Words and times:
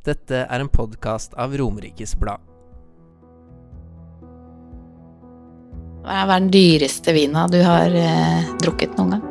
Dette 0.00 0.46
er 0.48 0.62
en 0.62 0.68
podkast 0.72 1.34
av 1.36 1.52
Romerikes 1.60 2.14
Blad. 2.16 2.40
Hva 6.00 6.22
er 6.22 6.30
den 6.30 6.46
dyreste 6.54 7.12
vina 7.12 7.42
du 7.52 7.58
har 7.60 7.92
eh, 7.92 8.46
drukket 8.62 8.94
noen 8.96 9.18
gang? 9.18 9.26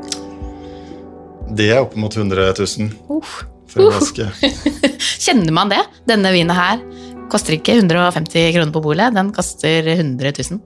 Det 1.57 1.71
er 1.73 1.81
opp 1.81 1.95
mot 1.97 2.13
100 2.13 2.51
000 2.53 2.91
uh, 3.09 3.31
for 3.65 3.81
en 3.81 3.95
flaske. 3.95 4.29
Kjenner 5.25 5.57
man 5.57 5.73
det? 5.73 5.81
Denne 6.05 6.29
vina 6.37 6.53
her 6.53 6.85
koster 7.33 7.57
ikke 7.57 7.79
150 7.79 8.53
kroner 8.53 8.75
på 8.75 8.85
bolet, 8.85 9.17
den 9.17 9.33
koster 9.33 9.89
100 9.95 10.35
000. 10.37 10.61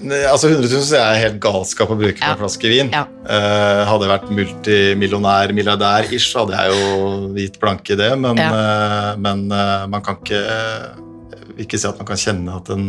Altså 0.00 0.48
100 0.48 0.64
000 0.70 0.96
er 0.96 1.18
helt 1.20 1.40
galskap 1.44 1.90
å 1.92 1.96
bruke 1.98 2.16
på 2.16 2.24
Ja. 2.24 2.32
en 2.32 2.40
flaske 2.40 2.70
vin. 2.72 2.88
Ja. 2.94 3.02
Uh, 3.20 3.84
hadde 3.84 4.06
jeg 4.06 4.12
vært 4.14 4.30
multimillionær, 4.32 5.52
milliardær-ish, 5.52 6.30
så 6.32 6.44
hadde 6.46 6.56
jeg 6.56 6.72
jo 6.72 7.34
gitt 7.36 7.58
blanke 7.60 7.92
i 7.92 8.00
det, 8.00 8.10
men, 8.18 8.38
eh, 8.40 9.10
men 9.20 9.44
uh, 9.52 9.84
man 9.92 10.00
kan 10.06 10.16
ikke 10.22 10.40
ikke 11.60 11.76
si 11.78 11.88
at 11.88 11.98
man 12.00 12.08
kan 12.08 12.16
kjenne 12.16 12.54
at 12.56 12.70
en 12.72 12.86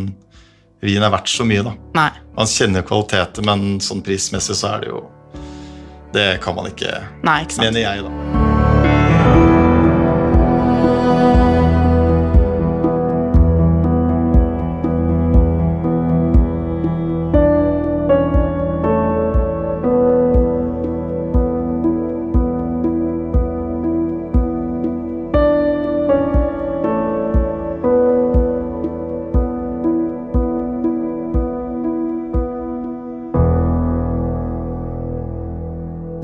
vin 0.82 1.02
er 1.04 1.12
verdt 1.12 1.28
så 1.28 1.44
mye, 1.44 1.62
da. 1.66 1.74
Nei. 1.98 2.08
Man 2.38 2.48
kjenner 2.48 2.86
kvaliteter, 2.88 3.44
men 3.44 3.76
sånn 3.84 4.00
prismessig 4.02 4.56
så 4.58 4.76
er 4.76 4.86
det 4.86 4.94
jo 4.94 5.02
Det 6.12 6.40
kan 6.44 6.56
man 6.56 6.66
ikke, 6.68 6.90
Nei, 7.24 7.42
ikke 7.46 7.60
mener 7.62 7.80
jeg, 7.86 8.08
da. 8.08 8.51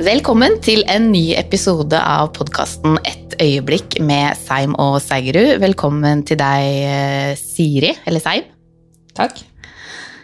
Velkommen 0.09 0.55
til 0.65 0.87
en 0.89 1.11
ny 1.13 1.35
episode 1.37 1.99
av 2.01 2.31
podkasten 2.33 2.95
Et 3.05 3.35
øyeblikk 3.45 3.99
med 4.01 4.39
Seim 4.41 4.73
og 4.81 5.03
Seigerud. 5.05 5.59
Velkommen 5.61 6.23
til 6.25 6.39
deg, 6.41 6.69
eh, 6.89 7.33
Siri, 7.37 7.91
eller 8.07 8.23
Seim. 8.25 8.47
Takk. 9.13 9.43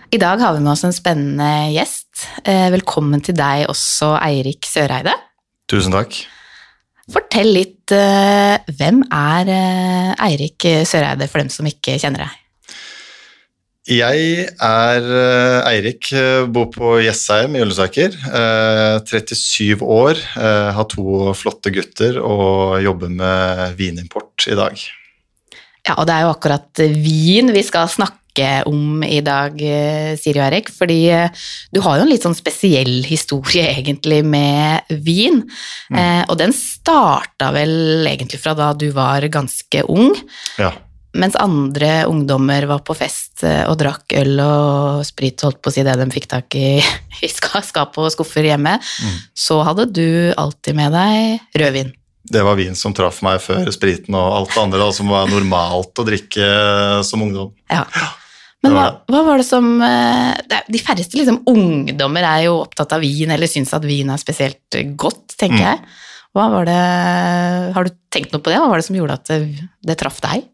I 0.08 0.16
dag 0.16 0.40
har 0.40 0.54
vi 0.54 0.62
med 0.64 0.72
oss 0.72 0.86
en 0.88 0.96
spennende 0.96 1.68
gjest. 1.74 2.08
Eh, 2.46 2.70
Velkommen 2.70 3.20
til 3.20 3.36
deg 3.36 3.66
også, 3.68 4.14
Eirik 4.24 4.64
Søreide. 4.64 5.12
Tusen 5.68 5.92
takk. 5.92 6.16
Fortell 7.12 7.52
litt, 7.52 7.92
eh, 7.92 8.56
hvem 8.64 9.04
er 9.12 10.16
Eirik 10.16 10.64
Søreide 10.88 11.28
for 11.28 11.40
dem 11.40 11.50
som 11.50 11.66
ikke 11.66 12.00
kjenner 12.00 12.24
deg? 12.24 12.30
Jeg 13.84 14.46
er 14.64 15.04
eh, 15.12 15.66
Eirik, 15.68 16.08
eh, 16.16 16.46
bor 16.48 16.70
på 16.72 16.94
Jessheim 17.04 17.52
i 17.58 17.60
Ullensaker. 17.60 18.14
Eh, 18.16 18.94
37 19.04 19.82
år, 19.84 20.16
eh, 20.40 20.70
har 20.72 20.86
to 20.88 21.34
flotte 21.36 21.68
gutter 21.74 22.16
og 22.24 22.78
jobber 22.80 23.12
med 23.12 23.74
vinimport 23.76 24.46
i 24.48 24.56
dag. 24.56 24.80
Ja, 25.84 25.98
og 25.98 26.06
det 26.08 26.14
er 26.16 26.24
jo 26.24 26.32
akkurat 26.32 26.80
vin 26.96 27.52
vi 27.52 27.60
skal 27.66 27.90
snakke 27.92 28.20
om 28.66 29.04
i 29.06 29.20
dag, 29.22 29.60
Siri 30.18 30.40
og 30.40 30.46
Erik, 30.48 30.70
fordi 30.72 31.02
du 31.70 31.78
har 31.84 32.00
jo 32.00 32.06
en 32.06 32.08
litt 32.10 32.24
sånn 32.24 32.34
spesiell 32.34 33.04
historie 33.06 33.68
egentlig 33.76 34.22
med 34.26 34.88
vin, 35.04 35.42
Mm. 35.92 35.98
eh, 36.00 36.24
og 36.32 36.38
den 36.40 36.56
starta 36.56 37.52
vel 37.52 38.08
egentlig 38.08 38.40
fra 38.40 38.54
da 38.56 38.72
du 38.72 38.88
var 38.96 39.20
ganske 39.28 39.84
ung, 39.92 40.16
Ja. 40.58 40.72
mens 41.14 41.36
andre 41.36 42.06
ungdommer 42.08 42.64
var 42.66 42.80
på 42.80 42.96
fest 42.96 43.23
eh, 43.42 43.64
og 43.66 43.74
drakk 43.80 44.14
øl 44.20 44.38
og 44.44 45.02
sprit, 45.08 45.40
holdt 45.42 45.58
på 45.64 45.72
å 45.72 45.74
si 45.74 45.82
det 45.82 45.96
de 45.98 46.06
fikk 46.14 46.28
tak 46.30 46.54
i 46.54 46.78
i 47.26 47.28
skap 47.28 47.98
og 47.98 48.12
skuffer 48.14 48.46
hjemme, 48.46 48.78
Mm. 48.78 49.18
så 49.34 49.58
hadde 49.66 49.88
du 49.90 50.06
alltid 50.38 50.76
med 50.78 50.92
deg 50.94 51.40
rødvin. 51.58 51.92
Det 52.24 52.40
var 52.46 52.54
vin 52.56 52.74
som 52.78 52.94
traff 52.96 53.18
meg 53.26 53.40
før 53.44 53.66
spriten 53.74 54.14
og 54.16 54.30
alt 54.38 54.54
det 54.54 54.62
andre 54.62 54.78
da, 54.80 54.92
som 54.96 55.10
var 55.12 55.26
normalt 55.28 55.98
å 56.00 56.06
drikke 56.06 56.40
eh, 56.40 57.02
som 57.02 57.20
ungdom. 57.26 57.50
Ja. 57.68 57.82
Men 58.64 58.72
hva, 58.72 58.84
hva 59.12 59.20
var 59.26 59.36
det 59.36 59.44
som 59.44 59.66
eh, 59.84 60.38
De 60.72 60.78
færreste 60.80 61.18
liksom, 61.18 61.42
ungdommer 61.50 62.24
er 62.24 62.46
jo 62.46 62.62
opptatt 62.62 62.94
av 62.96 63.02
vin, 63.04 63.28
eller 63.34 63.50
syns 63.50 63.74
at 63.76 63.84
vin 63.84 64.08
er 64.14 64.16
spesielt 64.22 64.78
godt, 64.96 65.34
tenker 65.36 65.58
Mm. 65.60 65.66
jeg. 65.68 66.00
Hva 66.34 66.46
var 66.50 66.64
det, 66.66 66.78
Har 67.76 67.84
du 67.86 67.90
tenkt 68.10 68.32
noe 68.32 68.40
på 68.42 68.50
det? 68.50 68.56
Hva 68.58 68.70
var 68.72 68.80
det 68.80 68.86
som 68.88 68.96
gjorde 68.96 69.18
at 69.20 69.28
det, 69.28 69.68
det 69.86 69.98
traff 70.00 70.16
deg? 70.24 70.48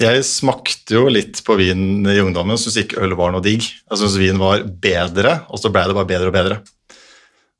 Jeg 0.00 0.24
smakte 0.26 0.96
jo 0.96 1.04
litt 1.12 1.38
på 1.46 1.54
vin 1.60 2.02
i 2.10 2.16
ungdommen, 2.22 2.58
syntes 2.58 2.80
ikke 2.82 3.02
øl 3.04 3.12
var 3.18 3.30
noe 3.34 3.44
digg. 3.44 3.62
Jeg 3.62 4.00
syntes 4.00 4.16
vin 4.18 4.40
var 4.42 4.64
bedre, 4.66 5.36
og 5.48 5.60
så 5.62 5.70
ble 5.70 5.84
det 5.86 5.94
bare 5.94 6.08
bedre 6.10 6.30
og 6.32 6.34
bedre. 6.34 6.56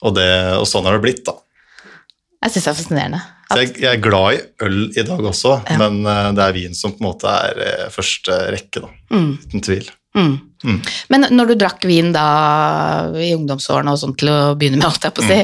Og, 0.04 0.14
det, 0.16 0.26
og 0.58 0.66
sånn 0.68 0.84
har 0.88 0.96
det 0.98 1.04
blitt, 1.04 1.22
da. 1.28 1.36
Jeg 2.44 2.52
syns 2.56 2.64
det 2.66 2.72
er 2.72 2.78
fascinerende. 2.80 3.20
At, 3.44 3.60
jeg, 3.60 3.70
jeg 3.84 3.90
er 3.92 4.02
glad 4.02 4.34
i 4.34 4.40
øl 4.66 4.78
i 4.98 5.04
dag 5.06 5.20
også, 5.30 5.54
Ja. 5.70 5.76
men 5.80 6.00
eh, 6.10 6.30
det 6.36 6.42
er 6.48 6.56
vin 6.56 6.74
som 6.76 6.92
på 6.96 7.04
en 7.04 7.06
måte 7.10 7.30
er 7.30 7.60
eh, 7.64 7.86
første 7.94 8.36
rekke, 8.52 8.82
da. 8.84 8.90
mm, 9.14 9.30
Uten 9.46 9.64
tvil. 9.64 9.88
Mm. 10.16 10.34
Mm. 10.64 10.78
Men 11.12 11.26
når 11.36 11.50
du 11.50 11.54
drakk 11.60 11.84
vin 11.84 12.10
da 12.14 12.26
i 13.20 13.34
ungdomsårene 13.36 13.92
og 13.92 14.00
sånn 14.00 14.14
til 14.16 14.30
å 14.32 14.38
begynne 14.58 14.78
med, 14.80 14.86
holdt 14.88 15.04
jeg 15.04 15.14
på 15.16 15.24
å 15.24 15.28
si, 15.28 15.40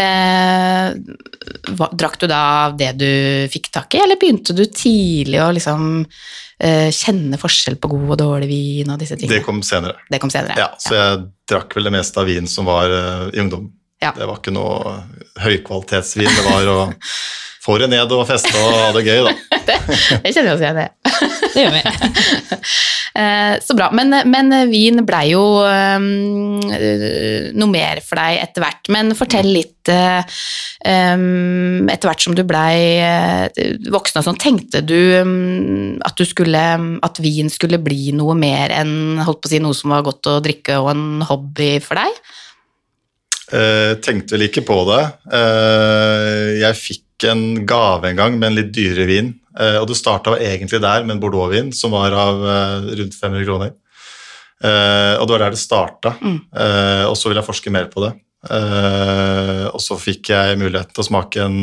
eh, 0.00 1.74
hva, 1.76 1.90
drakk 1.92 2.16
du 2.22 2.26
da 2.30 2.44
det 2.76 2.92
du 3.00 3.12
fikk 3.52 3.68
tak 3.74 3.98
i, 3.98 4.00
eller 4.04 4.20
begynte 4.20 4.56
du 4.56 4.64
tidlig 4.64 5.42
å 5.44 5.50
liksom 5.52 5.84
eh, 6.00 6.88
kjenne 6.88 7.40
forskjell 7.40 7.76
på 7.82 7.92
god 7.92 8.14
og 8.14 8.18
dårlig 8.24 8.48
vin 8.48 8.94
og 8.94 9.02
disse 9.02 9.18
tingene? 9.18 9.42
Det 9.42 9.46
kom 9.46 9.60
senere. 9.66 10.00
Det 10.08 10.22
kom 10.22 10.32
senere. 10.32 10.56
Ja, 10.60 10.72
så 10.80 10.96
jeg 10.96 11.22
drakk 11.52 11.76
vel 11.76 11.90
det 11.90 11.96
meste 11.98 12.22
av 12.22 12.32
vin 12.32 12.48
som 12.48 12.68
var 12.70 12.88
uh, 12.88 13.28
i 13.28 13.42
ungdom. 13.44 13.68
Ja. 14.02 14.14
Det 14.16 14.26
var 14.26 14.40
ikke 14.40 14.54
noe 14.56 14.96
høykvalitetsvin, 15.42 16.32
det 16.32 16.48
var 16.48 16.72
å 16.72 16.78
få 17.62 17.78
det 17.82 17.90
ned 17.92 18.10
og 18.14 18.24
feste 18.28 18.52
og 18.58 18.72
ha 18.74 18.88
det 18.96 19.04
gøy, 19.06 19.28
da. 19.28 19.34
Det 20.22 20.32
kjenner 20.34 20.48
vi 20.48 20.54
oss 20.56 20.62
igjen 20.62 20.80
i. 20.82 20.88
Det 21.52 21.62
gjør 21.62 21.76
vi. 21.76 21.82
Eh, 23.12 23.58
Så 23.60 23.74
bra. 23.76 23.90
Men, 23.92 24.08
men 24.24 24.48
vin 24.70 25.02
blei 25.04 25.34
jo 25.34 25.42
um, 25.60 26.62
noe 26.64 27.68
mer 27.68 28.00
for 28.00 28.16
deg 28.16 28.38
etter 28.40 28.64
hvert. 28.64 28.88
Men 28.94 29.12
fortell 29.18 29.50
litt 29.52 29.90
um, 29.92 31.90
Etter 31.92 32.08
hvert 32.08 32.24
som 32.24 32.32
du 32.38 32.40
blei 32.48 33.04
voksen 33.92 34.22
og 34.22 34.24
sånn, 34.30 34.40
tenkte 34.40 34.80
du 34.80 34.96
um, 35.20 36.00
at 36.08 36.16
du 36.16 36.24
skulle 36.24 36.64
At 37.04 37.20
vin 37.20 37.52
skulle 37.52 37.82
bli 37.84 38.14
noe 38.16 38.32
mer 38.32 38.72
enn 38.80 39.20
holdt 39.20 39.42
på 39.44 39.50
å 39.50 39.52
si, 39.52 39.60
noe 39.60 39.76
som 39.76 39.92
var 39.92 40.08
godt 40.08 40.32
å 40.32 40.40
drikke 40.48 40.80
og 40.80 40.94
en 40.94 41.06
hobby 41.28 41.74
for 41.84 42.00
deg? 42.00 42.16
Uh, 43.52 43.92
tenkte 44.00 44.38
vel 44.38 44.48
ikke 44.48 44.64
på 44.64 44.80
det. 44.88 45.02
Uh, 45.28 46.56
jeg 46.62 46.80
fikk 46.80 47.04
en 47.30 47.66
gave 47.66 48.08
en 48.10 48.16
gang 48.18 48.38
med 48.38 48.50
en 48.50 48.56
litt 48.58 48.72
dyrere 48.74 49.06
vin, 49.08 49.32
eh, 49.58 49.78
og 49.80 49.86
det 49.90 49.96
starta 49.98 50.34
egentlig 50.38 50.80
der 50.82 51.04
med 51.04 51.16
en 51.16 51.22
Bordeaux-vin 51.22 51.72
som 51.76 51.94
var 51.94 52.12
av 52.16 52.42
eh, 52.48 52.90
rundt 53.00 53.14
500 53.18 53.44
kroner. 53.46 53.72
Eh, 54.62 55.14
og 55.18 55.26
det 55.26 55.34
var 55.36 55.44
der 55.46 55.56
det 55.56 55.62
starta, 55.62 56.14
Mm. 56.20 56.38
og 57.08 57.16
så 57.16 57.28
ville 57.28 57.40
jeg 57.42 57.48
forske 57.48 57.70
mer 57.74 57.88
på 57.90 58.04
det. 58.04 58.12
Og 59.72 59.80
så 59.82 59.96
fikk 59.98 60.30
jeg 60.30 60.58
mulighet 60.58 60.90
til 60.92 61.02
å 61.02 61.06
smake 61.06 61.42
en 61.44 61.58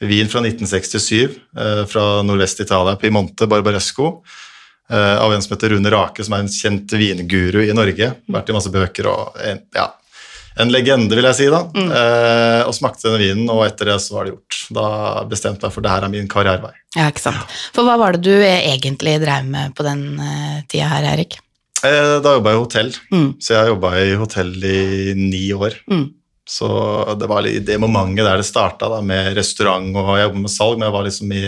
vin 0.00 0.28
fra 0.28 0.40
1967 0.40 1.36
eh, 1.56 1.84
fra 1.88 2.22
nordvest-Italia, 2.24 2.96
Piemonte 3.00 3.46
Barbaresco. 3.46 4.22
av 4.90 5.32
en 5.32 5.40
som 5.42 5.54
heter 5.54 5.70
Rune 5.72 5.88
Rake, 5.90 6.22
som 6.24 6.34
er 6.36 6.42
en 6.44 6.48
kjent 6.52 6.92
vinguru 6.92 7.62
i 7.64 7.72
Norge. 7.72 8.10
Vært 8.28 8.50
i 8.50 8.52
masse 8.52 8.68
bøker 8.68 9.06
og 9.08 9.38
ja, 9.72 9.86
en 10.60 10.70
legende, 10.70 11.16
vil 11.16 11.26
jeg 11.26 11.38
si. 11.38 11.46
da. 11.50 11.62
Mm. 11.74 11.90
Eh, 11.90 12.60
og 12.68 12.74
smakte 12.76 13.08
denne 13.08 13.20
vinen, 13.22 13.48
og 13.50 13.64
etter 13.66 13.90
det 13.90 13.96
så 14.04 14.14
var 14.16 14.26
det 14.28 14.34
gjort. 14.34 14.58
Da 14.76 14.86
bestemte 15.30 15.66
jeg 15.66 15.74
for 15.74 15.84
det 15.84 15.90
her 15.94 16.06
er 16.06 16.12
min 16.12 16.28
karrierevei. 16.30 16.72
Ja, 16.94 17.08
ikke 17.10 17.24
sant. 17.24 17.56
For 17.74 17.86
hva 17.86 17.96
var 18.00 18.14
det 18.14 18.22
du 18.26 18.34
egentlig 18.46 19.16
drev 19.24 19.48
med 19.50 19.74
på 19.74 19.86
den 19.86 20.04
uh, 20.20 20.60
tida 20.70 20.90
her, 20.92 21.08
Erik? 21.14 21.38
Eh, 21.84 22.18
da 22.24 22.36
jobba 22.36 22.52
jeg 22.54 22.60
i 22.60 22.62
hotell, 22.62 22.92
Mm. 23.12 23.30
så 23.42 23.56
jeg 23.58 23.72
jobba 23.74 23.94
i 24.00 24.14
hotell 24.20 24.52
i 24.64 25.14
ni 25.18 25.46
år. 25.52 25.74
Mm. 25.90 26.06
Så 26.48 26.68
det 27.18 27.26
var 27.28 27.42
litt 27.44 27.64
det 27.66 27.80
momentet 27.80 28.24
der 28.24 28.36
det 28.40 28.46
starta, 28.46 28.88
med 29.02 29.34
restaurant 29.36 29.96
og 29.96 30.14
jeg 30.18 30.28
jobba 30.28 30.42
med 30.44 30.52
salg, 30.52 30.78
men 30.78 30.86
jeg 30.90 30.94
var 30.98 31.06
liksom 31.08 31.32
i 31.32 31.44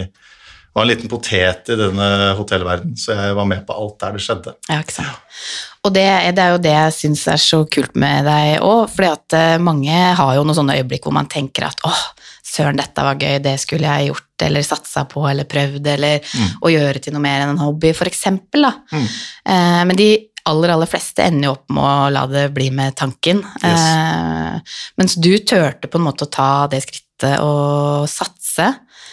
var 0.77 0.85
en 0.85 0.91
liten 0.91 1.09
potet 1.09 1.71
i 1.73 1.77
denne 1.81 2.07
hotellverdenen, 2.37 2.99
så 3.01 3.15
jeg 3.17 3.37
var 3.39 3.47
med 3.49 3.63
på 3.65 3.73
alt 3.73 3.95
der 4.03 4.13
det 4.13 4.21
skjedde. 4.27 4.53
Ja, 4.69 4.83
ikke 4.83 4.93
sant. 4.93 5.39
Og 5.87 5.93
det, 5.95 6.07
det 6.35 6.43
er 6.43 6.55
jo 6.55 6.61
det 6.65 6.73
jeg 6.75 6.95
syns 6.97 7.25
er 7.31 7.39
så 7.41 7.61
kult 7.71 7.95
med 7.99 8.27
deg 8.27 8.57
òg, 8.67 8.89
fordi 8.91 9.11
at 9.13 9.37
eh, 9.39 9.57
mange 9.63 9.95
har 10.19 10.33
jo 10.35 10.43
noen 10.47 10.57
sånne 10.59 10.79
øyeblikk 10.81 11.07
hvor 11.07 11.15
man 11.15 11.29
tenker 11.31 11.69
at 11.69 11.83
åh, 11.87 12.01
søren, 12.47 12.79
dette 12.81 13.05
var 13.05 13.19
gøy, 13.21 13.37
det 13.45 13.53
skulle 13.63 13.87
jeg 13.87 14.09
gjort, 14.11 14.45
eller 14.47 14.65
satsa 14.67 15.05
på, 15.11 15.23
eller 15.31 15.47
prøvd, 15.51 15.87
eller 15.95 16.23
Mm. 16.37 16.49
å 16.65 16.71
gjøre 16.73 17.01
til 17.05 17.15
noe 17.15 17.23
mer 17.23 17.43
enn 17.45 17.53
en 17.55 17.61
hobby, 17.63 17.93
for 17.97 18.09
eksempel, 18.11 18.67
da. 18.67 18.73
Mm. 18.93 19.07
Eh, 19.53 19.83
men 19.91 19.97
de 19.99 20.09
aller, 20.47 20.73
aller 20.75 20.89
fleste 20.91 21.25
ender 21.27 21.49
jo 21.49 21.55
opp 21.57 21.71
med 21.75 21.83
å 21.85 22.11
la 22.15 22.23
det 22.31 22.45
bli 22.55 22.69
med 22.75 22.95
tanken. 22.99 23.43
Eh, 23.67 24.77
mens 24.99 25.17
du 25.19 25.31
turte 25.39 25.91
på 25.91 25.99
en 26.01 26.07
måte 26.07 26.27
å 26.27 26.31
ta 26.33 26.49
det 26.71 26.83
skrittet 26.85 27.39
og 27.45 28.07
satse. 28.11 28.69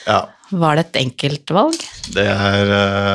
Ja. 0.08 0.20
Var 0.54 0.76
det 0.78 0.86
et 0.88 1.00
enkelt 1.04 1.54
valg? 1.56 1.80
Det 2.14 2.26
er, 2.30 2.74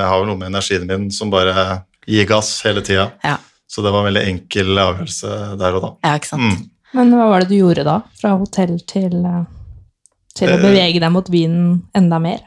har 0.08 0.16
vel 0.18 0.26
noe 0.32 0.40
med 0.40 0.50
energien 0.50 0.86
min 0.88 1.10
som 1.14 1.30
bare 1.30 1.84
gir 2.08 2.26
gass 2.26 2.56
hele 2.66 2.82
tida. 2.82 3.10
Ja, 3.22 3.36
Så 3.68 3.82
det 3.84 3.92
var 3.92 4.00
en 4.02 4.08
veldig 4.14 4.26
enkel 4.32 4.72
avgjørelse 4.80 5.32
der 5.60 5.74
og 5.78 5.82
da. 5.84 5.90
ja 6.08 6.16
ikke 6.16 6.30
sant? 6.32 6.42
Mm. 6.48 6.70
Men 6.96 7.10
hva 7.12 7.26
var 7.28 7.44
det 7.44 7.50
du 7.52 7.58
gjorde 7.58 7.84
da? 7.84 7.98
Fra 8.16 8.30
hotell 8.40 8.78
til, 8.88 9.18
eh, 9.28 9.42
til 10.38 10.48
å 10.48 10.56
Eh. 10.56 10.62
bevege 10.62 11.00
deg 11.02 11.12
mot 11.12 11.28
vinen 11.28 11.82
enda 11.94 12.18
mer? 12.18 12.40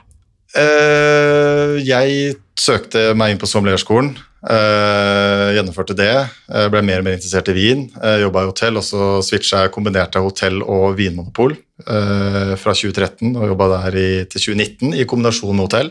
Uh, 0.52 1.78
jeg 1.86 2.36
søkte 2.60 3.14
meg 3.16 3.32
inn 3.36 3.40
på 3.42 3.48
sommelierskolen. 3.48 4.10
Uh, 4.42 5.54
gjennomførte 5.56 5.94
det. 5.96 6.10
Uh, 6.50 6.66
ble 6.74 6.82
mer 6.84 7.00
og 7.00 7.06
mer 7.06 7.16
interessert 7.16 7.52
i 7.54 7.56
vin. 7.56 7.86
Uh, 8.02 8.18
Jobba 8.26 8.44
i 8.44 8.50
hotell, 8.50 8.80
og 8.82 8.84
så 8.84 9.12
switcha 9.24 9.62
jeg, 9.64 9.72
kombinerte 9.76 10.20
hotell 10.26 10.60
og 10.66 10.98
vinmonopol 10.98 11.54
eh, 11.54 12.52
fra 12.62 12.74
2013 12.78 13.32
og 13.38 13.48
jobba 13.52 13.68
der 13.78 13.96
i, 14.02 14.10
til 14.30 14.44
2019 14.54 14.98
i 15.02 15.06
kombinasjon 15.10 15.56
med 15.56 15.66
hotell. 15.70 15.90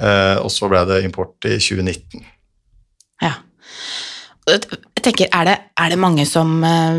Eh, 0.00 0.36
og 0.40 0.50
så 0.52 0.68
ble 0.72 0.82
det 0.88 0.98
import 1.06 1.46
i 1.48 1.54
2019. 1.60 2.24
Ja. 3.22 3.34
Jeg 4.50 5.04
tenker, 5.06 5.30
er 5.32 5.46
det, 5.48 5.56
er 5.80 5.92
det 5.94 5.98
mange 6.00 6.26
som 6.28 6.58
eh, 6.66 6.98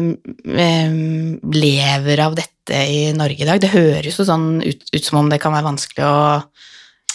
eh, 0.66 0.96
lever 1.54 2.24
av 2.26 2.38
dette 2.40 2.80
i 2.88 3.12
Norge 3.18 3.44
i 3.44 3.50
dag? 3.50 3.62
Det 3.62 3.74
høres 3.74 4.18
jo 4.20 4.26
sånn 4.28 4.62
ut, 4.64 4.88
ut 4.96 5.06
som 5.06 5.20
om 5.22 5.30
det 5.32 5.42
kan 5.44 5.54
være 5.56 5.68
vanskelig 5.70 6.08
å 6.08 6.18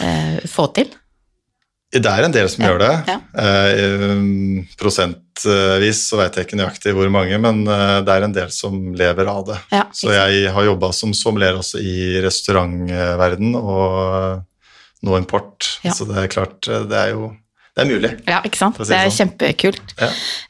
eh, 0.05 0.39
få 0.51 0.69
til. 0.77 0.93
Det 1.97 2.11
er 2.11 2.27
en 2.27 2.35
del 2.35 2.49
som 2.51 2.65
Ja, 2.65 2.69
gjør 2.73 2.81
det. 2.83 2.93
ja. 3.09 3.15
Eh, 3.41 4.11
um, 4.11 4.65
prosentvis 4.77 6.01
så 6.11 6.19
vet 6.19 6.35
jeg 6.37 6.49
ikke 6.49 6.59
nøyaktig 6.59 6.93
hvor 6.97 7.09
mange, 7.15 7.39
men 7.41 7.63
eh, 7.65 8.01
det 8.05 8.13
er 8.17 8.27
en 8.27 8.35
del 8.37 8.51
som 8.53 8.75
lever 8.99 9.31
av 9.31 9.47
det. 9.49 9.59
Ja, 9.73 9.85
Så 9.95 10.11
jeg 10.13 10.51
har 10.53 10.67
jobba 10.67 10.91
som 10.93 11.15
sommelier 11.17 11.57
også 11.57 11.81
i 11.81 12.19
restaurantverden 12.27 13.55
og 13.57 14.43
nå 15.07 15.19
import. 15.23 15.71
Så 15.87 16.09
det 16.11 16.19
er 16.25 16.33
klart, 16.33 16.67
eh, 16.69 16.85
det 16.91 17.01
er 17.07 17.15
jo 17.15 17.31
det 17.77 17.83
er 17.85 17.89
mulig. 17.91 18.11
Ja, 18.27 18.39
ikke 18.49 18.57
sant? 18.57 18.79
Si 18.81 18.89
Det 18.89 18.97
er 18.97 19.11
sånn. 19.11 19.17
kjempekult. 19.37 19.91
Ja. 20.01 20.07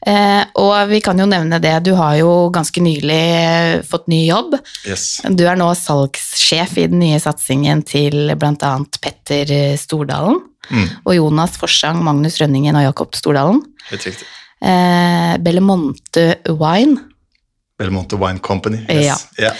Eh, 0.07 0.43
og 0.63 0.75
vi 0.89 1.01
kan 1.03 1.19
jo 1.19 1.25
nevne 1.27 1.59
det, 1.59 1.73
du 1.83 1.91
har 1.99 2.15
jo 2.15 2.49
ganske 2.55 2.79
nylig 2.79 3.83
fått 3.89 4.07
ny 4.07 4.21
jobb. 4.29 4.55
Yes. 4.87 5.21
Du 5.35 5.43
er 5.45 5.59
nå 5.59 5.67
salgssjef 5.75 6.77
i 6.79 6.87
den 6.87 6.99
nye 7.03 7.19
satsingen 7.19 7.83
til 7.85 8.31
bl.a. 8.39 8.71
Petter 9.03 9.51
Stordalen. 9.77 10.39
Mm, 10.71 10.87
Og 11.05 11.13
Jonas 11.15 11.57
Forsang, 11.59 11.99
Magnus 12.03 12.39
Rønningen 12.41 12.75
og 12.79 12.83
Jakob 12.89 13.13
Stordalen. 13.15 13.61
helt 13.89 14.03
riktig. 14.07 14.25
Eh, 14.61 15.37
Bellemonte 15.43 16.37
Wine. 16.47 16.97
Bellemonte 17.77 18.17
Wine 18.17 18.39
Company. 18.39 18.85
Yes. 18.89 19.27
Ja. 19.37 19.51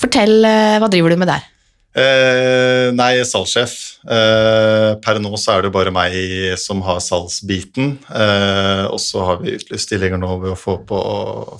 Fortell, 0.00 0.44
eh, 0.44 0.78
hva 0.80 0.88
driver 0.90 1.10
du 1.10 1.16
med 1.20 1.28
der? 1.28 1.44
Eh, 1.90 2.92
nei, 2.94 3.18
salgssjef. 3.26 3.72
Eh, 4.06 4.90
per 5.02 5.18
nå 5.22 5.32
så 5.40 5.56
er 5.56 5.64
det 5.66 5.72
bare 5.74 5.90
meg 5.94 6.14
som 6.60 6.82
har 6.86 7.00
salgsbiten. 7.02 7.96
Eh, 8.14 8.84
og 8.86 9.00
så 9.02 9.24
har 9.26 9.40
vi 9.42 9.56
utlyst 9.56 9.88
stillinger 9.88 10.20
nå 10.20 10.36
ved 10.44 10.54
å 10.54 10.58
få 10.58 10.76
på, 10.86 11.00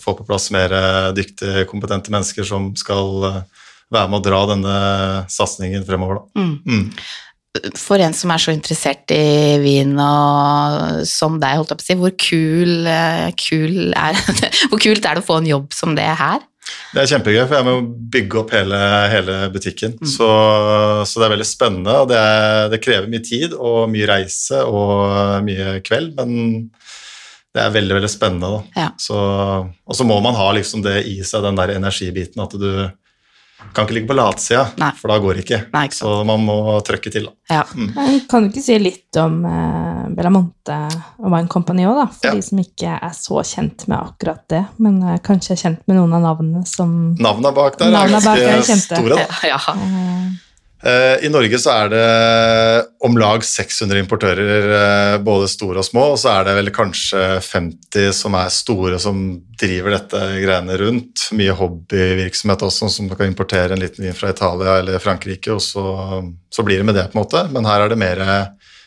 få 0.02 0.14
på 0.20 0.28
plass 0.28 0.50
mer 0.54 0.74
eh, 0.76 1.08
dyktige, 1.16 1.66
kompetente 1.70 2.14
mennesker 2.14 2.46
som 2.46 2.70
skal 2.78 3.26
eh, 3.26 3.40
være 3.90 4.12
med 4.12 4.20
å 4.20 4.28
dra 4.28 4.44
denne 4.52 4.76
satsingen 5.32 5.82
fremover. 5.88 6.22
Da. 6.22 6.44
Mm. 6.44 6.54
Mm. 6.62 6.86
For 7.74 7.98
en 7.98 8.14
som 8.14 8.30
er 8.30 8.38
så 8.38 8.52
interessert 8.54 9.10
i 9.10 9.58
vin 9.58 9.96
og 9.98 11.00
som 11.10 11.40
deg, 11.42 11.58
holdt 11.58 11.72
jeg 11.74 11.80
på 11.80 11.82
å 11.82 11.88
si, 11.88 11.98
hvor 11.98 12.14
kul, 12.14 12.86
eh, 12.86 13.26
kul 13.34 13.90
er 13.90 14.14
Hvor 14.70 14.78
kult 14.78 15.02
er 15.02 15.18
det 15.18 15.24
å 15.24 15.26
få 15.26 15.40
en 15.40 15.50
jobb 15.50 15.74
som 15.74 15.98
det 15.98 16.06
her? 16.22 16.46
Det 16.90 17.02
er 17.02 17.10
kjempegøy, 17.12 17.42
for 17.44 17.56
jeg 17.58 17.66
må 17.68 17.74
bygge 18.14 18.40
opp 18.40 18.54
hele, 18.54 18.78
hele 19.12 19.36
butikken. 19.54 19.94
Så, 20.02 20.28
så 21.06 21.20
det 21.20 21.26
er 21.26 21.34
veldig 21.36 21.48
spennende. 21.48 21.96
og 22.02 22.10
det, 22.10 22.18
er, 22.18 22.68
det 22.72 22.82
krever 22.82 23.10
mye 23.10 23.24
tid 23.26 23.54
og 23.56 23.84
mye 23.92 24.08
reise 24.10 24.62
og 24.66 25.44
mye 25.46 25.78
kveld, 25.86 26.16
men 26.18 26.70
det 27.50 27.62
er 27.62 27.74
veldig 27.74 27.96
veldig 27.98 28.10
spennende. 28.10 28.62
Ja. 28.78 28.90
Så, 29.00 29.18
og 29.18 29.96
så 29.98 30.06
må 30.06 30.20
man 30.22 30.36
ha 30.38 30.50
liksom 30.54 30.84
det 30.86 31.00
i 31.10 31.18
seg, 31.26 31.42
den 31.46 31.58
der 31.58 31.74
energibiten, 31.78 32.42
at 32.42 32.54
du 32.54 32.70
kan 33.74 33.84
ikke 33.86 33.94
ligge 33.94 34.08
på 34.10 34.16
latsida, 34.18 34.64
for 34.98 35.08
da 35.12 35.18
går 35.22 35.34
det 35.38 35.44
ikke. 35.44 35.58
Nei, 35.72 35.84
ikke 35.86 35.98
så 36.00 36.12
man 36.26 36.42
må 36.44 36.56
trøkke 36.86 37.12
til. 37.14 37.28
Da. 37.28 37.54
Ja. 37.54 37.62
Mm. 37.74 38.20
Kan 38.30 38.42
du 38.42 38.50
ikke 38.50 38.64
si 38.64 38.78
litt 38.82 39.16
om 39.22 39.40
eh, 39.46 40.02
Bellamonte 40.16 40.78
og 41.20 41.28
Wine 41.30 41.48
Company 41.52 41.86
òg, 41.86 42.00
da? 42.02 42.06
For 42.16 42.30
Ja. 42.30 42.34
de 42.34 42.42
som 42.42 42.58
ikke 42.58 42.96
er 42.98 43.14
så 43.14 43.42
kjent 43.46 43.86
med 43.88 43.98
akkurat 43.98 44.42
det, 44.50 44.64
men 44.78 44.98
eh, 45.02 45.18
kanskje 45.22 45.54
er 45.54 45.62
kjent 45.64 45.82
med 45.86 45.96
noen 46.00 46.14
av 46.18 46.22
navnene 46.26 46.66
som 46.66 47.14
Navnene 47.18 47.54
bak 47.54 47.78
der 47.78 47.90
Navnene 47.94 48.18
er 48.18 48.26
bak 48.26 48.38
er 48.38 48.54
ganske 48.56 48.72
kjente. 48.74 48.96
store. 48.96 49.16
Da. 49.16 49.40
Ja. 49.48 49.58
ja. 49.66 49.74
Eh, 49.78 50.30
I 50.80 51.28
Norge 51.28 51.58
så 51.60 51.72
er 51.74 51.90
det 51.92 52.04
om 53.04 53.16
lag 53.20 53.42
600 53.44 53.98
importører, 54.00 54.68
eh, 54.76 55.16
både 55.20 55.48
store 55.52 55.82
og 55.82 55.84
små, 55.84 56.04
og 56.14 56.18
så 56.22 56.30
er 56.38 56.46
det 56.46 56.54
vel 56.56 56.70
kanskje 56.72 57.20
50 57.44 58.14
som 58.16 58.36
er 58.38 58.48
store 58.54 58.96
som 59.02 59.18
driver 59.60 59.92
dette 59.98 60.20
greiene 60.40 60.78
rundt. 60.80 61.26
Mye 61.36 61.52
hobbyvirksomhet 61.58 62.64
også, 62.64 62.88
som 62.92 63.10
kan 63.12 63.28
importere 63.28 63.76
en 63.76 63.82
liten 63.82 64.06
vin 64.06 64.16
fra 64.16 64.30
Italia 64.32 64.78
eller 64.80 65.02
Frankrike, 65.04 65.52
og 65.52 65.60
så, 65.64 65.84
så 66.48 66.64
blir 66.64 66.80
det 66.80 66.86
med 66.88 66.96
det, 66.96 67.04
på 67.12 67.18
en 67.18 67.24
måte. 67.26 67.42
Men 67.52 67.68
her 67.68 67.84
er 67.84 67.92
det 67.92 67.98
mer, 68.00 68.22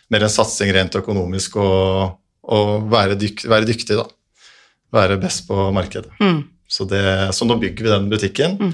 mer 0.09 0.25
en 0.25 0.33
satsing 0.33 0.73
rent 0.73 0.97
økonomisk 0.97 1.59
og, 1.61 2.15
og 2.49 2.89
være, 2.89 3.19
dyk, 3.21 3.45
være 3.51 3.69
dyktig, 3.69 3.99
da. 4.01 4.07
Være 4.93 5.19
best 5.21 5.45
på 5.45 5.69
markedet. 5.73 6.09
Mm. 6.21 6.41
Så, 6.69 6.89
det, 6.89 7.03
så 7.37 7.45
nå 7.45 7.59
bygger 7.61 7.85
vi 7.85 7.93
den 7.93 8.09
butikken, 8.09 8.57
Mm. 8.61 8.73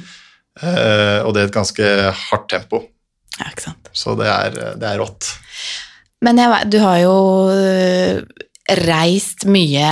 eh, 0.63 1.19
og 1.27 1.33
det 1.35 1.41
er 1.43 1.49
et 1.51 1.55
ganske 1.59 1.91
hardt 2.15 2.47
tempo. 2.51 2.81
Ja, 3.39 3.49
ikke 3.53 3.65
sant. 3.69 3.89
Så 3.95 4.15
det 4.19 4.27
er, 4.29 4.59
det 4.79 4.87
er 4.93 4.99
rått. 5.01 5.31
Men 6.25 6.37
jeg, 6.41 6.67
du 6.73 6.77
har 6.83 6.97
jo 6.99 7.15
øh, 7.53 8.21
reist 8.85 9.45
mye 9.49 9.87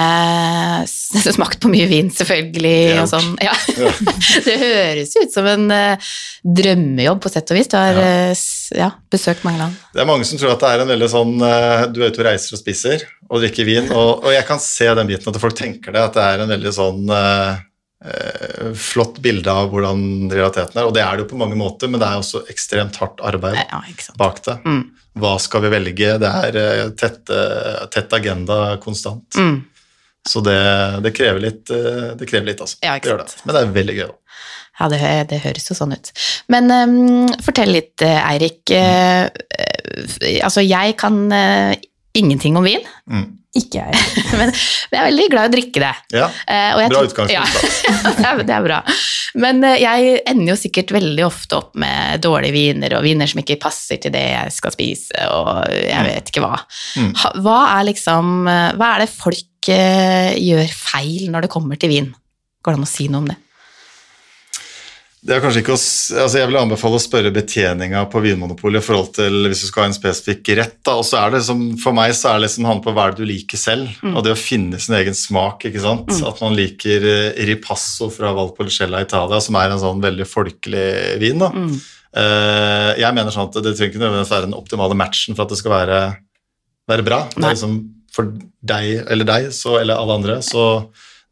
Smakt 0.85 1.61
på 1.63 1.69
mye 1.71 1.87
vin, 1.89 2.09
selvfølgelig. 2.13 2.73
Det 2.91 2.99
Og 3.01 3.07
sånn. 3.09 3.29
ja. 3.41 3.53
Ja. 3.79 3.91
det 4.47 4.57
høres 4.61 5.15
ut 5.17 5.33
som 5.33 5.47
en 5.49 5.65
øh, 5.73 6.09
drømmejobb, 6.59 7.21
på 7.23 7.31
sett 7.31 7.51
og 7.53 7.57
vis. 7.59 7.69
Du 7.71 7.77
har 7.79 7.97
Ja. 7.97 8.09
øh, 8.33 8.43
ja, 8.77 8.89
besøkt 9.13 9.45
mange 9.47 9.61
land. 9.63 9.77
Det 9.95 10.03
er 10.03 10.09
mange 10.09 10.27
som 10.27 10.39
tror 10.41 10.53
at 10.57 10.63
det 10.65 10.73
er 10.75 10.83
en 10.83 10.91
veldig 10.91 11.07
sånn 11.13 11.33
Du 11.39 12.01
er 12.03 12.11
ute 12.11 12.19
og 12.21 12.27
reiser 12.27 12.57
og 12.57 12.59
spiser 12.61 13.05
og 13.31 13.41
drikker 13.41 13.65
vin, 13.67 13.87
og, 13.91 14.23
og 14.27 14.31
jeg 14.35 14.43
kan 14.47 14.59
se 14.63 14.85
den 14.95 15.07
biten 15.09 15.31
at 15.31 15.39
folk 15.41 15.55
tenker 15.57 15.91
det, 15.95 16.03
at 16.03 16.13
det 16.19 16.27
er 16.27 16.43
en 16.45 16.51
veldig 16.53 16.71
sånn 16.75 17.01
flott 18.77 19.17
bilde 19.25 19.49
av 19.49 19.71
hvordan 19.71 20.27
realiteten 20.29 20.77
er, 20.77 20.85
og 20.85 20.93
det 20.93 21.01
er 21.01 21.17
det 21.17 21.23
jo 21.25 21.31
på 21.31 21.39
mange 21.39 21.57
måter, 21.57 21.89
men 21.89 21.97
det 21.97 22.05
er 22.05 22.19
også 22.21 22.43
ekstremt 22.51 22.99
hardt 23.01 23.23
arbeid 23.25 23.57
Ja, 23.57 23.79
bak 24.19 24.43
det. 24.45 24.59
Mm. 24.69 24.83
Hva 25.17 25.33
skal 25.41 25.63
vi 25.65 25.71
velge? 25.73 26.13
Det 26.21 26.29
er 26.43 26.59
eh, 26.61 26.83
tett, 26.99 27.23
eh, 27.33 27.81
tett 27.93 28.13
agenda 28.13 28.77
konstant. 28.83 29.37
Mm. 29.37 29.57
Så 30.27 30.43
det, 30.45 30.59
det 31.05 31.13
krever 31.15 31.41
litt, 31.41 31.71
eh, 31.73 32.13
det 32.19 32.27
krever 32.29 32.51
litt, 32.51 32.61
altså. 32.61 32.77
Ja, 32.85 32.97
Det 32.99 33.09
gjør 33.09 33.23
det. 33.23 33.37
Men 33.45 33.55
det 33.55 33.61
er 33.63 33.75
veldig 33.79 33.97
gøy, 33.97 34.05
da. 34.11 34.39
Ja, 34.77 34.89
det, 34.93 34.99
det 35.31 35.41
høres 35.41 35.71
jo 35.71 35.77
sånn 35.77 35.95
ut. 35.97 36.11
Men 36.53 36.69
um, 36.69 37.31
fortell 37.41 37.71
litt, 37.73 37.95
eh, 38.05 38.19
Eirik. 38.29 38.61
Mm. 38.69 39.31
Uh, 39.57 40.17
altså, 40.45 40.61
jeg 40.61 40.93
kan 41.01 41.17
uh, 41.33 41.73
ingenting 42.17 42.59
om 42.59 42.67
vin, 42.67 42.85
Mm. 43.09 43.27
Ikke 43.59 43.83
jeg. 43.83 44.01
men 44.39 44.51
jeg 44.53 44.99
er 44.99 45.07
veldig 45.09 45.27
glad 45.33 45.47
i 45.47 45.49
å 45.49 45.53
drikke 45.57 45.83
det. 45.83 45.91
Ja, 46.17 46.27
Eh, 46.47 46.69
bra 46.77 46.87
tror- 46.91 47.09
utgangspunkt, 47.09 47.33
Ja. 47.37 47.43
det, 48.17 48.25
er, 48.31 48.43
det 48.47 48.55
er 48.57 48.65
bra. 48.67 48.79
Men 49.43 49.63
eh, 49.67 49.77
jeg 49.83 50.21
ender 50.31 50.53
jo 50.53 50.57
sikkert 50.59 50.93
veldig 50.95 51.25
ofte 51.27 51.59
opp 51.59 51.75
med 51.79 52.21
dårlige 52.23 52.55
viner, 52.55 52.97
og 52.99 53.05
viner 53.05 53.29
som 53.29 53.41
ikke 53.43 53.59
passer 53.61 53.99
til 54.03 54.13
det 54.15 54.23
jeg 54.31 54.53
skal 54.55 54.75
spise, 54.75 55.27
og 55.33 55.65
jeg 55.73 56.07
vet 56.11 56.31
ikke 56.31 56.45
hva. 56.45 56.55
Mm. 57.01 57.11
Hva 57.43 57.57
er 57.79 57.87
liksom 57.91 58.33
eh, 58.51 58.69
Hva 58.79 58.93
er 58.95 59.05
det 59.05 59.11
folk 59.13 59.43
gjør 59.67 60.69
feil 60.71 61.25
når 61.33 61.43
det 61.43 61.49
kommer 61.51 61.75
til 61.81 61.91
vin? 61.91 62.05
Går 62.63 62.75
det 62.75 62.79
an 62.79 62.85
å 62.85 62.89
si 62.89 63.09
noe 63.11 63.19
om 63.25 63.27
det? 63.27 63.35
Det 65.27 65.35
er 65.35 65.41
kanskje 65.43 65.59
ikke 65.59 65.75
å, 65.75 65.79
altså 66.23 66.39
Jeg 66.39 66.47
vil 66.47 66.57
anbefale 66.61 66.95
å 66.95 67.03
spørre 67.03 67.33
betjeninga 67.35 68.05
på 68.11 68.21
Vinmonopolet 68.23 68.79
i 68.79 68.85
forhold 68.85 69.09
til 69.17 69.49
hvis 69.49 69.65
du 69.65 69.67
skal 69.67 69.83
ha 69.83 69.89
en 69.89 69.97
spesifikk 69.97 70.53
rett. 70.55 70.77
da, 70.87 70.95
og 71.01 71.03
så 71.07 71.19
er 71.19 71.35
det 71.35 71.41
som, 71.49 71.65
For 71.81 71.95
meg 71.95 72.13
så 72.15 72.29
er 72.29 72.37
det 72.37 72.45
liksom 72.45 72.67
handler 72.69 72.85
på 72.85 72.93
hva 72.95 73.07
du 73.17 73.25
liker 73.27 73.59
selv, 73.59 73.91
og 74.07 74.21
det 74.23 74.31
å 74.33 74.39
finne 74.39 74.79
sin 74.79 74.95
egen 74.95 75.17
smak. 75.17 75.65
ikke 75.67 75.83
sant? 75.83 76.13
At 76.29 76.39
man 76.43 76.55
liker 76.55 77.07
eh, 77.11 77.41
Ripasso 77.49 78.07
fra 78.13 78.31
Valpolicella 78.37 79.03
Italia, 79.03 79.41
som 79.43 79.59
er 79.59 79.75
en 79.75 79.83
sånn 79.83 80.03
veldig 80.05 80.29
folkelig 80.31 80.87
vin. 81.19 81.43
da. 81.43 81.51
Mm. 81.51 81.75
Uh, 82.17 82.91
jeg 82.97 83.13
mener 83.13 83.33
sånn 83.33 83.49
at 83.49 83.57
Det 83.59 83.75
trenger 83.75 83.91
ikke 83.91 83.99
nødvendigvis 83.99 84.31
være 84.31 84.47
den 84.47 84.55
optimale 84.57 84.95
matchen 84.97 85.35
for 85.35 85.43
at 85.43 85.51
det 85.51 85.59
skal 85.59 85.73
være, 85.75 85.99
være 86.89 87.05
bra. 87.05 87.19
Det 87.35 87.43
er 87.43 87.57
liksom 87.57 87.75
For 88.15 88.31
deg 88.71 89.03
eller 89.03 89.27
deg 89.27 89.51
så, 89.53 89.75
eller 89.81 89.99
alle 89.99 90.17
andre, 90.21 90.39
så 90.45 90.63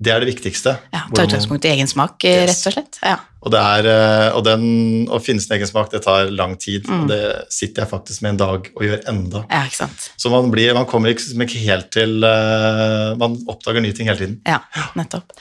det 0.02 0.12
er 0.12 0.20
det 0.20 0.28
viktigste. 0.34 0.74
Ja, 0.92 1.06
Ta 1.16 1.24
utgangspunkt 1.24 1.64
i 1.66 1.70
egen 1.72 1.88
smak, 1.88 2.24
eh, 2.28 2.42
Yes. 2.46 2.66
rett 2.66 2.68
og 2.68 2.74
slett. 2.75 2.98
Ja. 3.02 3.16
og, 3.46 3.52
det 3.54 3.60
er, 3.62 3.86
eh, 3.88 4.36
og 4.36 4.44
den, 4.44 4.64
å 5.08 5.20
finne 5.24 5.40
sin 5.40 5.54
egen 5.56 5.68
smak, 5.70 5.92
det 5.92 6.02
tar 6.04 6.32
lang 6.34 6.58
tid. 6.60 6.84
Mm. 6.90 7.06
Det 7.08 7.20
sitter 7.54 7.84
jeg 7.84 7.92
faktisk 7.92 8.22
med 8.25 8.34
en 8.34 8.38
dag 8.42 8.68
og 8.75 8.82
gjør 8.84 9.04
enda. 9.08 9.46
ja, 9.50 9.62
ikke 9.70 9.75
sant. 9.84 10.10
Så 10.18 10.30
man, 10.34 10.50
blir, 10.52 10.74
man 10.74 10.86
kommer 10.90 11.14
liksom 11.14 11.40
ikke 11.46 11.62
helt 11.64 11.92
til 11.96 12.24
eh, 12.24 13.16
Man 13.22 13.38
oppdager 13.48 13.82
nye 13.86 13.94
ting 13.96 14.08
hele 14.10 14.18
tiden. 14.20 14.42
Ja, 14.46 14.60
nettopp. 14.98 15.32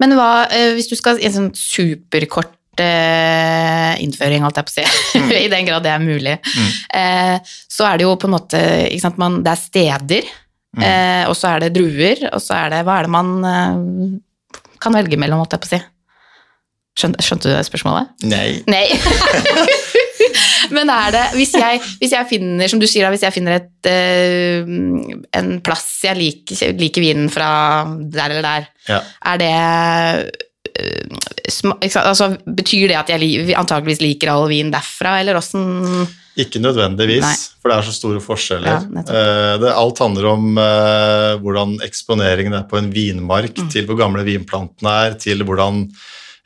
Men 0.00 0.12
hva, 0.16 0.46
hvis 0.78 0.88
du 0.88 0.96
skal 0.96 1.18
i 1.20 1.26
en 1.28 1.32
sånn 1.36 1.50
superkort 1.54 2.56
innføring, 4.00 4.40
holdt 4.44 4.56
jeg 4.60 4.68
på 4.68 4.72
å 4.72 4.76
si, 4.78 5.20
i 5.44 5.48
den 5.52 5.66
grad 5.68 5.84
det 5.84 5.92
er 5.92 6.00
mulig, 6.04 6.38
Mm. 6.40 6.70
eh, 6.96 7.38
så 7.68 7.84
er 7.90 7.98
det 8.00 8.06
jo 8.06 8.14
på 8.16 8.28
en 8.30 8.34
måte 8.38 8.60
ikke 8.88 9.02
sant, 9.04 9.18
man, 9.20 9.42
Det 9.44 9.52
er 9.52 9.60
steder, 9.60 10.30
Mm. 10.76 10.82
eh, 10.86 11.24
og 11.26 11.34
så 11.34 11.48
er 11.56 11.64
det 11.64 11.72
druer, 11.74 12.20
og 12.30 12.38
så 12.38 12.54
er 12.54 12.68
det 12.70 12.84
Hva 12.86 13.00
er 13.00 13.08
det 13.08 13.10
man 13.10 13.30
eh, 13.42 14.68
kan 14.80 14.94
velge 14.94 15.18
mellom, 15.18 15.40
holdt 15.42 15.56
jeg 15.56 15.64
på 15.64 15.66
å 15.66 15.72
si? 15.74 15.80
Skjønte, 17.00 17.22
skjønte 17.26 17.48
du 17.48 17.54
det 17.56 17.64
spørsmålet? 17.66 18.12
Nei. 18.30 18.60
Nei. 18.70 18.84
Men 20.74 20.90
er 20.92 21.10
det 21.14 21.22
hvis 21.34 21.52
jeg, 21.58 21.80
hvis 21.98 22.12
jeg 22.14 22.28
finner, 22.30 22.68
som 22.70 22.78
du 22.82 22.86
sier 22.90 23.06
da, 23.06 23.10
hvis 23.14 23.24
jeg 23.26 23.34
finner 23.34 23.56
et, 23.58 23.88
eh, 23.88 24.62
en 25.40 25.50
plass 25.64 25.88
jeg 26.06 26.18
liker, 26.18 26.74
liker 26.78 27.02
vinen 27.04 27.30
fra 27.32 27.48
der 27.98 28.28
eller 28.36 28.46
der, 28.46 28.68
Ja. 28.90 29.00
er 29.32 29.40
det 29.42 29.50
eh, 30.76 31.02
altså, 32.04 32.30
Betyr 32.46 32.88
det 32.92 32.98
at 33.00 33.10
jeg 33.14 33.54
antakeligvis 33.58 34.02
liker 34.04 34.30
all 34.34 34.46
vin 34.50 34.70
derfra, 34.74 35.18
eller 35.22 35.38
åssen 35.40 36.06
Ikke 36.40 36.60
nødvendigvis, 36.62 37.24
Nei. 37.26 37.34
for 37.60 37.70
det 37.72 37.76
er 37.78 37.86
så 37.88 37.94
store 37.96 38.20
forskjeller. 38.24 38.70
Ja. 38.70 39.02
Eh, 39.02 39.58
det, 39.62 39.72
alt 39.76 40.00
handler 40.02 40.28
om 40.32 40.58
eh, 40.62 41.34
hvordan 41.42 41.76
eksponeringen 41.86 42.56
er 42.56 42.64
på 42.70 42.78
en 42.80 42.90
vinmark, 42.94 43.54
Mm. 43.60 43.68
til 43.72 43.86
hvor 43.88 43.98
gamle 44.00 44.24
vinplantene 44.24 44.94
er, 45.06 45.14
til 45.20 45.44
hvordan 45.44 45.84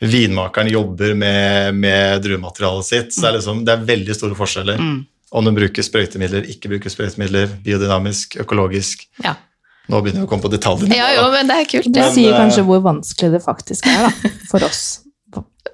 vinmakeren 0.05 0.69
jobber 0.73 1.15
med, 1.17 1.75
med 1.79 2.23
druematerialet 2.25 2.85
sitt. 2.89 3.15
Så 3.15 3.23
det 3.23 3.29
er, 3.31 3.37
liksom, 3.39 3.65
det 3.65 3.73
er 3.77 3.85
veldig 3.89 4.17
store 4.19 4.35
forskjeller. 4.39 4.81
Mm. 4.81 5.03
Om 5.35 5.49
den 5.49 5.57
bruker 5.57 5.83
sprøytemidler, 5.87 6.45
ikke 6.51 6.71
bruker 6.75 6.93
sprøytemidler, 6.93 7.55
biodynamisk, 7.65 8.37
økologisk. 8.45 9.07
Ja. 9.25 9.37
Nå 9.91 10.01
begynner 10.01 10.23
vi 10.25 10.27
å 10.27 10.31
komme 10.31 10.45
på 10.47 10.51
detaljene. 10.53 10.97
ja, 10.97 11.11
jo, 11.19 11.25
men 11.33 11.49
det 11.51 11.57
er 11.61 11.67
kult. 11.69 11.89
Det 11.93 12.01
Men, 12.07 12.13
sier 12.15 12.33
eh, 12.33 12.39
kanskje 12.41 12.65
hvor 12.65 12.81
vanskelig 12.85 13.33
det 13.35 13.43
faktisk 13.45 13.87
er, 13.91 14.07
da, 14.07 14.31
for 14.51 14.65
oss 14.65 14.85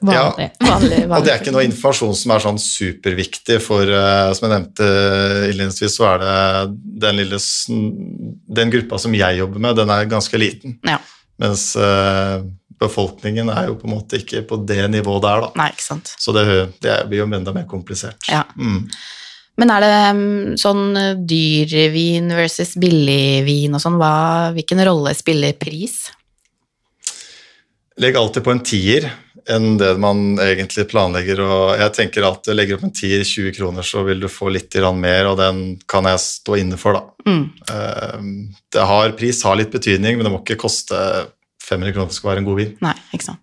vanlig. 0.01 0.49
Vanlig, 0.65 1.01
Og 1.09 1.25
det 1.25 1.33
er 1.33 1.43
ikke 1.43 1.55
noe 1.55 1.67
informasjon 1.67 2.15
som 2.17 2.35
er 2.35 2.45
sånn 2.45 2.61
superviktig, 2.63 3.59
for 3.65 3.85
eh, 3.85 4.31
som 4.37 4.47
jeg 4.47 4.55
nevnte 4.55 4.89
innledningsvis, 5.51 5.99
så 5.99 6.09
er 6.13 6.23
det 6.23 6.37
den 7.05 7.21
lille 7.21 7.41
Den 8.61 8.73
gruppa 8.73 9.01
som 9.03 9.15
jeg 9.17 9.41
jobber 9.41 9.67
med, 9.67 9.77
den 9.79 9.93
er 9.93 10.11
ganske 10.11 10.41
liten. 10.41 10.79
Ja. 10.89 10.99
Mens 11.41 11.71
eh, 11.77 12.41
befolkningen 12.81 13.53
er 13.53 13.71
jo 13.71 13.79
på 13.81 13.89
en 13.89 13.97
måte 13.99 14.21
ikke 14.21 14.45
på 14.49 14.61
det 14.69 14.83
nivået 14.93 15.25
der, 15.27 15.47
da. 15.47 15.55
Nei, 15.61 15.71
ikke 15.75 15.87
sant. 15.87 16.13
Så 16.21 16.35
det, 16.37 16.45
det 16.85 17.01
blir 17.09 17.23
jo 17.23 17.31
enda 17.31 17.55
mer 17.57 17.69
komplisert. 17.71 18.21
Ja. 18.31 18.45
Mm. 18.57 18.87
Men 19.61 19.73
er 19.75 19.85
det 19.85 19.97
mm, 20.17 20.57
sånn 20.61 20.87
dyrevin 20.97 21.27
dyrvin 21.29 22.33
versus 22.39 22.73
billigvin 22.81 23.77
og 23.77 23.83
sånn, 23.83 23.99
hvilken 24.57 24.81
rolle 24.89 25.13
spiller 25.19 25.57
pris? 25.61 26.07
Legg 28.01 28.17
alltid 28.17 28.47
på 28.47 28.55
en 28.55 28.63
tier 28.65 29.11
enn 29.49 29.79
det 29.81 29.95
man 29.99 30.37
egentlig 30.43 30.87
planlegger. 30.91 31.41
og 31.41 31.79
Jeg 31.81 31.93
tenker 31.97 32.27
at 32.29 32.45
legger 32.57 32.77
opp 32.77 32.85
en 32.85 32.93
tier 32.93 33.23
20 33.25 33.53
kroner, 33.57 33.83
så 33.87 34.03
vil 34.05 34.21
du 34.21 34.29
få 34.29 34.51
litt 34.53 34.75
mer, 35.01 35.27
og 35.31 35.39
den 35.39 35.79
kan 35.89 36.05
jeg 36.05 36.19
stå 36.21 36.59
inne 36.61 36.77
for, 36.81 36.93
da. 36.99 37.31
Mm. 37.31 37.45
Eh, 37.71 38.59
Det 38.73 38.87
har, 38.87 39.11
pris 39.13 39.43
har 39.43 39.57
litt 39.57 39.73
betydning, 39.73 40.17
men 40.17 40.25
det 40.25 40.33
må 40.33 40.43
ikke 40.45 40.59
koste 40.61 40.97
500 41.63 41.93
kroner 41.93 42.07
for 42.07 42.13
å 42.13 42.15
det 42.15 42.19
skal 42.19 42.31
være 42.31 42.39
en 42.45 42.49
god 42.51 42.57
vin. 42.61 42.77
Nei, 42.83 42.95
ikke 43.15 43.25
sant. 43.31 43.41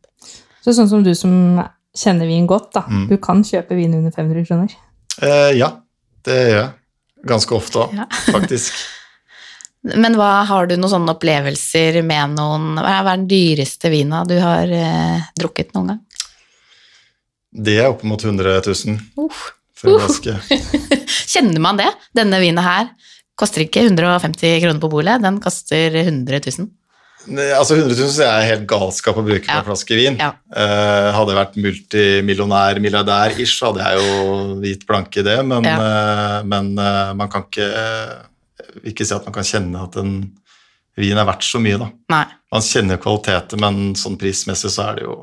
Så 0.64 0.74
sånn 0.76 0.90
som 0.90 1.04
du 1.04 1.14
som 1.16 1.64
kjenner 1.98 2.28
vin 2.28 2.46
godt, 2.48 2.74
da. 2.76 2.84
Mm. 2.90 3.08
Du 3.10 3.18
kan 3.18 3.42
kjøpe 3.44 3.76
vin 3.78 3.94
under 3.96 4.12
500 4.12 4.46
kroner. 4.50 4.74
Eh, 5.22 5.54
ja, 5.58 5.72
det 6.28 6.36
gjør 6.52 6.62
jeg. 6.62 6.70
Ganske 7.28 7.56
ofte 7.58 7.80
òg, 7.88 7.96
Ja. 7.98 8.06
faktisk. 8.32 8.74
Men 9.96 10.18
hva, 10.20 10.44
har 10.50 10.68
du 10.68 10.76
noen 10.76 10.92
sånne 10.92 11.14
opplevelser 11.16 12.02
med 12.04 12.36
noen 12.36 12.80
Hva 12.80 12.98
er 12.98 13.06
den 13.12 13.28
dyreste 13.32 13.92
vina 13.94 14.24
du 14.28 14.36
har 14.42 14.68
eh, 14.74 15.28
drukket 15.40 15.72
noen 15.78 15.94
gang? 15.94 16.02
Det 17.58 17.78
er 17.80 17.88
opp 17.90 18.04
mot 18.06 18.22
100 18.22 18.60
000 18.68 18.98
uh, 19.18 19.44
for 19.78 19.94
en 19.94 20.02
flaske. 20.04 20.36
Kjenner 21.32 21.64
man 21.64 21.80
det? 21.80 21.88
Denne 22.18 22.42
vinen 22.44 22.62
her 22.62 22.92
koster 23.38 23.64
ikke 23.64 23.86
150 23.86 24.60
kroner 24.64 24.82
på 24.82 24.90
bolet, 24.92 25.22
den 25.24 25.40
koster 25.42 25.96
100 26.04 26.42
000. 26.58 26.68
Ne, 27.28 27.48
Altså 27.58 27.76
100 27.76 27.98
000 27.98 28.24
er 28.24 28.46
helt 28.52 28.66
galskap 28.70 29.18
å 29.20 29.26
bruke 29.26 29.44
på 29.46 29.52
Ja. 29.52 29.60
en 29.60 29.68
flaske 29.68 29.98
vin. 29.98 30.18
Ja. 30.20 30.32
Uh, 30.48 31.10
hadde 31.16 31.34
jeg 31.34 31.40
vært 31.42 31.60
multimillionær, 31.66 32.82
milliardær-ish, 32.84 33.58
så 33.60 33.72
hadde 33.72 33.84
jeg 33.84 34.00
jo 34.00 34.60
gitt 34.64 34.88
blanke 34.88 35.22
i 35.22 35.28
det, 35.28 35.38
men, 35.46 35.66
eh, 35.66 36.38
men 36.48 36.74
eh, 36.78 37.14
man 37.18 37.30
kan 37.32 37.46
ikke 37.48 37.68
eh, 38.78 38.92
ikke 38.94 39.06
si 39.08 39.16
at 39.16 39.26
man 39.28 39.36
kan 39.36 39.48
kjenne 39.48 39.84
at 39.84 39.98
en 40.02 40.14
vin 40.98 41.18
er 41.22 41.28
verdt 41.30 41.46
så 41.46 41.60
mye, 41.62 41.78
da. 41.82 41.90
Nei. 42.14 42.24
Man 42.54 42.64
kjenner 42.66 42.98
kvaliteter, 43.02 43.60
men 43.62 43.92
sånn 44.00 44.16
prismessig 44.18 44.72
så 44.74 44.88
er 44.92 44.96
det 45.02 45.04
jo 45.10 45.18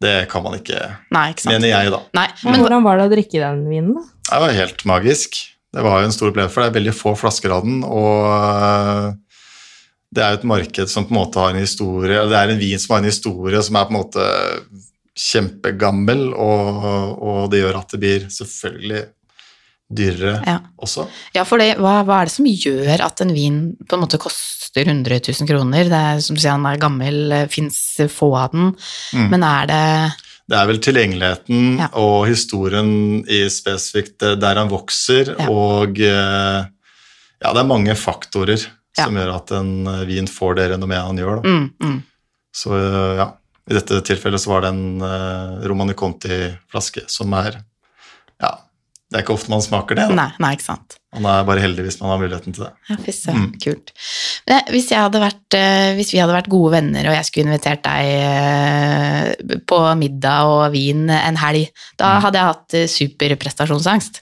Det 0.00 0.28
kan 0.32 0.40
man 0.44 0.54
ikke, 0.56 0.78
Nei, 1.12 1.26
ikke 1.34 1.42
sant. 1.44 1.52
mener 1.52 1.68
jeg, 1.74 1.90
da. 1.92 1.98
Nei, 2.16 2.28
Men 2.44 2.52
men 2.54 2.62
hvordan 2.62 2.84
var 2.86 2.96
det 3.00 3.08
å 3.08 3.10
drikke 3.12 3.40
den 3.42 3.64
vinen, 3.68 3.90
da? 3.98 4.04
Det 4.30 4.38
var 4.44 4.54
helt 4.56 4.84
magisk. 4.88 5.36
Det 5.74 5.82
var 5.84 6.00
jo 6.00 6.06
en 6.08 6.14
stor 6.14 6.30
opplevelse, 6.30 6.54
for 6.54 6.62
det 6.64 6.70
er 6.70 6.78
veldig 6.78 6.94
få 6.96 7.12
flasker 7.20 7.52
av 7.52 7.66
den. 7.66 7.82
Og 7.84 8.24
øh, 8.30 9.10
det 10.16 10.22
er 10.24 10.32
jo 10.32 10.38
et 10.40 10.46
marked 10.54 10.88
som 10.90 11.04
på 11.04 11.12
en 11.12 11.18
måte 11.20 11.38
har 11.42 11.52
en 11.52 11.60
historie, 11.60 12.22
det 12.30 12.38
er 12.38 12.54
en 12.54 12.58
vin 12.62 12.80
som 12.80 12.94
har 12.96 13.02
en 13.04 13.10
historie 13.10 13.60
som 13.62 13.76
er 13.76 13.84
på 13.90 13.92
en 13.94 13.98
måte 14.00 14.24
kjempegammel, 15.20 16.30
og, 16.32 16.84
og 17.20 17.40
det 17.52 17.60
gjør 17.62 17.78
at 17.82 17.92
det 17.94 18.00
blir 18.02 18.26
selvfølgelig 18.32 19.02
dyrere 19.90 20.42
Ja. 20.46 20.58
også. 20.80 21.08
Ja, 21.34 21.42
for 21.44 21.58
det, 21.58 21.76
hva, 21.78 22.04
hva 22.06 22.20
er 22.22 22.28
det 22.30 22.32
som 22.36 22.46
gjør 22.46 23.00
at 23.04 23.20
en 23.24 23.32
vin 23.34 23.60
på 23.88 23.96
en 23.96 24.04
måte 24.04 24.18
koster 24.22 24.86
100 24.86 25.18
000 25.40 25.48
kroner? 25.50 25.84
Det 25.90 26.00
er 26.00 26.20
som 26.22 26.36
du 26.36 26.40
sier, 26.42 26.54
han 26.54 26.66
er 26.70 26.78
gammel, 26.78 27.48
fins 27.50 27.78
få 28.08 28.30
av 28.38 28.52
den, 28.52 28.74
Mm. 29.12 29.28
men 29.30 29.42
er 29.42 29.66
det 29.66 30.12
Det 30.50 30.58
er 30.58 30.66
vel 30.66 30.78
tilgjengeligheten 30.78 31.78
Ja. 31.78 31.88
og 31.94 32.26
historien 32.26 33.24
i 33.28 33.44
spesifikt 33.48 34.22
eh, 34.22 34.34
der 34.34 34.54
han 34.56 34.68
vokser, 34.68 35.36
Ja. 35.38 35.48
og 35.48 35.98
eh, 36.00 36.64
ja, 37.42 37.52
det 37.52 37.60
er 37.60 37.64
mange 37.68 37.94
faktorer 37.94 38.58
Ja. 38.98 39.04
som 39.04 39.14
gjør 39.14 39.34
at 39.36 39.50
en 39.52 39.86
eh, 39.86 40.04
vin 40.06 40.26
får 40.26 40.56
det 40.56 40.70
renommeet 40.72 41.06
han 41.06 41.16
gjør. 41.18 41.44
Mm, 41.44 41.70
mm. 41.82 42.02
Så 42.52 42.72
eh, 42.74 43.16
ja, 43.18 43.28
i 43.70 43.74
dette 43.74 44.00
tilfellet 44.02 44.40
så 44.40 44.48
var 44.50 44.62
det 44.62 44.70
en 44.72 45.00
uh, 45.02 45.60
Romani 45.68 45.94
Conti-flaske 45.94 47.04
som 47.06 47.32
er 47.34 47.60
det 49.10 49.18
er 49.18 49.24
ikke 49.24 49.34
ofte 49.34 49.50
man 49.50 49.62
smaker 49.64 49.96
det. 49.98 50.04
Da. 50.08 50.14
Nei, 50.14 50.28
nei, 50.38 50.52
ikke 50.54 50.68
sant. 50.68 50.96
Man 51.18 51.24
er 51.26 51.46
bare 51.48 51.58
heldig 51.64 51.82
hvis 51.82 51.96
man 52.00 52.12
har 52.12 52.20
muligheten 52.22 52.54
til 52.54 52.62
det. 52.68 52.72
Ja, 52.88 52.96
fy 53.02 53.14
Mm. 53.32 53.46
kult. 53.64 53.90
Hvis, 54.70 54.90
jeg 54.92 55.00
hadde 55.02 55.18
vært, 55.22 55.54
eh, 55.58 55.94
hvis 55.98 56.12
vi 56.14 56.20
hadde 56.22 56.36
vært 56.36 56.48
gode 56.48 56.70
venner, 56.76 57.08
og 57.10 57.16
jeg 57.16 57.24
skulle 57.26 57.48
invitert 57.50 57.82
deg 57.82 58.04
eh, 58.14 59.58
på 59.66 59.78
middag 59.98 60.46
og 60.46 60.72
vin 60.72 61.08
en 61.10 61.36
helg, 61.42 61.68
da 61.98 62.14
Mm. 62.18 62.22
hadde 62.22 62.38
jeg 62.38 62.50
hatt 62.52 62.74
eh, 62.74 62.86
superprestasjonsangst. 62.86 64.20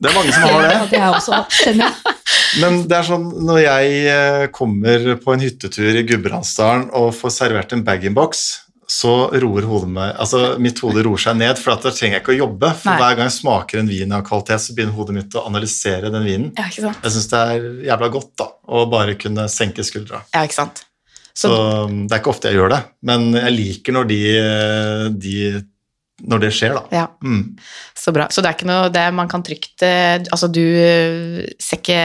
Det 0.00 0.08
er 0.10 0.14
mange 0.16 0.32
som 0.32 0.42
har 0.42 0.62
det. 0.64 0.72
Ja, 0.80 0.86
det 0.90 0.98
har 0.98 1.12
jeg 1.12 1.20
også 1.20 1.32
hatt, 1.36 1.52
jeg. 1.66 2.16
Men 2.60 2.80
det 2.88 2.96
er 2.98 3.06
sånn 3.06 3.28
når 3.46 3.58
jeg 3.62 4.00
eh, 4.10 4.46
kommer 4.50 5.14
på 5.22 5.34
en 5.36 5.40
hyttetur 5.44 5.94
i 6.00 6.02
Gudbrandsdalen 6.08 6.88
og 6.98 7.12
får 7.14 7.30
servert 7.36 7.72
en 7.76 7.84
bag-in-box, 7.86 8.46
så 9.00 9.12
roer 9.40 9.64
hodet 9.70 9.88
meg 9.94 10.16
Altså 10.20 10.40
mitt 10.60 10.80
hode 10.84 11.04
roer 11.06 11.20
seg 11.22 11.36
ned, 11.40 11.58
for 11.60 11.72
da 11.78 11.92
trenger 11.94 12.16
jeg 12.18 12.22
ikke 12.24 12.34
å 12.34 12.38
jobbe. 12.40 12.72
For 12.82 12.90
Nei. 12.90 12.98
hver 13.00 13.16
gang 13.20 13.28
jeg 13.30 13.36
smaker 13.38 13.80
en 13.80 13.90
vin 13.92 14.12
av 14.16 14.24
kvalitet, 14.26 14.60
så 14.66 14.74
begynner 14.76 14.96
hodet 14.98 15.14
mitt 15.20 15.36
å 15.38 15.44
analysere 15.48 16.10
den 16.12 16.26
vinen. 16.26 16.50
Ja, 16.58 16.66
ikke 16.68 16.84
sant? 16.88 17.02
Jeg 17.06 17.14
syns 17.16 17.28
det 17.32 17.40
er 17.54 17.66
jævla 17.92 18.08
godt 18.18 18.32
da, 18.42 18.48
å 18.66 18.84
bare 18.92 19.14
kunne 19.20 19.46
senke 19.52 19.86
skuldra. 19.86 20.24
Ja, 20.34 20.42
ikke 20.48 20.58
sant? 20.58 20.82
Så, 21.30 21.48
Så, 21.48 21.58
det 22.10 22.16
er 22.16 22.20
ikke 22.20 22.32
ofte 22.34 22.50
jeg 22.50 22.58
gjør 22.58 22.72
det, 22.74 22.80
men 23.06 23.28
jeg 23.38 23.52
liker 23.54 23.94
når, 23.96 24.08
de, 24.10 24.18
de, 25.22 25.34
når 26.28 26.42
det 26.42 26.50
skjer, 26.58 26.74
da. 26.76 26.82
ja, 26.98 27.06
Mm. 27.22 27.44
så 27.96 28.12
bra. 28.12 28.26
Så 28.34 28.42
det 28.42 28.50
er 28.50 28.58
ikke 28.58 28.68
noe 28.68 28.90
det 28.92 29.06
man 29.16 29.28
kan 29.30 29.42
trygt 29.46 29.82
eh, 29.86 30.18
Altså, 30.32 30.48
du 30.52 30.60
eh, 30.60 31.46
ser 31.62 31.78
ikke 31.80 32.00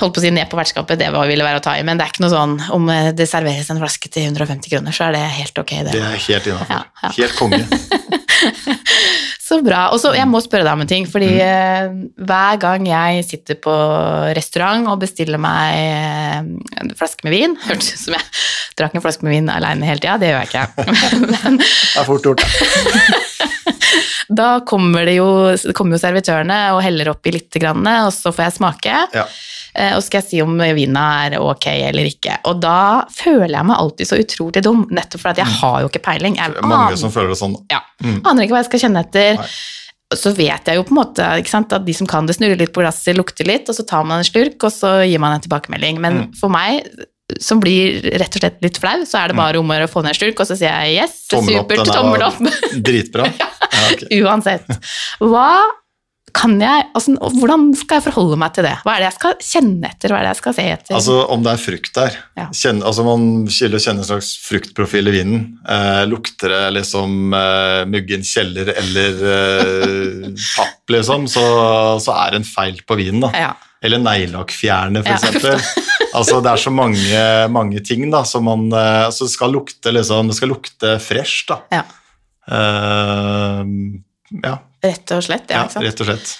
Holdt 0.00 0.14
på 0.16 0.20
å 0.20 0.24
si 0.24 0.30
ned 0.34 0.48
på 0.50 0.56
vertskapet, 0.58 0.98
det 0.98 1.10
var- 1.12 1.26
ville 1.30 1.44
være 1.44 1.60
å 1.60 1.64
ta 1.64 1.76
i, 1.78 1.82
men 1.86 1.98
det 1.98 2.06
er 2.06 2.12
ikke 2.14 2.24
noe 2.24 2.32
sånn 2.32 2.54
om 2.76 2.88
eh, 2.90 3.10
det 3.12 3.28
serveres 3.28 3.70
en 3.70 3.78
flaske 3.82 4.08
til 4.10 4.26
150 4.32 4.70
kroner, 4.72 4.92
så 4.96 5.08
er 5.08 5.12
det 5.18 5.24
helt 5.40 5.58
ok, 5.58 5.70
det. 5.84 5.92
Det 5.92 6.02
er 6.02 6.16
helt 6.26 6.46
innafor. 6.46 6.70
Ja, 6.70 6.84
ja. 7.02 7.10
Helt 7.16 7.36
konge. 7.36 7.66
Så 9.50 9.56
bra. 9.66 9.88
Og 9.90 9.98
så, 9.98 10.12
jeg 10.14 10.28
må 10.30 10.38
spørre 10.44 10.62
deg 10.62 10.76
om 10.76 10.84
en 10.84 10.90
ting, 10.90 11.06
fordi 11.10 11.30
mm. 11.34 11.96
hver 12.28 12.60
gang 12.62 12.86
jeg 12.86 13.24
sitter 13.26 13.58
på 13.58 13.74
restaurant 14.36 14.86
og 14.92 15.00
bestiller 15.02 15.40
meg 15.42 15.80
eh, 15.80 16.36
en 16.84 16.92
flaske 16.94 17.26
med 17.26 17.34
vin 17.34 17.56
Hørtes 17.66 17.96
ut 17.96 18.04
som 18.04 18.14
jeg 18.14 18.28
drakk 18.78 18.94
en 18.94 19.04
flaske 19.04 19.26
med 19.26 19.34
vin 19.34 19.50
alene 19.52 19.88
hele 19.88 20.00
tida, 20.02 20.16
det 20.22 20.30
gjør 20.30 20.44
jeg 20.44 20.50
ikke. 20.52 20.94
Men 21.34 21.58
Det 21.60 22.00
er 22.00 22.06
fort 22.06 22.30
gjort. 22.30 22.46
da 24.40 24.50
kommer 24.66 25.08
det 25.08 25.16
jo, 25.18 25.28
kommer 25.76 25.98
jo 25.98 26.02
servitørene 26.02 26.58
og 26.76 26.82
heller 26.84 27.10
oppi 27.12 27.34
litt, 27.34 27.50
grann, 27.60 27.82
og 28.06 28.12
så 28.14 28.32
får 28.32 28.46
jeg 28.46 28.56
smake. 28.60 29.00
Ja. 29.18 29.26
Eh, 29.74 29.92
Og 29.96 30.02
skal 30.02 30.20
jeg 30.20 30.28
si 30.28 30.40
om 30.42 30.56
vina 30.76 31.04
er 31.26 31.36
ok 31.42 31.68
eller 31.72 32.08
ikke. 32.08 32.38
Og 32.50 32.60
da 32.62 33.04
føler 33.14 33.54
jeg 33.58 33.68
meg 33.68 33.82
alltid 33.82 34.10
så 34.10 34.18
utrolig 34.18 34.62
dum, 34.66 34.84
nettopp 34.90 35.22
fordi 35.26 35.44
jeg 35.44 35.58
har 35.60 35.76
jo 35.84 35.90
ikke 35.90 36.02
peiling. 36.08 36.38
Jeg 36.40 36.56
mange 36.62 36.90
aner- 36.90 37.00
som 37.00 37.14
føler 37.14 37.34
det 37.34 37.40
sånn. 37.42 37.58
ja. 37.70 37.82
Mm. 38.00 38.22
Aner 38.24 38.46
ikke 38.46 38.56
hva 38.56 38.62
jeg 38.62 38.70
skal 38.70 38.80
kjenne 38.86 39.02
etter. 39.04 39.39
Nei. 39.40 40.16
Så 40.18 40.32
vet 40.34 40.66
jeg 40.66 40.74
jo 40.74 40.82
på 40.82 40.90
en 40.90 40.98
måte 41.04 41.26
sant, 41.46 41.72
at 41.72 41.84
de 41.86 41.92
som 41.94 42.06
kan 42.10 42.26
det, 42.26 42.34
snurrer 42.34 42.58
litt 42.58 42.72
på 42.74 42.82
glasset, 42.82 43.14
lukter 43.14 43.46
litt, 43.46 43.68
og 43.70 43.76
så 43.78 43.84
tar 43.86 44.02
man 44.04 44.18
en 44.18 44.26
slurk, 44.26 44.58
og 44.66 44.72
så 44.74 44.96
gir 45.06 45.20
man 45.22 45.36
en 45.36 45.44
tilbakemelding. 45.44 46.00
Men 46.02 46.16
Mm. 46.24 46.34
for 46.40 46.50
meg 46.50 46.88
som 47.38 47.60
blir 47.62 48.02
rett 48.18 48.34
og 48.34 48.40
slett 48.42 48.56
litt 48.60 48.78
flau, 48.82 49.04
så 49.06 49.20
er 49.22 49.28
det 49.30 49.36
bare 49.38 49.60
om 49.60 49.68
å 49.70 49.86
få 49.86 50.02
ned 50.02 50.10
en 50.10 50.18
slurk, 50.18 50.40
og 50.42 50.48
så 50.50 50.56
sier 50.58 50.74
jeg 50.82 50.96
yes, 50.98 51.28
Mm. 51.30 51.36
Tommel 51.36 51.54
supert, 51.60 51.78
er- 51.78 51.94
tommel 51.94 52.22
opp. 52.26 52.40
Dritbra. 52.88 53.28
Ja, 53.38 53.48
okay. 53.92 54.18
Uansett. 54.24 54.66
Hva 55.22 55.46
jeg, 56.32 56.84
altså, 56.94 57.14
hvordan 57.38 57.64
skal 57.76 57.98
jeg 57.98 58.04
forholde 58.06 58.36
meg 58.40 58.52
til 58.56 58.66
det? 58.66 58.72
Hva 58.84 58.94
er 58.94 59.02
det 59.02 59.06
jeg 59.08 59.16
skal 59.18 59.34
kjenne 59.44 59.88
etter? 59.90 60.12
Hva 60.12 60.18
er 60.20 60.26
det 60.26 60.32
jeg 60.32 60.38
skal 60.40 60.54
se 60.56 60.66
etter? 60.74 60.94
Altså 60.98 61.16
om 61.34 61.44
det 61.46 61.52
er 61.52 61.62
frukt 61.62 61.92
der. 61.96 62.18
Ja. 62.38 62.46
Kjenne, 62.56 62.84
altså 62.88 63.04
Man 63.06 63.24
skiller 63.52 63.82
kjenner 63.82 64.04
en 64.04 64.08
slags 64.10 64.30
fruktprofil 64.46 65.10
i 65.10 65.14
vinen. 65.18 65.42
Eh, 65.68 66.02
lukter 66.10 66.52
det 66.54 66.62
liksom 66.78 67.34
eh, 67.36 67.80
muggen 67.90 68.26
kjeller 68.26 68.72
eller 68.76 69.22
eh, 69.34 70.28
papp, 70.56 70.94
liksom, 70.96 71.26
så, 71.30 71.44
så 72.04 72.16
er 72.24 72.34
det 72.36 72.42
en 72.42 72.48
feil 72.48 72.80
på 72.86 72.98
vinen. 73.00 73.26
da. 73.26 73.32
ja. 73.48 73.50
Eller 73.80 73.96
neglelakkfjerner, 74.02 75.06
Ja. 75.08 75.14
f.eks. 75.16 75.78
altså, 76.18 76.42
det 76.44 76.50
er 76.52 76.60
så 76.60 76.68
mange, 76.74 77.22
mange 77.48 77.80
ting 77.80 78.02
da, 78.12 78.20
som 78.28 78.44
man 78.44 78.66
altså, 78.76 79.24
Det 79.24 79.32
skal 79.32 79.54
lukte 79.56 79.94
liksom, 79.96 80.28
det 80.28 80.36
skal 80.36 80.52
lukte 80.52 80.98
fresh, 81.00 81.46
da. 81.48 81.62
Ja. 81.72 81.82
Eh, 82.50 83.64
ja, 84.30 84.58
Rett 84.80 85.12
og 85.12 85.26
slett, 85.26 85.50
ja, 85.52 85.66
ja, 85.68 85.82
rett 85.84 86.00
og 86.00 86.08
slett. 86.08 86.38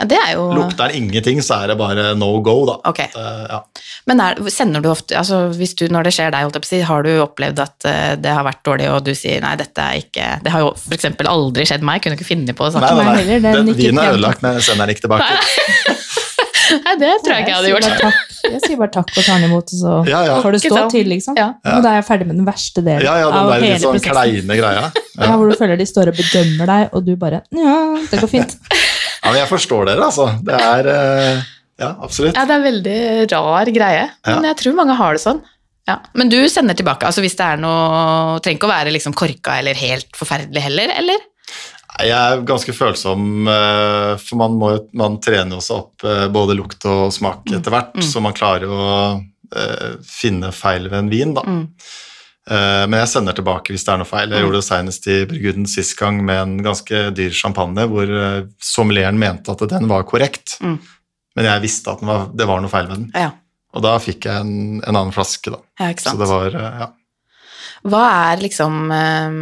Ja, 0.00 0.06
det 0.08 0.16
er 0.18 0.30
jo 0.34 0.46
Lukter 0.56 0.88
den 0.88 1.04
ingenting, 1.04 1.38
så 1.44 1.60
er 1.62 1.70
det 1.70 1.76
bare 1.78 2.08
no 2.18 2.30
go, 2.42 2.54
da. 2.66 2.78
Ok. 2.90 3.00
Eh, 3.04 3.42
ja. 3.52 3.60
Men 4.08 4.22
er, 4.24 4.40
sender 4.50 4.82
du 4.82 4.88
ofte 4.90 5.14
altså 5.20 5.44
hvis 5.54 5.76
du, 5.78 5.84
Når 5.92 6.08
det 6.08 6.14
skjer 6.16 6.32
deg, 6.34 6.48
jeg 6.48 6.66
si, 6.66 6.80
har 6.88 7.04
du 7.06 7.10
opplevd 7.22 7.60
at 7.62 7.86
eh, 7.86 8.14
det 8.18 8.32
har 8.34 8.46
vært 8.46 8.64
dårlig, 8.66 8.88
og 8.90 9.04
du 9.06 9.12
sier 9.14 9.44
nei, 9.44 9.52
dette 9.60 9.84
er 9.84 10.00
ikke 10.00 10.30
Det 10.42 10.54
har 10.54 10.64
jo 10.64 10.72
f.eks. 10.74 11.10
aldri 11.28 11.68
skjedd 11.68 11.86
meg, 11.86 12.02
kunne 12.02 12.18
ikke 12.18 12.30
finne 12.32 12.56
på 12.56 12.66
å 12.66 12.72
snakke 12.74 12.94
med 12.98 13.04
meg 13.12 13.20
heller, 13.20 13.44
den 13.44 13.60
Den 13.60 13.70
den 13.70 13.78
vinen 13.78 14.02
er 14.02 14.16
ødelagt, 14.16 14.42
men 14.42 14.58
jeg 14.58 14.70
sender 14.70 14.88
den 14.88 14.96
ikke 14.96 15.06
tilbake. 15.06 15.98
Nei, 16.72 16.94
det 17.00 17.10
tror 17.24 17.34
jeg 17.34 17.44
ikke 17.44 17.52
jeg 17.52 17.56
hadde 17.58 17.70
gjort. 17.72 18.18
Jeg 18.52 18.60
sier 18.64 18.78
bare 18.80 18.92
takk 18.96 19.10
og 19.12 19.22
tar 19.26 19.38
den 19.38 19.46
imot, 19.50 19.70
og 19.74 19.78
så 19.82 19.92
Ja, 20.10 20.20
ja. 20.26 20.36
får 20.42 20.56
det 20.56 20.60
stå 20.64 20.82
til, 20.90 21.06
liksom. 21.12 21.36
Ja. 21.38 21.48
Og 21.76 21.84
da 21.84 21.92
er 21.92 22.00
jeg 22.00 22.06
ferdig 22.08 22.26
med 22.30 22.36
den 22.40 22.46
verste 22.48 22.82
delen 22.82 23.04
Ja, 23.06 23.14
ja, 23.22 23.28
den 23.30 23.38
av 23.38 23.50
der 23.52 23.64
hele 23.66 23.78
sånn 23.82 23.96
prosessen. 23.98 24.12
kleine 24.16 24.58
greia. 24.58 24.84
Ja, 25.20 25.30
hvor 25.36 25.50
du 25.52 25.56
føler 25.60 25.78
de 25.80 25.86
står 25.86 26.10
og 26.12 26.18
bedømmer 26.18 26.70
deg, 26.72 26.88
og 26.96 27.06
du 27.06 27.12
bare 27.20 27.42
Ja, 27.54 27.76
det 28.10 28.20
går 28.22 28.30
fint. 28.32 28.56
Ja, 28.72 29.30
men 29.30 29.38
jeg 29.42 29.48
forstår 29.52 29.86
dere, 29.92 30.08
altså. 30.10 30.28
Det 30.42 30.58
er 30.58 30.90
eh, 30.96 31.42
Ja, 31.82 31.92
absolutt. 32.02 32.36
Ja, 32.36 32.44
det 32.50 32.54
er 32.58 32.64
veldig 32.66 32.98
rar 33.32 33.70
greie, 33.74 34.06
men 34.26 34.44
jeg 34.50 34.56
tror 34.62 34.74
mange 34.82 34.94
har 34.98 35.14
det 35.18 35.22
sånn. 35.24 35.40
Ja. 35.88 35.96
Men 36.14 36.28
du 36.30 36.38
sender 36.48 36.76
tilbake, 36.78 37.06
altså 37.08 37.22
hvis 37.24 37.34
det 37.34 37.42
er 37.42 37.56
noe 37.58 38.36
Trenger 38.38 38.58
ikke 38.60 38.68
å 38.68 38.70
være 38.70 38.92
liksom 38.94 39.14
korka 39.18 39.56
eller 39.58 39.74
helt 39.74 40.14
forferdelig 40.14 40.62
heller, 40.62 40.92
eller? 41.00 41.18
Jeg 42.08 42.18
er 42.36 42.42
ganske 42.48 42.72
følsom, 42.74 43.46
eh, 43.48 44.12
for 44.22 44.36
man, 44.40 44.56
må, 44.60 44.70
man 44.98 45.18
trener 45.22 45.54
jo 45.56 45.60
også 45.62 45.76
opp 45.78 46.04
eh, 46.08 46.26
både 46.34 46.56
lukt 46.58 46.84
og 46.90 47.12
smak 47.14 47.46
etter 47.52 47.70
hvert, 47.74 47.94
Mm. 47.94 48.02
så 48.02 48.22
man 48.24 48.32
klarer 48.36 48.66
å 48.72 48.86
eh, 49.54 49.96
finne 50.06 50.50
feil 50.52 50.88
ved 50.88 50.98
en 50.98 51.10
vin, 51.12 51.34
da. 51.34 51.42
Mm. 51.46 51.66
Men 52.50 52.96
jeg 52.98 53.06
sender 53.12 53.36
tilbake 53.38 53.70
hvis 53.70 53.84
det 53.86 53.92
er 53.92 53.98
noe 54.00 54.08
feil. 54.08 54.32
Jeg 54.32 54.40
Mm. 54.40 54.44
gjorde 54.48 54.58
det 54.58 54.66
senest 54.66 55.04
i 55.06 55.18
Bryguden 55.30 55.66
sist 55.70 55.94
gang 55.96 56.16
med 56.26 56.40
en 56.42 56.56
ganske 56.64 57.02
dyr 57.14 57.30
champagne, 57.30 57.84
hvor 57.86 58.02
sommeleren 58.10 58.48
sommelieren 58.58 59.18
mente 59.20 59.52
at 59.54 59.62
den 59.70 59.86
var 59.86 60.02
korrekt, 60.02 60.56
Mm. 60.60 60.78
men 61.36 61.44
jeg 61.46 61.62
visste 61.62 61.92
at 61.92 62.00
den 62.00 62.08
var, 62.08 62.26
det 62.34 62.46
var 62.50 62.60
noe 62.60 62.68
feil 62.72 62.88
med 62.88 62.96
den. 62.98 63.10
Ja, 63.14 63.30
Og 63.74 63.82
da 63.82 63.94
fikk 64.02 64.26
jeg 64.26 64.40
en, 64.40 64.82
en 64.82 64.96
annen 64.96 65.12
flaske, 65.14 65.52
da. 65.54 65.60
ja 65.78 65.92
Så 65.94 66.18
det 66.18 66.26
var, 66.28 66.50
ja. 66.50 66.88
Hva 67.82 68.02
er 68.30 68.42
liksom 68.44 68.92
eh, 68.94 69.38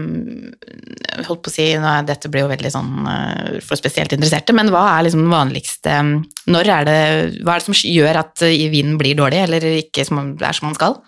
Holdt 1.27 1.43
på 1.45 1.51
å 1.51 1.53
si, 1.53 1.67
dette 2.09 2.31
blir 2.33 2.47
jo 2.47 2.53
veldig 2.53 2.73
sånn 2.73 3.09
eh, 3.13 3.59
for 3.65 3.77
spesielt 3.77 4.15
interesserte, 4.17 4.55
men 4.57 4.73
hva 4.73 4.87
er 4.95 5.07
liksom 5.07 5.27
den 5.27 5.35
vanligste 5.35 5.97
Når 6.49 6.71
er 6.77 6.89
det 6.89 7.01
Hva 7.45 7.57
er 7.57 7.61
det 7.61 7.69
som 7.69 7.77
gjør 7.77 8.23
at 8.23 8.47
eh, 8.49 8.69
vinen 8.73 8.97
blir 9.01 9.19
dårlig, 9.19 9.43
eller 9.45 9.69
ikke 9.83 10.05
er 10.05 10.09
som 10.11 10.23
man 10.25 10.79
skal? 10.79 11.01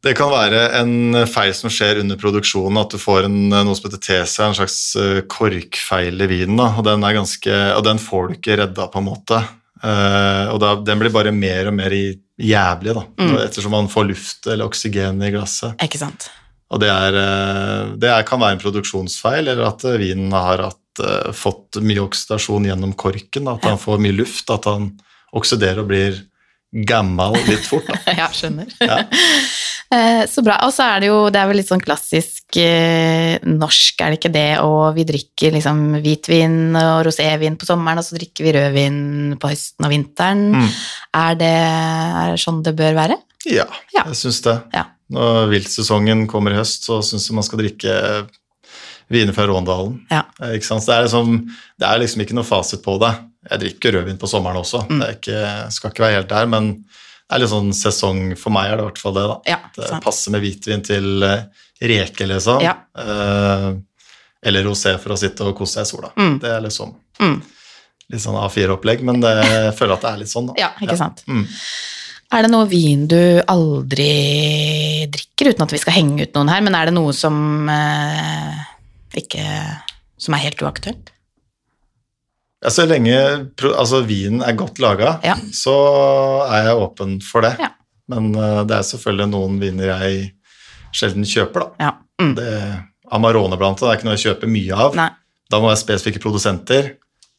Det 0.00 0.14
kan 0.16 0.30
være 0.32 0.60
en 0.78 1.24
feil 1.28 1.50
som 1.52 1.68
skjer 1.72 1.98
under 2.00 2.16
produksjonen, 2.16 2.78
at 2.80 2.94
du 2.94 3.00
får 3.00 3.26
en, 3.26 3.34
noe 3.52 3.76
som 3.76 3.90
heter 3.90 4.00
TC, 4.00 4.36
en 4.46 4.56
slags 4.56 4.78
eh, 4.96 5.18
korkfeil 5.28 6.24
i 6.24 6.28
vinen. 6.30 6.56
Da, 6.56 6.70
og, 6.72 6.86
den 6.86 7.04
ganske, 7.04 7.58
og 7.76 7.84
den 7.84 8.00
får 8.00 8.30
du 8.30 8.38
ikke 8.38 8.56
redda, 8.62 8.86
på 8.88 9.02
en 9.02 9.08
måte. 9.10 9.42
Eh, 9.84 10.46
og 10.54 10.56
da, 10.62 10.72
den 10.88 11.02
blir 11.02 11.12
bare 11.12 11.34
mer 11.36 11.68
og 11.68 11.76
mer 11.76 11.92
i- 11.92 12.16
jævlig, 12.40 12.94
da, 12.96 13.02
Mm. 13.20 13.34
ettersom 13.44 13.70
man 13.76 13.88
får 13.92 14.08
luft 14.08 14.46
eller 14.46 14.64
oksygen 14.66 15.22
i 15.22 15.30
glasset. 15.34 15.74
Ikke 15.84 15.98
sant? 16.00 16.30
Og 16.70 16.80
det, 16.80 16.88
er, 16.88 17.16
eh, 17.18 17.96
det 17.98 18.08
er, 18.08 18.22
kan 18.28 18.40
være 18.40 18.56
en 18.56 18.62
produksjonsfeil, 18.62 19.48
eller 19.50 19.66
at 19.66 19.84
eh, 19.84 19.96
vinen 19.98 20.30
har 20.32 20.62
hatt, 20.68 21.00
eh, 21.02 21.32
fått 21.34 21.80
mye 21.82 22.00
oksidasjon 22.04 22.64
gjennom 22.70 22.92
korken. 22.94 23.44
Da, 23.44 23.54
at 23.58 23.64
Ja. 23.64 23.70
han 23.74 23.78
får 23.82 23.98
mye 24.00 24.16
luft, 24.16 24.50
at 24.50 24.64
han 24.70 24.92
oksiderer 25.34 25.80
og 25.82 25.88
blir 25.90 26.20
gammel 26.86 27.34
litt 27.48 27.66
fort. 27.66 27.86
Da. 27.90 27.98
Ja, 28.20 28.28
skjønner. 28.30 28.70
Ja. 28.80 29.00
Eh, 29.92 30.22
Så 30.30 30.42
bra. 30.46 30.56
Og 30.66 30.72
så 30.74 30.84
er 30.86 31.00
det 31.02 31.08
jo 31.10 31.16
det 31.34 31.40
er 31.40 31.48
vel 31.50 31.58
litt 31.58 31.70
sånn 31.70 31.82
klassisk 31.82 32.56
eh, 32.62 33.38
norsk, 33.42 34.00
er 34.04 34.12
det 34.14 34.20
ikke 34.20 34.32
det? 34.34 34.48
Og 34.62 34.94
vi 34.94 35.04
drikker 35.08 35.56
liksom 35.56 35.80
hvitvin 36.04 36.76
og 36.78 37.06
rosévin 37.08 37.56
på 37.58 37.66
sommeren, 37.66 37.98
og 37.98 38.06
så 38.06 38.14
drikker 38.18 38.46
vi 38.46 38.52
rødvin 38.54 39.00
på 39.42 39.50
høsten 39.50 39.88
og 39.88 39.90
vinteren. 39.94 40.44
Mm. 40.54 40.68
Er, 41.24 41.34
det, 41.40 41.50
er 42.22 42.30
det 42.36 42.42
sånn 42.44 42.62
det 42.66 42.76
bør 42.78 42.94
være? 43.02 43.18
Ja, 43.50 43.66
Ja. 43.96 44.04
jeg 44.06 44.18
syns 44.20 44.42
det. 44.46 44.56
Ja. 44.76 44.84
Når 45.10 45.48
viltsesongen 45.50 46.26
kommer 46.30 46.54
i 46.54 46.60
høst, 46.60 46.84
så 46.86 47.00
syns 47.02 47.26
jeg 47.26 47.34
man 47.34 47.46
skal 47.46 47.58
drikke 47.64 47.94
viner 49.10 49.34
fra 49.34 49.48
Råndalen. 49.50 49.96
Ja. 50.12 50.22
Eh, 50.38 50.52
det, 50.54 50.94
er 50.94 51.02
liksom, 51.08 51.34
det 51.80 51.88
er 51.88 51.98
liksom 51.98 52.22
ikke 52.22 52.36
noe 52.38 52.46
fasit 52.46 52.82
på 52.84 52.94
det. 53.02 53.10
Jeg 53.50 53.62
drikker 53.64 53.96
rødvin 53.96 54.18
på 54.20 54.28
sommeren 54.30 54.60
også, 54.60 54.84
Mm. 54.86 55.00
det 55.02 55.10
ikke, 55.18 55.40
skal 55.74 55.90
ikke 55.90 56.04
være 56.06 56.18
helt 56.20 56.28
der, 56.30 56.46
men 56.46 56.84
er 57.36 57.42
litt 57.42 57.50
sånn 57.52 57.70
sesong 57.76 58.22
for 58.38 58.50
meg, 58.54 58.70
er 58.72 58.76
det 58.80 58.82
i 58.84 58.88
hvert 58.88 58.98
fall 59.02 59.14
det. 59.14 59.26
da. 59.30 59.36
Ja, 59.46 59.58
Det 59.76 60.00
passer 60.04 60.30
med 60.34 60.42
hvitvin 60.42 60.82
til 60.86 61.22
eh, 61.22 61.44
reke, 61.80 62.26
liksom. 62.26 62.60
Ja. 62.64 62.74
Eh, 62.98 63.70
eller 64.42 64.64
rosé 64.64 64.94
for 64.98 65.12
å 65.14 65.18
sitte 65.20 65.44
og 65.44 65.56
kose 65.58 65.78
seg 65.78 65.86
i 65.86 65.90
sola. 65.92 66.10
Mm. 66.16 66.38
Det 66.40 66.50
er 66.50 66.60
liksom 66.64 66.94
Mm. 67.20 67.42
litt 68.10 68.20
sånn 68.22 68.38
A4-opplegg, 68.40 69.02
men 69.04 69.20
det, 69.20 69.34
jeg 69.44 69.74
føler 69.76 69.92
at 69.98 70.00
det 70.06 70.10
er 70.14 70.20
litt 70.22 70.32
sånn, 70.32 70.46
da. 70.48 70.54
Ja, 70.58 70.70
ikke 70.80 70.96
sant. 70.96 71.22
Mm. 71.28 71.46
Er 72.32 72.42
det 72.46 72.50
noe 72.52 72.66
vin 72.70 73.06
du 73.10 73.42
aldri 73.50 75.06
drikker, 75.10 75.50
uten 75.50 75.62
at 75.66 75.72
vi 75.74 75.80
skal 75.82 75.92
henge 75.96 76.22
ut 76.22 76.34
noen 76.38 76.48
her, 76.48 76.60
men 76.62 76.74
er 76.78 76.86
det 76.86 76.94
noe 76.94 77.12
som 77.12 77.68
eh, 77.68 78.60
ikke 79.20 79.44
Som 80.20 80.34
er 80.36 80.42
helt 80.44 80.60
uaktuelt? 80.62 81.10
Ja, 82.60 82.70
så 82.70 82.84
lenge 82.84 83.16
altså, 83.72 84.02
vinen 84.04 84.42
er 84.44 84.56
godt 84.58 84.78
laga, 84.82 85.14
Ja. 85.24 85.36
så 85.56 85.74
er 86.44 86.66
jeg 86.68 86.82
åpen 86.82 87.16
for 87.24 87.46
det. 87.46 87.54
Ja. 87.60 87.70
Men 88.10 88.34
uh, 88.36 88.62
det 88.68 88.76
er 88.76 88.84
selvfølgelig 88.84 89.30
noen 89.32 89.56
viner 89.62 89.92
jeg 89.94 90.34
sjelden 90.92 91.24
kjøper, 91.24 91.64
da. 91.64 91.86
Ja. 91.86 91.92
Mm. 92.20 92.34
Det, 92.36 92.50
Amarone 93.16 93.56
blant 93.58 93.80
annet, 93.80 93.86
er 93.88 93.98
ikke 93.98 94.08
noe 94.10 94.16
jeg 94.18 94.26
kjøper 94.26 94.50
mye 94.52 94.80
av. 94.86 94.98
Nei. 94.98 95.08
Da 95.50 95.58
må 95.58 95.70
det 95.70 95.72
være 95.74 95.82
spesifikke 95.86 96.22
produsenter 96.22 96.92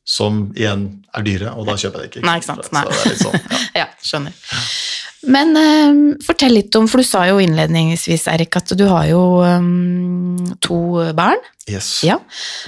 som 0.08 0.48
igjen 0.58 0.88
er 1.16 1.24
dyre, 1.28 1.54
og 1.54 1.70
da 1.70 1.78
kjøper 1.78 2.02
jeg 2.02 2.10
det 2.10 2.16
ikke. 2.16 2.26
Nei, 2.26 2.38
ikke 2.42 2.50
sant. 2.50 2.66
Så 2.66 2.74
det 2.74 2.98
er 2.98 3.12
litt 3.12 3.22
sånn, 3.22 3.38
ja. 3.38 3.60
Ja, 3.84 3.88
skjønner. 4.02 4.34
Men 5.30 5.54
eh, 5.58 6.18
fortell 6.26 6.56
litt 6.58 6.76
om, 6.80 6.88
for 6.90 7.02
du 7.02 7.06
sa 7.06 7.24
jo 7.30 7.38
innledningsvis, 7.44 8.26
Erik, 8.32 8.56
at 8.58 8.74
du 8.78 8.86
har 8.90 9.06
jo 9.12 9.22
um, 9.46 10.56
to 10.64 10.80
barn. 11.18 11.42
Yes. 11.70 12.02
Ja. 12.04 12.18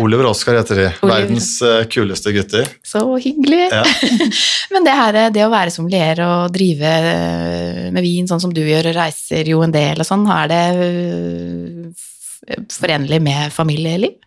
Oliver 0.04 0.28
og 0.30 0.36
Oskar 0.36 0.60
heter 0.60 0.78
de. 0.78 0.86
Oliver. 1.02 1.24
Verdens 1.26 1.50
eh, 1.66 1.82
kuleste 1.89 2.34
gutter. 2.36 2.70
Så 2.86 3.02
hyggelig. 3.24 3.66
Ja. 3.74 3.82
Men 4.74 4.86
det 4.86 4.98
her, 5.00 5.20
det 5.34 5.46
å 5.48 5.52
være 5.54 5.74
sommelier 5.74 6.22
og 6.28 6.54
drive 6.54 6.94
eh, 7.13 7.88
med 7.94 8.06
vin 8.06 8.30
sånn 8.30 8.44
som 8.44 8.54
du 8.54 8.62
gjør, 8.62 8.92
og 8.92 9.00
reiser 9.00 9.50
jo 9.50 9.63
en 9.66 9.74
del 9.74 10.04
og 10.04 10.08
sånn, 10.08 10.28
er 10.30 10.52
det 10.54 10.63
eh, 10.86 12.68
forenlig 12.70 13.22
med 13.24 13.50
familieliv? 13.56 14.20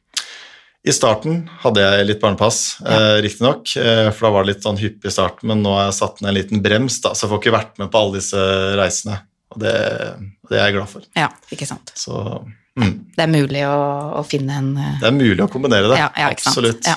I 0.87 0.93
starten 0.95 1.41
hadde 1.65 1.83
jeg 1.83 2.07
litt 2.07 2.21
barnepass, 2.23 2.79
eh, 2.87 3.17
riktignok, 3.25 3.73
eh, 3.77 4.11
for 4.15 4.29
da 4.29 4.31
var 4.37 4.45
det 4.45 4.53
litt 4.53 4.67
sånn 4.67 4.79
hyppig 4.79 5.11
i 5.11 5.15
starten, 5.15 5.49
men 5.51 5.65
nå 5.65 5.73
har 5.75 5.89
jeg 5.89 5.97
satt 5.99 6.21
ned 6.23 6.31
en 6.31 6.37
liten 6.37 6.63
brems, 6.63 7.01
da, 7.03 7.11
så 7.11 7.27
jeg 7.27 7.33
får 7.33 7.41
ikke 7.43 7.57
vært 7.57 7.81
med 7.83 7.91
på 7.91 8.03
alle 8.03 8.21
disse 8.21 8.45
reisene. 8.79 9.19
Og 9.51 9.59
det, 9.65 9.75
det 10.51 10.61
er 10.61 10.69
jeg 10.69 10.77
glad 10.77 10.93
for. 10.93 11.09
Ja, 11.19 11.27
ikke 11.55 11.67
sant. 11.67 11.91
Så 11.99 12.15
mm, 12.79 12.95
Det 13.17 13.25
er 13.25 13.33
mulig 13.33 13.65
å, 13.67 13.81
å 14.21 14.23
finne 14.27 14.61
en 14.61 14.71
eh, 14.79 15.03
det 15.03 15.11
er 15.11 15.19
mulig 15.19 15.43
å 15.43 15.51
kombinere 15.51 15.91
det. 15.91 15.99
Ja, 16.05 16.09
ja. 16.23 16.31
Absolutt. 16.31 16.87
Ja. 16.87 16.97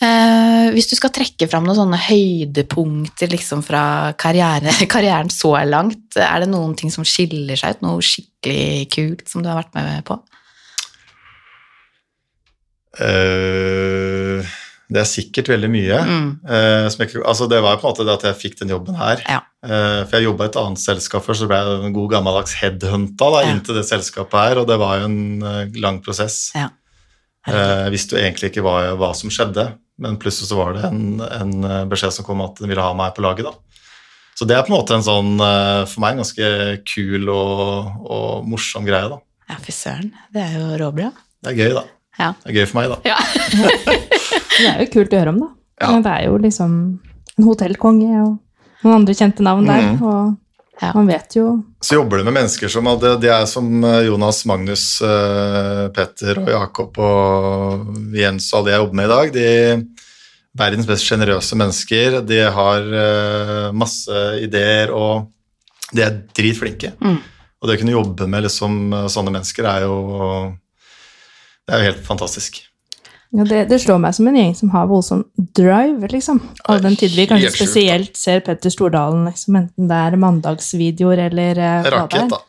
Eh, 0.00 0.70
hvis 0.72 0.88
du 0.88 0.96
skal 0.96 1.12
trekke 1.12 1.50
fram 1.52 1.66
noen 1.68 1.76
sånne 1.82 2.00
høydepunkter 2.00 3.28
liksom 3.34 3.60
fra 3.66 3.82
karriere, 4.16 4.72
karrieren 4.94 5.28
så 5.28 5.52
langt, 5.68 6.16
er 6.16 6.46
det 6.46 6.48
noen 6.48 6.72
ting 6.80 6.92
som 6.92 7.04
skiller 7.04 7.60
seg 7.60 7.76
ut? 7.76 7.84
Noe 7.84 8.04
skikkelig 8.04 8.88
kult 8.96 9.28
som 9.28 9.44
du 9.44 9.52
har 9.52 9.60
vært 9.60 9.76
med 9.76 10.06
på? 10.08 10.16
Eh, 13.00 14.56
det 14.90 14.98
er 15.04 15.06
sikkert 15.06 15.48
veldig 15.52 15.68
mye. 15.70 15.98
Mm. 16.02 16.30
Uh, 16.42 16.88
jeg, 16.90 17.20
altså 17.22 17.46
det 17.50 17.60
var 17.62 17.76
på 17.78 17.86
en 17.86 17.92
måte 17.92 18.06
det 18.06 18.14
at 18.16 18.24
jeg 18.26 18.38
fikk 18.40 18.56
den 18.58 18.72
jobben 18.74 18.96
her. 18.98 19.22
Ja. 19.22 19.38
Uh, 19.62 20.02
for 20.02 20.16
jeg 20.18 20.26
jobba 20.26 20.48
i 20.48 20.50
et 20.50 20.58
annet 20.58 20.82
selskap 20.82 21.22
før, 21.26 21.38
så 21.38 21.46
ble 21.50 21.60
jeg 21.60 21.84
en 21.86 21.94
god 21.94 22.08
gammeldags 22.16 22.56
headhunta 22.58 23.28
da, 23.36 23.44
Ja. 23.44 23.52
inn 23.52 23.62
til 23.66 23.78
det 23.78 23.86
selskapet 23.86 24.34
her, 24.34 24.62
og 24.62 24.66
det 24.66 24.80
var 24.82 24.98
jo 24.98 25.06
en 25.06 25.20
uh, 25.46 25.78
lang 25.78 26.00
prosess. 26.02 26.40
Ja. 26.58 26.72
Jeg 27.46 27.94
visste 27.94 28.18
jo 28.18 28.20
egentlig 28.20 28.50
ikke 28.50 28.64
hva, 28.66 28.74
hva 29.00 29.14
som 29.16 29.30
skjedde, 29.32 29.62
men 30.02 30.18
plutselig 30.20 30.50
så 30.50 30.58
var 30.58 30.74
det 30.76 30.82
en, 30.90 31.22
en 31.24 31.54
beskjed 31.88 32.12
som 32.12 32.26
kom 32.26 32.42
at 32.44 32.58
den 32.60 32.68
ville 32.68 32.84
ha 32.84 32.90
meg 32.98 33.14
på 33.16 33.24
laget. 33.24 33.46
da. 33.48 33.54
Så 34.36 34.44
det 34.44 34.58
er 34.58 34.66
på 34.66 34.74
en 34.74 34.76
måte 34.76 34.98
en 34.98 35.06
sånn, 35.06 35.30
for 35.40 36.02
meg, 36.04 36.18
en 36.18 36.20
ganske 36.20 36.50
kul 36.84 37.32
og, 37.32 37.96
og 38.04 38.44
morsom 38.44 38.84
greie, 38.84 39.08
da. 39.08 39.22
Ja, 39.48 39.56
fy 39.64 39.72
søren. 39.72 40.12
Det 40.36 40.44
er 40.44 40.58
jo 40.58 40.68
råbra. 40.84 41.08
Det 41.40 41.54
er 41.54 41.58
gøy, 41.62 41.72
da. 41.80 41.86
Ja. 42.20 42.30
Det 42.44 42.52
er 42.52 42.58
gøy 42.60 42.68
for 42.68 42.80
meg, 42.82 42.92
da. 42.92 43.00
Ja. 43.08 43.16
Det 44.60 44.68
er 44.68 44.82
jo 44.84 44.90
kult 44.92 45.14
å 45.16 45.20
høre 45.22 45.32
om, 45.32 45.40
da. 45.40 45.50
Ja. 45.80 45.90
Det 46.04 46.12
er 46.12 46.26
jo 46.28 46.36
liksom 46.42 46.72
en 47.40 47.46
hotellkonge 47.48 48.10
og 48.26 48.84
noen 48.84 48.98
andre 48.98 49.16
kjente 49.16 49.44
navn 49.46 49.68
der. 49.68 49.86
Mm. 49.94 50.02
Og 50.04 50.36
Ja. 50.80 50.92
man 50.96 51.08
vet 51.10 51.34
jo 51.36 51.62
Så 51.84 51.98
jobber 51.98 52.18
du 52.18 52.24
med 52.24 52.32
mennesker 52.38 52.68
som 52.72 52.84
det, 53.00 53.20
de 53.20 53.28
er 53.28 53.44
som 53.44 53.84
eh, 53.84 54.06
Jonas, 54.06 54.46
Magnus, 54.48 55.02
eh, 55.04 55.88
Petter 55.92 56.38
og 56.40 56.48
Jakob 56.48 56.96
og 56.98 58.14
Jens 58.16 58.46
og 58.54 58.60
alle 58.62 58.72
jeg 58.72 58.80
jobber 58.80 58.96
med 58.96 59.04
i 59.04 59.12
dag. 59.12 59.32
De 59.34 59.86
verdens 60.56 60.88
mest 60.88 61.04
sjenerøse 61.04 61.56
mennesker. 61.60 62.20
De 62.24 62.40
har 62.56 62.80
eh, 63.04 63.68
masse 63.76 64.22
ideer, 64.40 64.90
og 64.90 65.28
de 65.92 66.02
er 66.06 66.16
dritflinke. 66.36 66.94
Mm. 67.00 67.20
Og 67.60 67.68
det 67.68 67.76
å 67.76 67.80
kunne 67.82 67.96
jobbe 67.98 68.26
med 68.32 68.46
liksom, 68.48 68.80
sånne 69.12 69.36
mennesker 69.36 69.68
er 69.68 69.84
jo 69.84 69.96
Det 71.70 71.76
er 71.78 71.84
jo 71.84 71.92
helt 71.92 72.04
fantastisk. 72.06 72.58
ja, 73.30 73.44
det, 73.46 73.68
det 73.70 73.76
slår 73.78 74.00
meg 74.02 74.14
som 74.16 74.26
en 74.26 74.34
gjeng 74.40 74.54
som 74.58 74.70
har 74.74 74.88
voldsom 74.90 75.20
drive, 75.54 76.08
liksom. 76.10 76.40
All 76.66 76.80
den 76.82 76.96
tid 76.98 77.14
vi 77.14 77.28
kanskje 77.30 77.52
sjukt, 77.52 77.60
spesielt 77.62 78.16
ser 78.18 78.40
Petter 78.42 78.70
Stordalen, 78.74 79.22
liksom, 79.30 79.54
enten 79.60 79.86
det 79.88 79.98
er 80.08 80.16
mandagsvideoer 80.18 81.22
eller 81.28 81.60
uh, 81.62 81.90
Rakett, 81.94 82.32
da. 82.32 82.40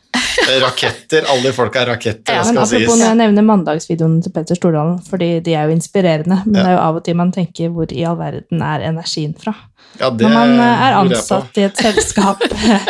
Raketter. 0.64 1.28
Alle 1.30 1.52
folk 1.54 1.76
er 1.78 1.86
raketter, 1.92 2.34
Ja, 2.34 2.42
men 2.48 2.56
skal 2.58 2.64
apropos 2.66 2.96
sies. 2.96 3.00
når 3.04 3.06
jeg 3.12 3.20
nevner 3.22 3.46
mandagsvideoene 3.46 4.24
til 4.26 4.34
Petter 4.34 4.58
Stordalen, 4.58 4.98
fordi 5.06 5.30
de 5.46 5.54
er 5.54 5.70
jo 5.70 5.76
inspirerende, 5.78 6.40
men 6.48 6.56
Ja. 6.58 6.64
det 6.64 6.72
er 6.72 6.76
jo 6.80 6.82
av 6.88 6.96
og 6.98 7.04
til 7.06 7.16
man 7.20 7.32
tenker 7.36 7.70
hvor 7.76 7.94
i 7.94 8.04
all 8.10 8.18
verden 8.18 8.62
er 8.66 8.88
energien 8.90 9.36
fra? 9.38 9.54
Ja, 10.00 10.10
det 10.10 10.26
Når 10.26 10.34
man 10.34 10.56
eh, 10.60 10.84
er 10.88 10.98
ansatt 10.98 11.58
i 11.62 11.68
et 11.68 11.78
selskap 11.78 12.42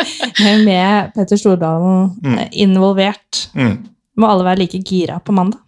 med 0.64 1.12
Petter 1.14 1.36
Stordalen 1.36 2.14
Mm. 2.22 2.38
eh, 2.38 2.48
involvert, 2.64 3.48
Mm. 3.54 3.76
må 4.16 4.28
alle 4.30 4.44
være 4.44 4.58
like 4.64 4.80
gira 4.84 5.20
på 5.20 5.32
mandag? 5.36 5.58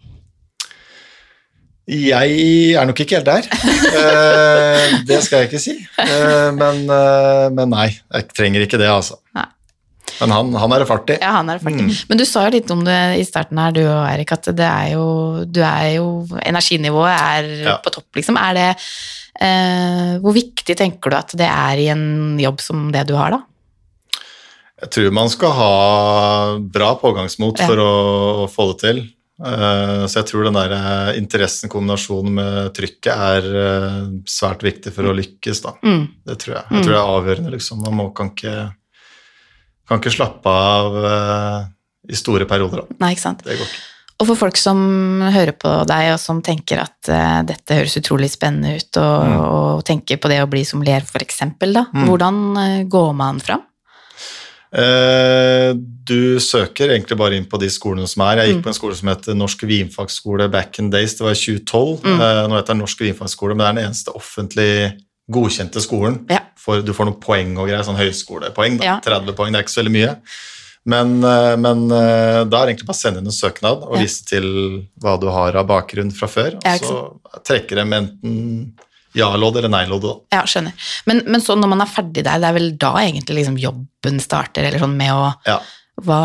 Jeg 1.85 2.73
er 2.73 2.85
nok 2.89 2.97
ikke 3.03 3.19
helt 3.19 3.27
der. 3.29 3.45
Eh, 3.45 4.95
det 5.05 5.19
skal 5.25 5.43
jeg 5.43 5.51
ikke 5.51 5.59
si. 5.61 5.75
Eh, 6.01 6.47
men, 6.57 6.79
eh, 6.89 7.43
men 7.53 7.69
nei, 7.69 7.91
jeg 8.09 8.25
trenger 8.33 8.63
ikke 8.65 8.79
det, 8.81 8.87
altså. 8.89 9.19
Nei. 9.37 9.45
Men 10.21 10.31
han, 10.31 10.49
han 10.61 10.73
er 10.73 10.81
det 10.81 10.87
fart 10.89 11.09
i. 11.13 11.17
Ja, 11.21 11.31
han 11.37 11.49
er 11.51 11.59
ferdig. 11.61 11.85
Mm. 11.89 11.95
Men 12.09 12.19
du 12.21 12.23
sa 12.25 12.45
jo 12.47 12.53
litt 12.55 12.69
om 12.73 12.81
det 12.87 12.97
i 13.19 13.25
starten 13.27 13.59
her, 13.59 13.73
du 13.75 13.81
og 13.83 14.05
Erik, 14.07 14.31
at 14.33 14.47
det 14.55 14.65
er 14.65 14.93
jo, 14.95 15.05
du 15.45 15.59
er 15.65 15.89
jo 15.97 16.05
Energinivået 16.45 17.11
er 17.13 17.49
Ja. 17.65 17.75
på 17.83 17.91
topp, 17.93 18.07
liksom. 18.17 18.37
Er 18.39 18.53
det 18.57 18.67
eh, 19.43 20.15
Hvor 20.23 20.33
viktig 20.37 20.77
tenker 20.79 21.11
du 21.11 21.17
at 21.19 21.35
det 21.37 21.49
er 21.49 21.81
i 21.83 21.89
en 21.93 22.39
jobb 22.39 22.63
som 22.63 22.87
det 22.95 23.05
du 23.09 23.15
har, 23.19 23.35
da? 23.35 23.41
Jeg 24.85 24.91
tror 24.93 25.11
man 25.15 25.29
skal 25.31 25.53
ha 25.57 25.69
bra 26.59 26.93
pågangsmot 27.01 27.59
Ja. 27.61 27.67
for 27.69 27.77
å, 27.83 27.91
å 28.45 28.47
få 28.51 28.71
det 28.73 28.79
til. 28.85 29.03
Eh, 29.43 30.03
så 30.07 30.21
jeg 30.21 30.27
tror 30.29 30.47
den 30.47 30.55
der 30.55 30.73
eh, 30.77 31.17
interessen 31.19 31.71
kombinasjonen 31.71 32.37
med 32.37 32.69
trykket 32.77 33.11
er 33.11 33.47
eh, 33.61 33.97
svært 34.31 34.63
viktig 34.63 34.93
for 34.95 35.09
å 35.09 35.15
lykkes, 35.17 35.59
da. 35.65 35.73
Mm. 35.83 36.05
Det 36.29 36.37
tror 36.39 36.55
jeg. 36.55 36.69
Jeg 36.71 36.85
tror 36.85 36.93
det 36.93 37.01
er 37.01 37.15
avgjørende, 37.17 37.51
liksom. 37.57 37.81
Man 37.83 37.97
må, 37.99 38.05
kan, 38.15 38.31
ikke, 38.31 38.69
kan 39.89 39.99
ikke 39.99 40.15
slappe 40.15 40.55
av 40.55 40.95
i 42.05 42.15
store 42.15 42.47
perioder, 42.47 42.85
da. 42.85 42.97
Nei, 43.03 43.11
ikke 43.17 43.25
sant. 43.25 43.43
Det 43.43 43.59
går 43.59 43.67
ikke. 43.67 43.83
Og 44.15 44.29
for 44.29 44.39
folk 44.39 44.55
som 44.55 44.79
hører 45.27 45.51
på 45.59 45.71
deg, 45.89 46.13
og 46.13 46.19
som 46.23 46.37
tenker 46.39 46.79
at 46.85 47.09
uh, 47.11 47.41
dette 47.43 47.75
høres 47.75 47.97
utrolig 47.99 48.29
spennende 48.31 48.77
ut, 48.77 48.99
og, 49.01 49.25
Mm. 49.25 49.33
og 49.43 49.81
tenker 49.83 50.21
på 50.23 50.29
det 50.31 50.37
å 50.39 50.47
bli 50.47 50.61
sommelier, 50.63 51.03
for 51.03 51.19
eksempel, 51.25 51.73
da. 51.75 51.83
Mm. 51.91 52.05
Hvordan 52.07 52.37
går 52.87 53.09
man 53.17 53.41
fram? 53.43 53.65
Eh, 54.75 55.71
du 56.05 56.35
søker 56.43 56.91
egentlig 56.91 57.17
bare 57.17 57.37
inn 57.39 57.45
på 57.49 57.59
de 57.61 57.69
skolene 57.71 58.07
som 58.11 58.23
er. 58.27 58.41
Jeg 58.43 58.49
gikk 58.49 58.57
Mm. 58.59 58.63
på 58.65 58.71
en 58.73 58.77
skole 58.79 58.95
som 58.95 59.09
heter 59.09 59.33
Norsk 59.39 59.61
vinfagskole 59.63 60.49
back 60.51 60.79
in 60.79 60.89
days. 60.89 61.13
Det 61.15 61.21
var 61.25 61.31
i 61.31 61.35
2012. 61.35 62.01
Mm. 62.03 62.19
Eh, 62.21 62.47
nå 62.47 62.55
heter 62.59 62.73
det 62.73 62.81
Norsk 62.81 62.99
vinfagskole, 62.99 63.55
men 63.55 63.63
det 63.63 63.67
er 63.69 63.73
den 63.79 63.85
eneste 63.89 64.11
offentlig 64.15 65.01
godkjente 65.31 65.81
skolen. 65.81 66.25
Ja. 66.29 66.39
For, 66.57 66.81
du 66.81 66.91
får 66.93 67.05
noen 67.05 67.19
poeng 67.21 67.57
og 67.57 67.67
greier, 67.69 67.83
sånn 67.83 67.97
høyskolepoeng. 67.97 68.77
Da. 68.79 68.85
Ja. 68.85 68.99
30 68.99 69.33
poeng, 69.33 69.51
det 69.53 69.59
er 69.59 69.63
ikke 69.63 69.77
så 69.77 69.83
veldig 69.83 69.95
mye. 69.95 70.17
Men, 70.87 71.23
eh, 71.23 71.55
men 71.57 71.87
da 71.87 72.43
er 72.43 72.45
det 72.45 72.75
egentlig 72.77 72.85
bare 72.85 72.93
å 72.99 73.01
sende 73.01 73.17
inn 73.19 73.25
en 73.25 73.31
søknad 73.31 73.81
og 73.87 73.95
Ja. 73.95 74.01
vise 74.03 74.25
til 74.25 74.87
hva 75.01 75.19
du 75.19 75.27
har 75.31 75.55
av 75.55 75.65
bakgrunn 75.67 76.11
fra 76.13 76.27
før. 76.27 76.55
Og 76.55 76.81
så 76.81 77.43
trekker 77.43 77.75
de 77.75 77.81
enten 77.81 78.73
ja-lodd 79.15 79.57
eller 79.61 79.71
nei-lodd. 79.73 80.05
Ja, 80.33 80.43
skjønner. 80.49 80.73
Men, 81.09 81.23
men 81.27 81.41
så 81.43 81.55
når 81.57 81.71
man 81.73 81.81
er 81.85 81.91
ferdig 81.91 82.23
der, 82.25 82.39
det 82.43 82.49
er 82.49 82.57
vel 82.57 82.69
da 82.81 82.93
egentlig 83.01 83.41
liksom 83.41 83.57
jobben 83.61 84.21
starter, 84.23 84.67
eller 84.67 84.81
sånn 84.81 84.95
med 84.99 85.13
å 85.15 85.29
Ja. 85.47 85.59
hva, 86.03 86.19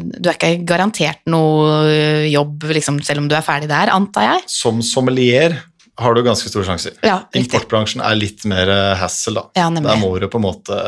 Du 0.00 0.28
er 0.30 0.36
ikke 0.38 0.64
garantert 0.68 1.24
noe 1.26 2.28
jobb 2.30 2.68
liksom, 2.70 3.02
selv 3.04 3.24
om 3.24 3.28
du 3.30 3.34
er 3.38 3.42
ferdig 3.46 3.68
der, 3.70 3.90
antar 3.94 4.28
jeg? 4.32 4.44
Som 4.52 4.82
sommelier 4.86 5.58
har 5.98 6.14
du 6.14 6.22
ganske 6.22 6.46
store 6.48 6.64
sjanser. 6.68 6.94
Ja. 7.02 7.24
Importbransjen 7.34 8.00
er 8.06 8.14
litt 8.14 8.44
mer 8.46 8.70
eh, 8.70 8.94
hassle, 9.00 9.34
da. 9.34 9.48
Ja. 9.58 9.66
Der 9.74 9.98
må 9.98 10.12
du 10.22 10.28
på 10.30 10.38
en 10.38 10.46
måte 10.46 10.78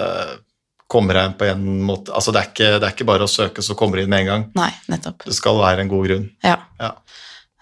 komme 0.90 1.14
deg 1.14 1.28
inn 1.28 1.34
på 1.38 1.46
en 1.46 1.66
måte 1.86 2.10
Altså, 2.14 2.32
det 2.34 2.40
er 2.40 2.48
ikke, 2.50 2.70
det 2.78 2.86
er 2.88 2.94
ikke 2.96 3.06
bare 3.06 3.26
å 3.26 3.30
søke, 3.30 3.62
så 3.62 3.76
kommer 3.78 3.98
du 3.98 4.04
inn 4.04 4.10
med 4.10 4.24
en 4.24 4.30
gang. 4.30 4.44
Nei, 4.58 4.70
nettopp. 4.90 5.22
Det 5.26 5.34
skal 5.36 5.58
være 5.60 5.84
en 5.84 5.90
god 5.90 6.06
grunn. 6.08 6.24
Ja. 6.46 6.56
Ja. 6.82 6.92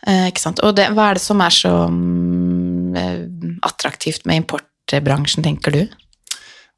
Eh, 0.07 0.29
ikke 0.31 0.41
sant. 0.45 0.61
Og 0.65 0.77
det, 0.79 0.87
hva 0.97 1.11
er 1.11 1.19
det 1.19 1.25
som 1.25 1.41
er 1.45 1.53
så 1.57 1.73
mm, 1.93 2.95
attraktivt 3.67 4.25
med 4.29 4.45
importbransjen, 4.45 5.45
tenker 5.47 5.75
du? 5.75 5.83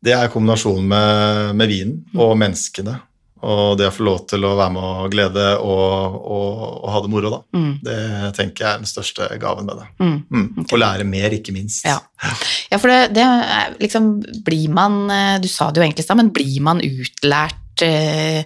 Det 0.01 0.15
er 0.17 0.31
kombinasjonen 0.33 0.87
med, 0.89 1.55
med 1.61 1.69
vinen 1.69 1.97
Mm. 2.15 2.21
og 2.25 2.37
menneskene. 2.41 3.01
Og 3.41 3.79
det 3.81 3.87
å 3.89 3.93
få 3.95 4.05
lov 4.05 4.19
til 4.29 4.45
å 4.45 4.51
være 4.53 4.73
med 4.75 4.83
og 4.85 5.13
glede 5.15 5.45
og, 5.65 6.17
og, 6.21 6.59
og 6.85 6.91
ha 6.93 6.99
det 7.01 7.09
moro, 7.13 7.31
da. 7.33 7.39
Mm. 7.57 7.71
Det 7.87 7.97
tenker 8.37 8.65
jeg 8.67 8.71
er 8.75 8.83
den 8.83 8.91
største 8.91 9.29
gaven 9.41 9.65
med 9.69 9.81
det. 9.81 9.87
Mm. 10.03 10.17
Mm. 10.29 10.49
Okay. 10.61 10.75
Og 10.77 10.83
lære 10.83 11.07
mer, 11.09 11.37
ikke 11.39 11.55
minst. 11.57 11.87
Ja. 11.89 11.97
Ja, 12.69 12.77
for 12.77 12.93
det, 12.93 13.15
det 13.17 13.25
liksom 13.81 14.11
Blir 14.45 14.69
man 14.77 14.99
eh, 15.11 15.39
Du 15.41 15.49
sa 15.49 15.71
det 15.73 15.81
jo 15.81 15.87
egentlig 15.87 16.05
i 16.05 16.09
stad, 16.11 16.21
men 16.21 16.29
blir 16.37 16.61
man 16.67 16.83
utlært 16.85 17.81
eh, 17.87 18.45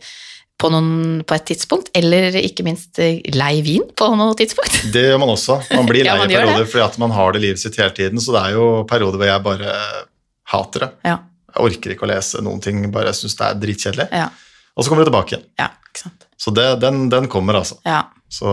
på, 0.60 0.70
noen, 0.72 1.20
på 1.26 1.36
et 1.36 1.46
tidspunkt? 1.50 1.90
Eller 1.96 2.36
ikke 2.40 2.66
minst 2.66 2.98
eh, 3.02 3.20
lei 3.34 3.58
vin 3.66 3.84
på 3.96 4.08
noe 4.18 4.36
tidspunkt? 4.38 4.80
Det 4.94 5.06
gjør 5.10 5.22
man 5.22 5.34
også. 5.34 5.60
Man 5.74 5.90
blir 5.90 6.04
Ja, 6.08 6.16
lei 6.16 6.24
man 6.24 6.34
i 6.34 6.40
perioder 6.40 6.70
fordi 6.70 6.86
at 6.86 6.98
man 7.02 7.14
har 7.16 7.36
det 7.36 7.44
livet 7.44 7.62
sitt 7.62 7.78
hele 7.80 7.94
tiden. 7.96 8.22
Så 8.22 8.34
det 8.36 8.42
er 8.42 8.58
jo 8.58 8.66
perioder 8.90 9.20
hvor 9.20 9.30
jeg 9.30 9.46
bare 9.46 9.78
hater 10.54 10.86
det. 10.86 10.92
Ja. 11.10 11.20
Jeg 11.54 11.68
orker 11.70 11.94
ikke 11.94 12.06
å 12.06 12.10
lese 12.10 12.42
noen 12.42 12.62
ting, 12.62 12.82
bare 12.94 13.14
syns 13.14 13.38
det 13.38 13.46
er 13.46 13.62
dritkjedelig. 13.62 14.10
Ja. 14.10 14.28
Og 14.74 14.82
så 14.82 14.90
kommer 14.90 15.04
det 15.04 15.12
tilbake 15.12 15.36
igjen. 15.36 15.48
ja 15.62 15.70
ikke 15.94 16.08
sant. 16.08 16.26
Så 16.36 16.50
det, 16.50 16.66
den, 16.82 17.08
den 17.10 17.28
kommer, 17.30 17.60
altså. 17.60 17.78
Ja. 17.86 18.02
Så 18.28 18.50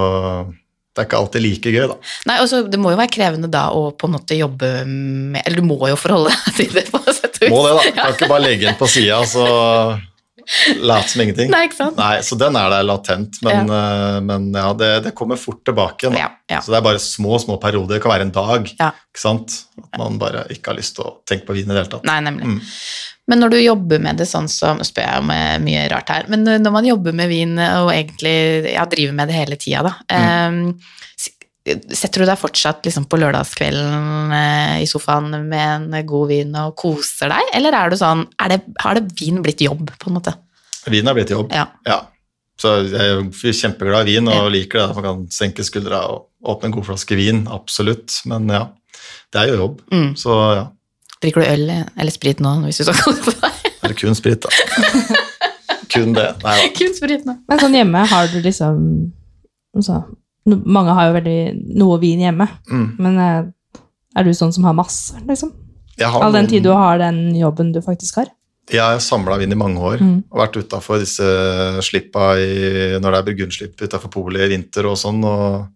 det 0.91 1.01
er 1.01 1.07
ikke 1.07 1.17
alltid 1.17 1.43
like 1.43 1.71
gøy, 1.73 1.87
da. 1.89 1.97
Nei, 2.29 2.37
altså, 2.43 2.61
Det 2.69 2.79
må 2.79 2.91
jo 2.93 2.99
være 2.99 3.11
krevende 3.13 3.49
da 3.51 3.69
å 3.73 3.89
på 3.97 4.09
en 4.09 4.15
måte 4.17 4.35
jobbe 4.35 4.69
med 4.85 5.39
Eller 5.45 5.61
du 5.61 5.65
må 5.65 5.77
jo 5.87 5.95
forholde 5.99 6.33
deg 6.35 6.57
til 6.59 6.73
det, 6.75 6.85
på 6.91 7.01
sett 7.07 7.39
og 7.39 7.45
vis. 7.45 7.53
Må 7.53 7.61
det, 7.65 7.73
da. 7.77 7.93
Kan 7.97 8.15
ikke 8.17 8.31
bare 8.31 8.45
legge 8.45 8.67
den 8.69 8.79
på 8.79 8.89
sida 8.91 9.21
så 9.27 9.45
late 10.81 11.09
som 11.11 11.21
ingenting. 11.23 11.51
Nei, 11.53 11.63
ikke 11.67 11.77
sant? 11.77 11.97
Nei, 11.99 12.17
så 12.25 12.37
den 12.39 12.55
er 12.59 12.69
der 12.73 12.83
latent, 12.87 13.39
men 13.45 13.69
ja, 13.71 14.19
men, 14.25 14.49
ja 14.55 14.73
det, 14.77 14.89
det 15.07 15.13
kommer 15.17 15.39
fort 15.39 15.63
tilbake 15.67 16.07
igjen. 16.07 16.17
Ja, 16.19 16.29
ja. 16.51 16.59
Så 16.61 16.73
det 16.73 16.79
er 16.81 16.85
bare 16.89 16.99
små, 17.03 17.37
små 17.43 17.57
perioder. 17.61 17.95
Det 17.97 18.03
kan 18.03 18.13
være 18.15 18.27
en 18.29 18.35
dag. 18.35 18.67
Ikke 18.71 19.21
sant? 19.23 19.57
At 19.81 19.97
man 20.01 20.19
bare 20.21 20.45
ikke 20.53 20.71
har 20.73 20.79
lyst 20.79 20.95
til 20.97 21.07
å 21.07 21.15
tenke 21.27 21.47
på 21.49 21.55
vin 21.57 21.67
i 21.69 21.73
det 21.73 21.79
hele 21.83 21.91
tatt. 21.95 22.05
Nei, 22.07 22.19
nemlig. 22.25 22.47
Mm. 22.51 22.61
Men 23.31 23.39
når 23.45 23.53
du 23.53 23.59
jobber 23.61 24.01
med 24.03 24.17
det 24.19 24.25
sånn 24.27 24.47
som 24.51 24.79
Nå 24.81 24.83
spør 24.87 25.05
jeg 25.05 25.21
om 25.21 25.29
eh, 25.31 25.57
mye 25.63 25.83
rart 25.93 26.09
her, 26.11 26.25
men 26.31 26.41
når 26.43 26.73
man 26.73 26.87
jobber 26.89 27.13
med 27.15 27.29
vin 27.31 27.53
og 27.61 27.91
egentlig 27.93 28.73
ja, 28.73 28.83
driver 28.91 29.13
med 29.21 29.29
det 29.31 29.37
hele 29.37 29.59
tida, 29.61 29.83
da 29.87 29.93
Mm. 30.11 30.65
eh, 30.73 30.97
s- 31.21 31.35
Setter 31.95 32.23
du 32.23 32.29
deg 32.29 32.39
fortsatt 32.39 32.85
liksom 32.87 33.05
på 33.11 33.19
lørdagskvelden 33.21 34.31
eh, 34.37 34.77
i 34.83 34.87
sofaen 34.89 35.29
med 35.49 35.87
en 35.93 36.05
god 36.09 36.27
vin 36.31 36.55
og 36.61 36.75
koser 36.79 37.31
deg, 37.33 37.51
eller 37.57 37.75
er 37.77 37.91
du 37.93 37.97
sånn 37.99 38.25
er 38.41 38.53
det, 38.55 38.61
Har 38.83 38.97
det 38.99 39.11
vin 39.19 39.41
blitt 39.45 39.61
jobb, 39.65 39.91
på 39.99 40.09
en 40.11 40.17
måte? 40.19 40.33
Vin 40.89 41.05
har 41.07 41.13
blitt 41.17 41.29
jobb. 41.33 41.51
Ja. 41.53 41.67
Ja. 41.85 41.99
Så 42.61 42.75
jeg 42.85 42.93
er 43.01 43.55
kjempeglad 43.57 44.09
i 44.09 44.15
vin 44.17 44.27
og 44.29 44.35
Ja. 44.35 44.49
liker 44.53 44.79
det 44.79 44.89
at 44.89 44.95
man 44.99 45.03
kan 45.07 45.23
senke 45.33 45.63
skuldra 45.65 46.03
og 46.11 46.27
åpne 46.45 46.69
en 46.69 46.75
god 46.75 46.85
flaske 46.91 47.15
vin. 47.17 47.43
Absolutt. 47.49 48.19
Men 48.29 48.47
ja, 48.49 48.67
det 49.33 49.41
er 49.41 49.47
jo 49.53 49.59
jobb. 49.63 49.81
Mm. 49.91 50.11
Så 50.17 50.35
ja, 50.57 50.67
Drikker 51.21 51.41
du 51.43 51.49
øl 51.53 51.67
eller 51.69 52.09
sprit 52.13 52.39
nå, 52.41 52.55
hvis 52.65 52.79
du 52.81 52.87
skal 52.87 52.97
kose 53.05 53.33
deg? 53.37 53.57
det 53.81 53.91
er 53.91 53.97
kun 53.97 54.15
sprit, 54.17 54.41
da. 54.41 54.49
kun 55.93 56.13
det. 56.17 56.27
Nei 56.43 56.55
da. 56.57 56.69
Kun 56.77 56.95
sprit 56.97 57.25
nå. 57.27 57.35
Men 57.49 57.61
sånn 57.61 57.75
hjemme 57.77 58.01
har 58.09 58.29
du 58.31 58.39
liksom 58.41 58.79
altså, 59.77 59.99
no- 60.01 60.17
Mange 60.45 60.93
har 60.97 61.07
jo 61.09 61.13
veldig 61.19 61.75
noe 61.77 61.99
vin 62.01 62.19
hjemme, 62.23 62.47
Mm. 62.71 62.85
men 62.97 63.17
eh, 63.19 63.43
er 64.17 64.23
du 64.23 64.31
sånn 64.33 64.51
som 64.53 64.63
har 64.65 64.73
masse, 64.73 65.13
liksom? 65.27 65.51
Har 66.01 66.23
All 66.25 66.33
den 66.33 66.47
tid 66.49 66.63
du 66.63 66.71
har 66.73 66.97
den 66.97 67.35
jobben 67.37 67.71
du 67.73 67.81
faktisk 67.81 68.15
har? 68.15 68.31
Jeg 68.71 68.81
har 68.81 68.97
samla 69.03 69.37
vin 69.37 69.51
i 69.51 69.55
mange 69.59 69.77
år 69.79 69.99
Mm. 70.01 70.23
og 70.31 70.39
vært 70.39 70.57
utafor 70.63 70.99
disse 70.99 71.21
slippa 71.85 72.37
i, 72.39 72.97
når 72.99 73.11
det 73.11 73.19
er 73.19 73.27
burgundslipp 73.29 73.81
utafor 73.85 74.09
polet 74.09 74.41
i 74.47 74.55
vinter 74.55 74.85
og 74.89 74.97
sånn, 74.97 75.23
og 75.23 75.67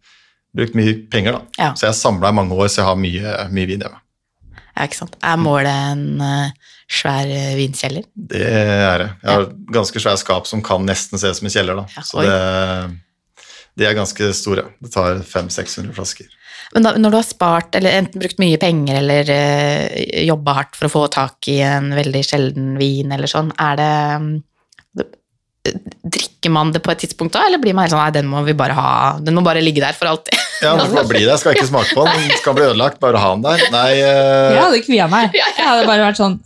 brukt 0.56 0.74
mye 0.74 0.96
penger, 1.12 1.34
da. 1.34 1.42
Ja. 1.60 1.74
Så 1.74 1.86
jeg 1.86 1.92
har 1.94 2.00
samla 2.00 2.30
i 2.30 2.38
mange 2.40 2.52
år, 2.56 2.68
så 2.72 2.82
jeg 2.82 2.86
har 2.90 2.96
mye, 2.96 3.36
mye 3.52 3.68
vin 3.68 3.80
hjemme. 3.86 4.00
Ja, 4.76 4.84
ikke 4.88 4.96
sant. 4.98 5.16
Er 5.24 5.38
målet 5.38 5.68
en 5.72 6.22
uh, 6.22 6.50
svær 6.92 7.26
eh, 7.32 7.54
vinkjeller? 7.56 8.04
Det 8.16 8.42
er 8.42 8.98
det. 8.98 9.10
Jeg 9.24 9.32
har 9.32 9.46
ganske 9.72 10.02
svært 10.04 10.20
skap 10.20 10.48
som 10.48 10.62
kan 10.62 10.84
nesten 10.86 11.20
se 11.20 11.28
ut 11.28 11.36
som 11.38 11.46
en 11.48 11.52
kjeller, 11.54 11.76
da. 11.76 11.86
Ja, 11.96 12.02
Så 12.02 12.18
oi. 12.20 12.26
det, 12.26 13.00
de 13.76 13.88
er 13.88 13.98
ganske 13.98 14.32
store. 14.36 14.70
Det 14.84 14.92
tar 14.94 15.20
500-600 15.20 15.96
flasker. 15.98 16.32
Men 16.74 16.88
da, 16.88 16.96
når 16.98 17.14
du 17.14 17.18
har 17.20 17.28
spart, 17.28 17.76
eller 17.78 18.00
enten 18.00 18.22
brukt 18.22 18.40
mye 18.42 18.58
penger, 18.62 19.00
eller 19.02 19.30
øh, 19.36 20.26
jobba 20.26 20.58
hardt 20.60 20.78
for 20.80 20.88
å 20.88 20.94
få 20.94 21.06
tak 21.14 21.50
i 21.52 21.60
en 21.66 21.92
veldig 21.96 22.24
sjelden 22.26 22.74
vin, 22.80 23.14
eller 23.14 23.30
sånn, 23.32 23.52
er 23.62 23.80
det 23.80 23.94
mm, 24.24 24.32
Drikker 26.06 26.54
man 26.54 26.72
det 26.76 26.84
på 26.86 26.94
et 26.94 27.02
tidspunkt 27.02 27.34
da, 27.34 27.46
eller 27.48 27.62
blir 27.62 27.74
man 27.74 27.88
helt 27.88 27.96
sånn 27.96 28.04
nei, 28.04 28.14
den 28.14 28.28
må 28.30 28.44
vi 28.46 28.54
bare 28.58 28.76
ha, 28.78 28.90
den 29.22 29.34
må 29.38 29.42
bare 29.46 29.64
ligge 29.64 29.82
der 29.84 29.98
for 29.98 30.12
alltid? 30.12 30.38
Ja, 30.64 30.72
den 30.80 30.88
skal 30.88 31.08
bli 31.10 31.22
der. 31.26 31.36
Skal 31.40 31.56
ikke 31.56 31.68
smake 31.68 31.96
på 31.98 32.06
den. 32.08 32.22
Den 32.30 32.40
skal 32.40 32.56
bli 32.56 32.64
ødelagt. 32.64 33.00
Bare 33.04 33.20
ha 33.20 33.32
den 33.34 33.44
der. 33.44 33.64
Nei 33.74 33.90
uh... 34.00 34.54
Jeg 34.54 34.62
hadde 34.62 34.82
kvia 34.86 35.08
meg. 35.12 35.36
Jeg 35.36 35.56
hadde 35.60 35.88
bare 35.88 36.06
vært 36.06 36.20
sånn 36.20 36.38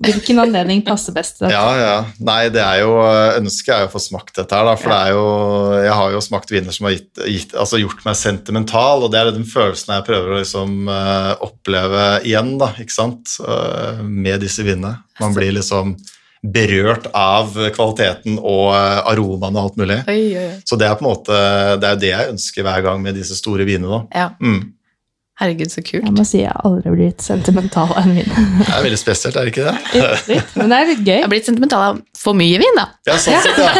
Hvilken 0.00 0.40
anledning 0.40 0.80
passer 0.86 1.12
best 1.16 1.36
til 1.38 1.46
dette? 1.46 1.58
Ja, 1.58 1.74
ja. 1.76 1.96
Nei, 2.24 2.38
det 2.54 2.62
er 2.64 2.80
jo 2.84 2.94
Ønsket 3.36 3.74
er 3.74 3.82
jo 3.84 3.90
å 3.90 3.92
få 3.92 4.02
smakt 4.02 4.32
dette 4.38 4.56
her, 4.56 4.68
da. 4.68 4.76
For 4.80 4.94
det 4.94 5.00
er 5.00 5.12
jo 5.12 5.26
Jeg 5.84 5.96
har 6.00 6.14
jo 6.16 6.22
smakt 6.24 6.54
viner 6.54 6.76
som 6.76 6.88
har 6.88 6.96
gitt, 6.96 7.10
gitt, 7.26 7.52
altså 7.52 7.80
gjort 7.80 8.06
meg 8.06 8.16
sentimental, 8.18 9.04
og 9.04 9.12
det 9.12 9.20
er 9.20 9.32
den 9.34 9.48
følelsen 9.48 9.92
jeg 9.96 10.06
prøver 10.08 10.32
å 10.32 10.40
liksom 10.40 10.88
uh, 10.88 11.34
oppleve 11.44 12.06
igjen, 12.28 12.54
da, 12.60 12.72
ikke 12.80 12.94
sant, 12.94 13.36
uh, 13.44 14.00
med 14.00 14.40
disse 14.44 14.64
vinene. 14.66 14.96
Man 15.20 15.36
blir 15.36 15.52
liksom 15.56 15.94
berørt 16.42 17.06
av 17.12 17.52
kvaliteten 17.76 18.38
og 18.40 18.70
eh, 18.72 19.00
aromaen 19.12 19.56
og 19.56 19.62
alt 19.66 19.76
mulig. 19.80 19.98
Oi, 20.08 20.20
oi. 20.40 20.50
Så 20.64 20.78
det 20.80 20.86
er 20.88 20.94
på 20.96 21.04
en 21.04 21.10
måte 21.10 21.36
Det 21.80 21.84
er 21.88 21.96
jo 21.96 22.00
det 22.00 22.12
jeg 22.14 22.30
ønsker 22.34 22.64
hver 22.64 22.84
gang 22.86 23.02
med 23.04 23.14
disse 23.20 23.36
store 23.36 23.66
vinene. 23.68 23.90
da. 23.90 24.20
Ja, 24.22 24.28
Mm. 24.40 24.72
herregud, 25.40 25.70
så 25.72 25.80
kult. 25.84 26.04
Jeg 26.04 26.12
må 26.16 26.24
si 26.28 26.38
jeg 26.42 26.48
har 26.52 26.64
aldri 26.68 26.90
blitt 26.96 27.20
sentimental 27.24 27.92
av 27.92 28.02
en 28.06 28.14
vin. 28.16 28.24
Det 28.60 28.68
er 28.72 28.82
veldig 28.84 28.98
spesielt, 29.00 29.36
er 29.36 29.44
det 29.48 29.52
ikke 29.54 29.68
det? 29.68 29.76
Litt, 30.28 30.56
Men 30.56 30.68
det 30.72 30.78
er 30.80 30.86
litt 30.94 31.04
gøy. 31.06 31.14
Jeg 31.14 31.22
har 31.24 31.32
blitt 31.32 31.46
sentimental 31.48 31.84
av 31.90 32.00
for 32.20 32.36
mye 32.36 32.58
vin, 32.60 32.76
da. 32.76 32.86
Ja, 33.08 33.16
sånn 33.20 33.40
sett, 33.44 33.60
ja. 33.60 33.72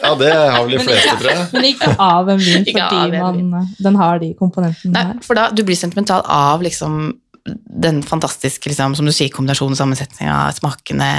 Ja, 0.00 0.14
det 0.16 0.30
har 0.32 0.62
vel 0.64 0.78
de 0.78 0.84
fleste, 0.84 1.14
tror 1.20 1.28
jeg. 1.30 1.46
Men 1.52 1.64
ikke 1.68 1.90
av 2.00 2.28
en 2.32 2.38
vin, 2.40 2.64
fordi 2.64 3.16
en 3.20 3.50
man, 3.52 3.66
den 3.84 3.96
har 4.00 4.18
de 4.22 4.30
komponentene 4.38 4.92
Nei, 4.96 5.02
der. 5.12 5.18
for 5.26 5.36
da, 5.36 5.50
du 5.52 5.60
blir 5.68 5.76
sentimental 5.76 6.22
av 6.24 6.62
liksom 6.64 7.12
den 7.84 8.00
fantastiske, 8.04 8.68
liksom, 8.72 8.96
som 8.96 9.04
du 9.08 9.12
sier, 9.12 9.28
kombinasjonen, 9.32 9.76
sammensetninga, 9.76 10.38
smakene 10.56 11.10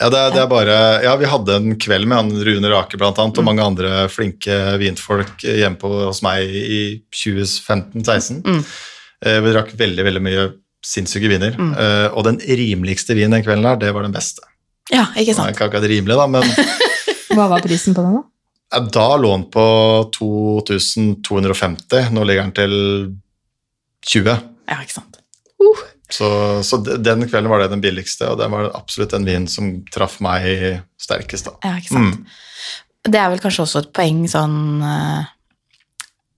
Ja, 0.00 0.08
det 0.08 0.16
er, 0.18 0.30
det 0.32 0.40
er 0.40 0.46
bare, 0.48 0.76
ja, 1.04 1.10
Vi 1.20 1.28
hadde 1.28 1.56
en 1.60 1.74
kveld 1.76 2.06
med 2.08 2.16
han 2.16 2.30
Rune 2.46 2.70
Rake 2.72 2.96
blant 2.96 3.18
annet, 3.20 3.36
Mm. 3.36 3.40
og 3.42 3.44
mange 3.50 3.64
andre 3.66 3.90
flinke 4.08 4.56
vinfolk 4.80 5.42
hjemme 5.44 5.76
på, 5.76 5.90
hos 6.06 6.22
meg 6.24 6.48
i 6.48 6.80
2015-16. 7.12 8.40
Mm. 8.46 8.62
Eh, 9.26 9.40
Vi 9.44 9.52
drakk 9.52 9.74
veldig 9.76 10.06
veldig 10.06 10.22
mye 10.24 10.46
sinnssyke 10.80 11.28
viner. 11.28 11.52
Mm. 11.60 11.74
Eh, 11.76 12.06
og 12.16 12.24
den 12.24 12.38
rimeligste 12.40 13.12
vinen 13.18 13.36
den 13.36 13.44
kvelden 13.44 13.68
her, 13.68 13.76
det 13.76 13.92
var 13.92 14.02
den 14.08 14.16
beste. 14.16 14.40
Ja, 14.90 15.04
ikke 15.20 15.34
sant? 15.36 15.52
ikke 15.52 15.68
akkurat 15.68 15.84
rimelig, 15.92 16.16
da, 16.16 16.26
men 16.26 16.48
Hva 17.36 17.44
var 17.52 17.60
prisen 17.62 17.94
på 17.94 18.02
den, 18.02 18.16
da? 18.16 18.24
eh, 18.80 18.86
da 18.96 19.04
lå 19.20 19.34
den 19.36 19.44
på 19.52 19.66
2250. 20.16 22.10
Nå 22.16 22.24
ligger 22.24 22.48
den 22.48 22.56
til 22.56 22.74
20. 24.08 24.36
Ja, 24.70 24.80
ikke 24.80 24.96
sant. 24.96 25.20
Så, 26.14 26.28
så 26.66 26.80
den 26.82 27.26
kvelden 27.28 27.50
var 27.52 27.62
det 27.62 27.70
den 27.72 27.82
billigste, 27.84 28.28
og 28.32 28.38
det 28.40 28.48
var 28.52 28.70
absolutt 28.76 29.14
den 29.14 29.26
vinen 29.28 29.48
som 29.50 29.72
traff 29.92 30.18
meg 30.24 30.82
sterkest. 31.00 31.50
da. 31.50 31.58
Ja, 31.66 31.76
ikke 31.80 31.94
sant. 31.94 32.22
Mm. 32.22 32.38
Det 33.10 33.20
er 33.20 33.30
vel 33.32 33.40
kanskje 33.40 33.64
også 33.64 33.84
et 33.84 33.92
poeng 33.96 34.24
sånn 34.28 34.56
eh, 34.84 35.28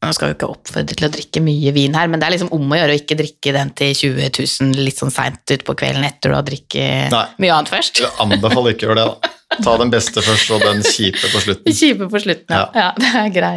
Nå 0.03 0.11
skal 0.17 0.33
vi 0.33 0.35
ikke 0.35 0.49
oppfordre 0.51 0.97
til 0.99 1.07
å 1.07 1.11
drikke 1.15 1.41
mye 1.47 1.71
vin 1.75 1.95
her, 1.95 2.09
men 2.11 2.19
det 2.19 2.27
er 2.27 2.35
liksom 2.35 2.51
om 2.57 2.73
å 2.75 2.79
gjøre 2.79 2.95
å 2.95 2.99
ikke 2.99 3.15
drikke 3.21 3.53
den 3.55 3.69
til 3.79 3.93
20 3.95 4.33
000 4.35 4.83
litt 4.83 4.99
sånn 4.99 5.13
seint 5.15 5.55
utpå 5.55 5.77
kvelden 5.79 6.03
etter 6.09 6.33
du 6.33 6.35
har 6.35 6.47
drukket 6.47 7.15
mye 7.15 7.53
annet 7.55 7.71
først. 7.71 8.03
Jeg 8.03 8.11
anbefaler 8.25 8.75
ikke 8.75 8.89
å 8.89 8.91
gjøre 8.91 8.99
det. 8.99 9.07
da. 9.13 9.33
Ta 9.63 9.77
den 9.79 9.93
beste 9.93 10.25
først, 10.27 10.51
og 10.57 10.65
den 10.65 10.83
kjipe 10.83 11.31
på 11.31 11.45
slutten. 11.45 11.77
Kjipe 11.77 12.11
på 12.11 12.23
slutten, 12.25 12.51
ja. 12.51 12.67
ja. 12.75 12.89
Det 12.99 13.13
er 13.23 13.31
grei. 13.37 13.57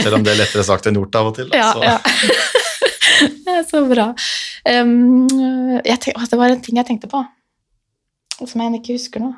Selv 0.00 0.18
om 0.18 0.26
det 0.26 0.34
er 0.34 0.40
lettere 0.42 0.66
sagt 0.66 0.90
enn 0.90 0.98
gjort 0.98 1.20
av 1.20 1.30
og 1.30 1.38
til. 1.38 1.52
da. 1.52 1.62
Ja, 1.62 1.70
så. 1.76 1.86
ja. 1.86 2.00
Så 3.70 3.82
bra. 3.90 4.10
Um, 4.66 5.26
jeg 5.84 5.98
tenk, 6.02 6.22
det 6.30 6.38
var 6.40 6.52
en 6.52 6.62
ting 6.64 6.78
jeg 6.80 6.88
tenkte 6.88 7.10
på, 7.10 7.22
som 8.42 8.62
jeg 8.62 8.80
ikke 8.80 8.96
husker 8.98 9.22
nå. 9.24 9.32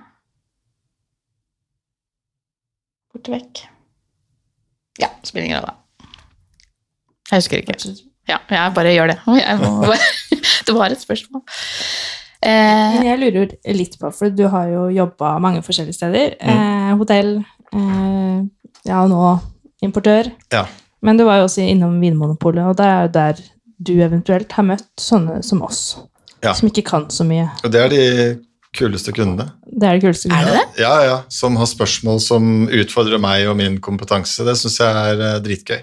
Borte 3.12 3.35
vekk. 3.35 3.64
Ja, 5.02 5.12
spiller 5.22 5.48
ingen 5.48 5.62
rolle. 5.62 5.76
Jeg 7.28 7.42
husker 7.42 7.61
ikke. 7.61 7.76
Ja, 8.28 8.38
jeg 8.50 8.72
bare 8.76 8.92
gjør 8.92 9.12
det. 9.12 9.18
Bare, 9.26 9.98
det 10.66 10.74
var 10.76 10.92
et 10.92 11.00
spørsmål. 11.00 11.42
Eh, 12.38 12.96
Men 12.98 13.07
jeg 13.07 13.20
lurer 13.22 13.54
litt 13.74 13.96
på, 13.98 14.11
for 14.14 14.31
du 14.31 14.44
har 14.52 14.68
jo 14.70 14.88
jobba 14.94 15.37
mange 15.42 15.62
forskjellige 15.66 15.96
steder. 15.96 16.37
Mm. 16.38 16.50
Eh, 16.52 16.90
hotell, 17.00 17.33
eh, 17.72 18.37
ja, 18.87 19.00
og 19.02 19.09
nå 19.11 19.22
importør. 19.85 20.31
Ja. 20.52 20.66
Men 21.02 21.18
du 21.18 21.24
var 21.26 21.40
jo 21.40 21.48
også 21.48 21.64
innom 21.64 21.98
Vinmonopolet, 22.02 22.66
og 22.66 22.76
det 22.78 22.87
er 22.87 23.00
jo 23.07 23.14
der 23.14 23.42
du 23.79 23.95
eventuelt 24.03 24.53
har 24.53 24.67
møtt 24.67 24.88
sånne 25.01 25.41
som 25.47 25.62
oss. 25.67 25.99
Ja. 26.45 26.53
Som 26.55 26.69
ikke 26.71 26.85
kan 26.87 27.09
så 27.11 27.25
mye. 27.27 27.49
Og 27.64 27.73
det 27.75 27.81
er 27.83 27.93
de 27.93 28.03
kuleste 28.79 29.12
kundene. 29.17 29.49
Det 29.67 29.88
er 29.88 29.97
det 29.99 30.05
kuleste. 30.05 30.31
Er 30.35 30.47
det 30.47 30.57
det? 30.59 30.64
Ja, 30.85 30.95
ja, 31.07 31.17
Som 31.33 31.57
har 31.59 31.67
spørsmål 31.71 32.21
som 32.23 32.69
utfordrer 32.69 33.19
meg 33.23 33.47
og 33.51 33.57
min 33.59 33.79
kompetanse. 33.83 34.45
Det 34.47 34.55
syns 34.61 34.79
jeg 34.83 35.01
er 35.14 35.23
eh, 35.33 35.38
dritgøy. 35.43 35.81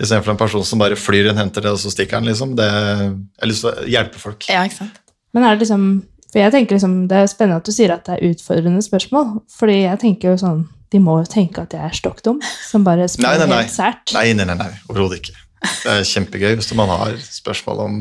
Istedenfor 0.00 0.34
en 0.34 0.40
person 0.40 0.64
som 0.64 0.80
bare 0.80 0.96
flyr 1.00 1.30
inn, 1.30 1.38
henter 1.40 1.64
det, 1.64 1.72
og 1.72 1.80
så 1.80 1.90
stikker 1.92 2.18
han. 2.18 2.28
liksom. 2.28 2.52
Det, 2.56 2.66
jeg 2.68 3.40
har 3.40 3.48
lyst 3.50 3.64
til 3.64 3.72
å 3.72 3.86
hjelpe 3.96 4.20
folk. 4.20 4.48
ja, 4.52 4.64
ikke 4.68 4.82
sant. 4.82 5.00
Men 5.36 5.44
er 5.44 5.56
det 5.56 5.66
liksom 5.66 5.88
For 6.32 6.40
jeg 6.40 6.52
tenker 6.54 6.76
liksom, 6.76 6.94
Det 7.08 7.16
er 7.16 7.26
spennende 7.28 7.60
at 7.60 7.66
du 7.68 7.72
sier 7.74 7.92
at 7.92 8.06
det 8.06 8.14
er 8.16 8.30
utfordrende 8.30 8.80
spørsmål. 8.84 9.40
Fordi 9.52 9.76
jeg 9.82 10.00
tenker 10.00 10.30
jo 10.32 10.36
sånn 10.40 10.62
De 10.92 11.00
må 11.02 11.18
jo 11.20 11.26
tenke 11.28 11.64
at 11.64 11.72
jeg 11.74 11.82
er 11.82 11.96
stokk 11.96 12.22
dum, 12.24 12.38
som 12.64 12.84
bare 12.86 13.08
spør 13.10 13.42
helt 13.44 13.72
sært. 13.74 14.12
Nei, 14.16 14.30
nei, 14.38 14.46
nei, 14.48 14.56
nei 14.60 14.70
overhodet 14.88 15.18
ikke. 15.20 15.34
Det 15.62 15.92
er 15.92 16.06
kjempegøy 16.06 16.54
hvis 16.58 16.74
man 16.78 16.90
har 16.92 17.16
spørsmål 17.22 17.82
om 17.86 17.96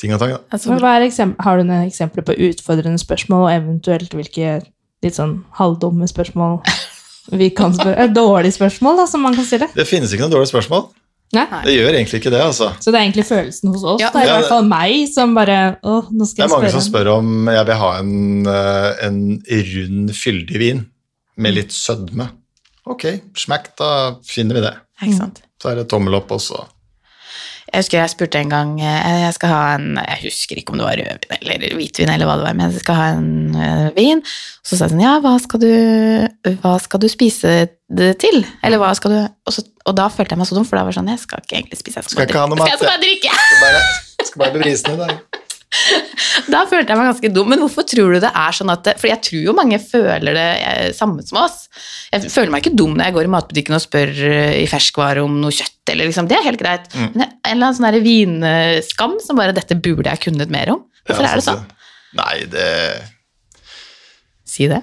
ting 0.00 0.14
og 0.14 0.20
tang. 0.22 0.34
da. 0.34 0.40
Altså, 0.52 0.74
hva 0.78 0.96
er 0.98 1.06
har 1.44 1.58
du 1.60 1.64
noen 1.66 1.86
eksempler 1.86 2.26
på 2.26 2.36
utfordrende 2.48 3.00
spørsmål, 3.00 3.46
og 3.46 3.54
eventuelt 3.54 4.16
hvilke 4.16 4.58
litt 5.04 5.16
sånn 5.18 5.42
halvdumme 5.58 6.08
spørsmål 6.10 6.60
vi 7.40 7.50
kan 7.56 7.74
spørre? 7.76 7.96
Eh, 8.04 8.12
Dårlige 8.12 8.56
spørsmål, 8.58 9.00
da, 9.02 9.06
som 9.10 9.24
man 9.24 9.36
kan 9.36 9.46
stille? 9.48 9.70
Det 9.74 9.86
finnes 9.88 10.12
ikke 10.12 10.26
noen 10.26 10.34
dårlige 10.36 10.52
spørsmål. 10.52 10.88
Nei? 11.34 11.46
Det 11.64 11.72
gjør 11.74 11.96
egentlig 11.96 12.20
ikke 12.20 12.30
det. 12.30 12.40
altså. 12.44 12.68
Så 12.78 12.92
det 12.92 12.98
er 12.98 13.06
egentlig 13.08 13.24
følelsen 13.26 13.72
hos 13.72 13.82
oss. 13.94 14.02
Ja. 14.02 14.10
det 14.14 14.22
er 14.22 14.28
i 14.28 14.34
hvert 14.36 14.52
fall 14.52 14.66
meg 14.70 15.08
som 15.10 15.32
bare 15.34 15.56
Å, 15.82 15.94
nå 16.14 16.28
skal 16.28 16.44
jeg 16.44 16.44
spørre. 16.44 16.44
Det 16.44 16.44
er 16.44 16.52
mange 16.52 16.70
spørre. 16.70 16.74
som 16.76 16.86
spør 16.92 17.10
om 17.16 17.50
jeg 17.50 17.66
vil 17.70 17.80
ha 17.80 17.90
en, 17.98 18.12
eh, 18.52 18.90
en 19.08 19.18
rund, 19.72 20.14
fyldig 20.20 20.60
vin 20.62 20.84
med 21.36 21.56
litt 21.56 21.74
sødme. 21.74 22.28
Ok, 22.86 23.06
smekk, 23.40 23.72
da 23.80 23.90
finner 24.28 24.60
vi 24.60 24.66
det. 24.66 24.74
ikke 25.02 25.16
sant. 25.16 25.42
Så 25.62 25.72
er 25.72 25.80
det 25.80 25.88
tommel 25.88 26.14
opp, 26.20 26.30
og 26.36 26.42
så 26.44 26.60
Jeg 27.74 27.82
husker 27.82 27.98
jeg 27.98 28.12
spurte 28.12 28.38
en 28.38 28.52
gang 28.52 28.72
eh, 28.78 29.20
Jeg 29.24 29.34
skal 29.34 29.50
ha 29.50 29.62
en 29.74 29.98
Jeg 29.98 30.20
husker 30.28 30.60
ikke 30.60 30.74
om 30.74 30.78
det 30.78 30.86
var 30.86 31.00
rødvin 31.00 31.34
eller 31.40 31.74
hvitvin, 31.74 32.12
eller 32.14 32.28
hva 32.28 32.36
det 32.38 32.46
var, 32.46 32.56
men 32.58 32.70
jeg 32.70 32.84
skal 32.84 32.98
ha 33.00 33.06
en 33.16 33.30
vin. 33.54 33.92
vin. 33.98 34.22
Så 34.62 34.78
sa 34.78 34.86
jeg 34.86 34.94
sånn 34.94 35.02
Ja, 35.02 35.16
hva 35.24 35.34
skal 35.42 35.62
du, 35.64 35.72
hva 36.62 36.76
skal 36.82 37.02
du 37.02 37.08
spise 37.10 37.54
det 37.90 38.12
til? 38.22 38.44
Eller 38.64 38.78
hva 38.82 38.92
skal 38.96 39.12
du 39.12 39.18
og, 39.24 39.52
så, 39.52 39.66
og 39.84 39.96
da 39.98 40.06
følte 40.12 40.36
jeg 40.36 40.40
meg 40.40 40.48
så 40.50 40.56
dum, 40.56 40.66
for 40.68 40.78
da 40.78 40.86
var 40.86 40.94
det 40.94 41.00
sånn 41.00 41.10
Jeg 41.12 41.24
skal 41.26 41.42
ikke 41.42 41.58
egentlig 41.60 41.82
spise, 41.82 42.00
jeg 42.00 42.08
skal, 42.14 42.30
Skal 42.78 42.86
bare 42.94 43.02
drikke. 43.02 43.32
Jeg 44.20 44.30
skal 44.30 44.44
bare 44.44 44.54
drikke. 44.54 44.76
skal 44.78 44.78
bare, 44.78 44.78
skal 44.84 45.02
bare. 45.02 45.42
Da 46.52 46.64
følte 46.68 46.92
jeg 46.92 47.00
meg 47.00 47.08
ganske 47.08 47.30
dum. 47.32 47.48
Men 47.50 47.62
hvorfor 47.62 47.86
tror 47.88 48.14
du 48.14 48.20
det 48.22 48.30
er 48.30 48.56
sånn 48.56 48.72
at 48.72 48.88
For 49.00 49.08
jeg 49.08 49.22
tror 49.26 49.46
jo 49.48 49.54
mange 49.56 49.78
føler 49.82 50.36
det 50.36 50.46
eh, 50.60 50.88
samme 50.96 51.24
som 51.26 51.40
oss. 51.44 51.64
Jeg 52.12 52.30
føler 52.32 52.52
meg 52.54 52.64
ikke 52.64 52.76
dum 52.78 52.96
når 52.96 53.08
jeg 53.08 53.16
går 53.16 53.28
i 53.28 53.32
matbutikken 53.34 53.78
og 53.78 53.84
spør 53.84 54.12
eh, 54.28 54.56
i 54.62 54.66
ferskvare 54.70 55.24
om 55.24 55.38
noe 55.42 55.54
kjøtt, 55.54 55.80
eller 55.94 56.10
liksom. 56.10 56.28
Det 56.30 56.38
er 56.38 56.48
helt 56.48 56.62
greit. 56.62 56.88
Mm. 56.94 57.10
Men 57.14 57.26
en 57.26 57.52
eller 57.54 57.70
annen 57.70 57.78
sånn 57.80 58.00
vinskam 58.04 59.18
som 59.24 59.40
bare 59.40 59.56
'Dette 59.56 59.78
burde 59.78 60.10
jeg 60.10 60.26
kunnet 60.28 60.52
mer 60.52 60.74
om'. 60.76 60.84
Hvorfor 61.04 61.26
Ja, 61.26 61.32
er 61.32 61.40
det 61.40 61.48
sånn? 61.48 61.64
Nei, 62.14 62.36
det 62.50 62.68
Si 64.44 64.68
det. 64.70 64.82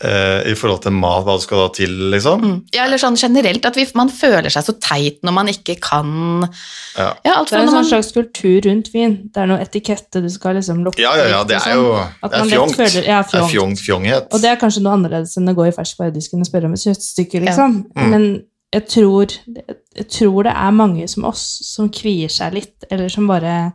Eh, 0.00 0.50
I 0.50 0.54
forhold 0.58 0.82
til 0.82 0.92
mat, 0.96 1.24
hva 1.26 1.36
du 1.38 1.42
skal 1.44 1.58
da 1.62 1.68
til, 1.76 1.92
liksom? 2.12 2.40
Mm. 2.44 2.56
Ja, 2.74 2.84
eller 2.86 2.98
sånn 2.98 3.16
generelt, 3.20 3.64
at 3.66 3.76
vi, 3.76 3.86
man 3.94 4.08
føler 4.10 4.50
seg 4.50 4.64
så 4.66 4.74
teit 4.80 5.20
når 5.22 5.32
man 5.36 5.50
ikke 5.52 5.76
kan 5.80 6.48
Ja. 6.96 7.12
Ja, 7.24 7.34
alt 7.40 7.50
Det 7.50 7.58
er 7.58 7.62
en 7.62 7.68
sånn 7.68 7.80
man 7.82 7.84
slags 7.90 8.12
kultur 8.14 8.60
rundt 8.68 8.90
vin. 8.94 9.16
Det 9.34 9.42
er 9.42 9.46
noe 9.50 9.60
etikette 9.64 10.22
du 10.22 10.28
skal 10.30 10.56
liksom 10.56 10.82
lukte 10.86 11.02
Ja, 11.02 11.14
ja, 11.18 11.26
ja, 11.28 11.44
det 11.44 11.60
er 11.60 11.74
jo 11.74 11.92
sånn. 11.92 12.30
Det 12.30 12.40
er 12.40 12.50
fjongt. 12.54 12.76
føler- 12.76 13.06
ja, 13.08 13.22
Det 13.22 13.40
er 13.42 13.48
fjong, 13.52 13.76
fjonghet. 13.76 14.26
Og 14.32 14.40
det 14.40 14.50
er 14.50 14.56
kanskje 14.56 14.82
noe 14.82 14.94
annerledes 14.98 15.36
enn 15.36 15.48
å 15.48 15.54
gå 15.54 15.68
i 15.68 15.76
ferskvaredisken 15.76 16.40
og 16.40 16.46
spørre 16.46 16.64
om 16.66 16.72
et 16.74 16.84
kjøttstykke, 16.84 17.44
liksom. 17.44 17.86
Mm. 17.96 18.10
Men 18.10 18.44
jeg 18.72 18.88
tror, 18.88 19.26
jeg 19.96 20.08
tror 20.10 20.42
det 20.42 20.52
er 20.56 20.70
mange 20.72 21.08
som 21.08 21.24
oss 21.24 21.44
som 21.62 21.88
kvier 21.88 22.30
seg 22.30 22.54
litt, 22.54 22.84
eller 22.90 23.08
som 23.08 23.26
bare 23.30 23.72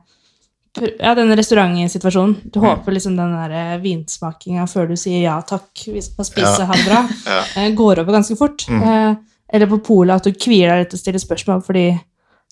Ja, 0.99 1.13
den 1.15 1.31
restaurantsituasjonen. 1.37 2.35
Du 2.51 2.59
Mm. 2.59 2.65
håper 2.69 2.91
liksom 2.95 3.15
den 3.17 3.33
der 3.35 3.79
vinsmakinga 3.83 4.65
før 4.67 4.87
du 4.89 4.95
sier 4.95 5.21
ja 5.23 5.41
takk, 5.41 5.69
vi 5.87 6.01
skal 6.01 6.25
spise, 6.25 6.59
Ja. 6.59 6.65
ha 6.65 6.73
det 6.73 6.85
bra, 6.85 7.01
Ja. 7.25 7.43
eh, 7.63 7.71
går 7.75 7.99
over 7.99 8.13
ganske 8.13 8.37
fort. 8.37 8.65
Mm. 8.69 8.81
Eh, 8.83 9.15
Eller 9.51 9.65
på 9.65 9.79
polet 9.83 10.13
at 10.15 10.23
du 10.23 10.31
kvier 10.31 10.69
deg 10.69 10.79
litt 10.83 10.89
til 10.91 10.99
å 10.99 11.01
stille 11.01 11.19
spørsmål 11.19 11.63
fordi 11.65 11.99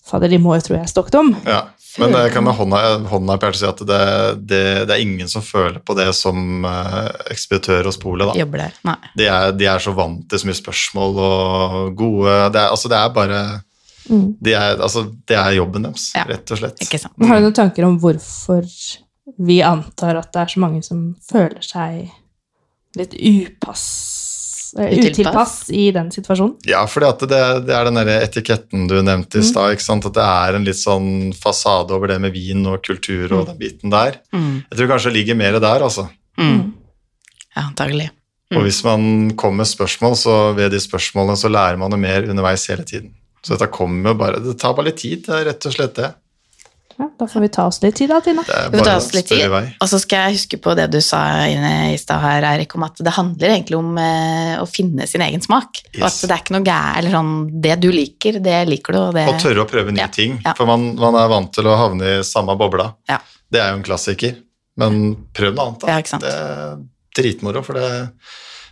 Fader, 0.04 0.28
de 0.28 0.38
må 0.38 0.54
jo 0.56 0.60
tro 0.64 0.74
jeg 0.74 0.82
er 0.82 0.88
stokdom. 0.90 1.36
Ja. 1.46 1.60
Men 1.98 2.12
det 2.12 2.32
kan 2.32 2.42
med 2.44 2.54
hånda, 2.54 3.06
hånda 3.06 3.36
på 3.38 3.46
hjertet 3.46 3.60
si 3.60 3.66
at 3.66 3.78
det, 3.86 4.46
det, 4.48 4.86
det 4.88 4.94
er 4.96 5.02
ingen 5.04 5.28
som 5.28 5.42
føler 5.42 5.78
på 5.84 5.94
det 5.94 6.08
som 6.14 6.64
eh, 6.64 7.08
ekspeditør 7.30 7.84
hos 7.84 7.98
polet. 7.98 8.26
da. 8.26 8.34
Jobber 8.40 8.58
der. 8.64 8.72
Nei. 8.84 8.96
De 9.16 9.26
er, 9.26 9.52
de 9.52 9.66
er 9.66 9.78
så 9.78 9.94
vant 9.94 10.26
til 10.28 10.38
så 10.38 10.46
mye 10.48 10.58
spørsmål 10.58 11.18
og 11.18 11.96
gode 11.98 12.52
Det 12.52 12.62
er, 12.62 12.68
altså, 12.70 12.88
det 12.88 12.98
er 12.98 13.08
bare 13.14 13.40
Mm. 14.08 14.36
de 14.42 14.52
er, 14.54 14.76
altså, 14.80 15.04
Det 15.26 15.36
er 15.36 15.50
jobben 15.58 15.82
deres, 15.84 16.12
Ja. 16.14 16.24
rett 16.24 16.50
og 16.50 16.58
slett. 16.58 16.78
Ikke 16.80 16.98
sant. 17.00 17.14
Har 17.20 17.36
du 17.40 17.42
noen 17.48 17.54
tanker 17.54 17.84
om 17.84 17.98
hvorfor 18.00 18.64
vi 19.38 19.58
antar 19.62 20.16
at 20.16 20.32
det 20.32 20.40
er 20.40 20.46
så 20.54 20.60
mange 20.60 20.82
som 20.84 21.14
føler 21.30 21.60
seg 21.62 22.10
litt 22.96 23.12
upass 23.14 24.74
eh, 24.78 24.98
Utilpass? 24.98 25.70
i 25.70 25.90
den 25.92 26.10
situasjonen? 26.10 26.56
Ja, 26.68 26.84
for 26.86 27.00
det, 27.04 27.28
det 27.66 27.74
er 27.74 27.84
den 27.88 27.94
der 28.00 28.10
etiketten 28.26 28.86
du 28.88 28.96
nevnte 29.02 29.38
i 29.38 29.42
Mm. 29.42 29.48
stad. 29.48 30.06
At 30.06 30.12
det 30.14 30.24
er 30.24 30.54
en 30.56 30.64
litt 30.64 30.76
sånn 30.80 31.32
fasade 31.34 31.90
over 31.92 32.08
det 32.08 32.20
med 32.20 32.32
vin 32.32 32.66
og 32.66 32.82
kultur 32.82 33.32
og 33.32 33.46
den 33.46 33.58
biten 33.58 33.90
der. 33.90 34.18
Mm. 34.32 34.64
Jeg 34.70 34.78
tror 34.78 34.88
kanskje 34.94 35.12
det 35.12 35.16
ligger 35.20 35.36
mer 35.36 35.58
der, 35.60 35.80
altså. 35.82 36.08
Mm. 36.38 36.72
Ja, 37.56 37.62
antagelig. 37.68 38.10
Og 38.50 38.58
Mm. 38.62 38.64
hvis 38.64 38.84
man 38.84 39.30
kommer 39.36 39.56
med 39.58 39.66
spørsmål, 39.66 40.16
så 40.16 40.54
ved 40.56 40.70
de 40.70 40.78
spørsmålene 40.80 41.36
så 41.36 41.48
lærer 41.50 41.76
man 41.78 41.90
jo 41.90 41.96
mer 41.98 42.22
underveis 42.28 42.66
hele 42.66 42.84
tiden. 42.84 43.14
Så 43.48 43.54
dette 43.56 43.70
kommer 43.72 44.12
jo 44.12 44.18
bare 44.20 44.40
Det 44.44 44.58
tar 44.60 44.74
bare 44.76 44.90
litt 44.90 44.98
tid, 45.00 45.22
det 45.24 45.36
er 45.38 45.46
rett 45.54 45.66
og 45.70 45.72
slett 45.72 45.94
det. 45.96 46.08
Ja, 46.98 47.06
da 47.14 47.28
får 47.30 47.44
vi 47.44 47.48
ta 47.54 47.64
oss 47.70 47.76
litt 47.80 47.94
tid, 47.94 48.10
da, 48.10 48.16
Tina. 48.20 48.42
Vi 48.72 48.80
ta 48.82 48.96
oss 48.98 49.12
litt 49.14 49.28
tid. 49.30 49.44
Og 49.54 49.86
så 49.86 50.00
skal 50.02 50.24
jeg 50.26 50.34
huske 50.40 50.58
på 50.58 50.72
det 50.74 50.88
du 50.90 50.96
sa 51.04 51.20
inne 51.46 51.92
i 51.92 51.98
stad 52.00 52.18
her, 52.24 52.42
Eirik, 52.48 52.74
om 52.74 52.82
at 52.88 52.98
det 53.06 53.12
handler 53.14 53.52
egentlig 53.54 53.78
om 53.78 53.92
eh, 54.02 54.56
å 54.58 54.66
finne 54.66 55.06
sin 55.06 55.22
egen 55.22 55.44
smak. 55.44 55.78
Og 55.94 56.08
at 56.08 56.18
det 56.24 56.34
er 56.34 56.42
ikke 56.42 56.56
noe 56.56 56.66
gærent, 56.66 56.98
eller 56.98 57.14
sånn 57.14 57.30
Det 57.62 57.76
du 57.84 57.86
liker, 57.94 58.40
det 58.42 58.56
liker 58.66 58.96
du, 58.96 58.98
og 59.04 59.14
det 59.14 59.28
Og 59.30 59.38
tørre 59.44 59.62
å 59.62 59.68
prøve 59.70 59.94
nye 59.94 60.02
Ja, 60.02 60.10
ting. 60.10 60.40
ja. 60.42 60.56
For 60.58 60.66
man, 60.66 60.88
man 60.98 61.14
er 61.22 61.30
vant 61.30 61.52
til 61.54 61.70
å 61.70 61.76
havne 61.78 62.16
i 62.16 62.26
samme 62.26 62.58
bobla. 62.58 62.90
Ja. 63.08 63.20
Det 63.48 63.62
er 63.62 63.70
jo 63.70 63.78
en 63.78 63.86
klassiker. 63.86 64.34
Men 64.82 64.98
prøv 65.38 65.54
noe 65.54 65.68
annet, 65.68 65.80
da. 65.86 65.92
Ja, 65.94 66.02
ikke 66.02 66.14
sant. 66.16 66.26
Det 66.26 66.34
er 66.34 66.82
dritmoro, 67.14 67.62
for 67.66 67.78
det, 67.78 67.86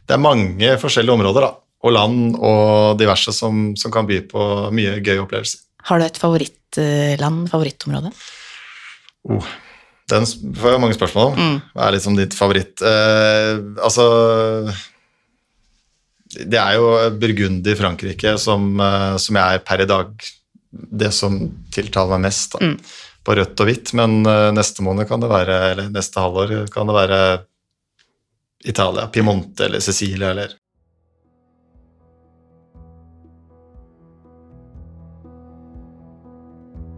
det 0.02 0.18
er 0.18 0.22
mange 0.26 0.74
forskjellige 0.82 1.14
områder 1.14 1.46
da, 1.46 1.54
og 1.86 1.94
land 1.94 2.34
og 2.36 2.98
diverse 3.00 3.34
som, 3.34 3.70
som 3.78 3.94
kan 3.94 4.08
by 4.08 4.22
på 4.30 4.48
mye 4.74 4.98
gøye 5.00 5.22
opplevelser. 5.22 5.62
Har 5.86 6.02
du 6.02 6.06
et 6.06 6.18
favorittland, 6.18 7.46
favorittområde? 7.52 8.10
Oh, 9.30 9.46
den 10.10 10.26
får 10.26 10.74
jeg 10.74 10.82
mange 10.82 10.96
spørsmål 10.96 11.32
om. 11.32 11.38
Mm. 11.38 11.56
Hva 11.74 11.86
er 11.86 11.96
liksom 11.96 12.18
ditt 12.18 12.34
favoritt? 12.36 12.82
Eh, 12.82 13.54
altså 13.82 14.06
Det 16.36 16.58
er 16.60 16.76
jo 16.78 16.90
Burgundi 17.18 17.72
i 17.72 17.78
Frankrike 17.78 18.36
som, 18.42 18.68
eh, 18.80 19.16
som 19.22 19.38
jeg 19.38 19.58
er 19.58 19.66
per 19.66 19.82
i 19.82 19.90
dag 19.90 20.30
det 20.70 21.12
som 21.14 21.38
tiltaler 21.72 22.16
meg 22.16 22.28
mest. 22.28 22.54
Da. 22.54 22.66
Mm. 22.66 22.78
På 23.26 23.34
rødt 23.34 23.62
og 23.62 23.66
hvitt, 23.70 23.94
men 23.98 24.20
eh, 24.26 24.50
neste 24.54 24.84
måned 24.86 25.08
kan 25.08 25.22
det 25.22 25.30
være, 25.32 25.58
eller 25.72 25.90
neste 25.94 26.22
halvår 26.22 26.58
kan 26.70 26.90
det 26.90 26.98
være 26.98 27.20
Italia, 28.66 29.06
Piemonte 29.10 29.66
eller 29.66 29.82
Sicilia 29.82 30.30
eller 30.34 30.54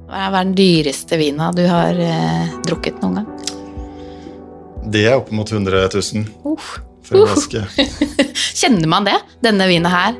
Hva 0.09 0.25
er 0.29 0.35
den 0.39 0.55
dyreste 0.57 1.19
vina 1.21 1.51
du 1.53 1.65
har 1.69 1.99
eh, 2.01 2.53
drukket 2.65 3.03
noen 3.05 3.21
gang? 3.21 3.29
Det 4.89 5.03
er 5.05 5.19
opp 5.19 5.29
mot 5.37 5.51
100 5.53 5.83
000 5.93 6.25
uh, 6.49 6.69
for 7.05 7.19
en 7.21 7.29
flaske. 7.29 7.65
Kjenner 8.61 8.89
man 8.89 9.05
det? 9.09 9.19
Denne 9.45 9.67
vinen 9.69 9.91
her 9.93 10.17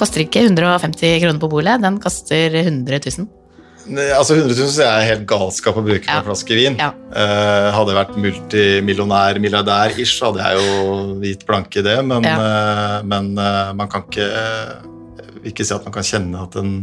koster 0.00 0.24
ikke 0.24 0.42
150 0.46 1.20
kroner 1.22 1.40
på 1.40 1.48
bolet, 1.52 1.80
den 1.82 1.96
koster 2.00 2.52
100 2.60 3.00
000. 3.06 3.28
Altså 4.12 4.36
100 4.36 4.52
000 4.60 4.68
så 4.74 4.84
er 4.86 5.06
helt 5.08 5.24
galskap 5.28 5.78
å 5.80 5.82
bruke 5.84 6.04
på 6.04 6.12
Ja. 6.12 6.20
en 6.20 6.28
flaske 6.28 6.56
vin. 6.56 6.76
Ja. 6.78 6.90
Eh, 7.16 7.68
hadde 7.74 7.94
jeg 7.94 7.98
vært 7.98 8.20
multimillionær, 8.20 9.40
milliardær-ish, 9.42 10.20
hadde 10.24 10.44
jeg 10.44 10.60
jo 10.60 11.18
gitt 11.24 11.46
blanke 11.48 11.80
i 11.80 11.86
det, 11.88 11.96
men, 12.06 12.28
eh, 12.28 13.00
men 13.08 13.32
eh, 13.40 13.72
man 13.80 13.88
kan 13.92 14.04
ikke 14.06 14.28
Jeg 15.40 15.54
ikke 15.54 15.64
si 15.64 15.72
at 15.72 15.84
man 15.88 15.94
kan 15.96 16.04
kjenne 16.04 16.42
at 16.44 16.56
en 16.60 16.74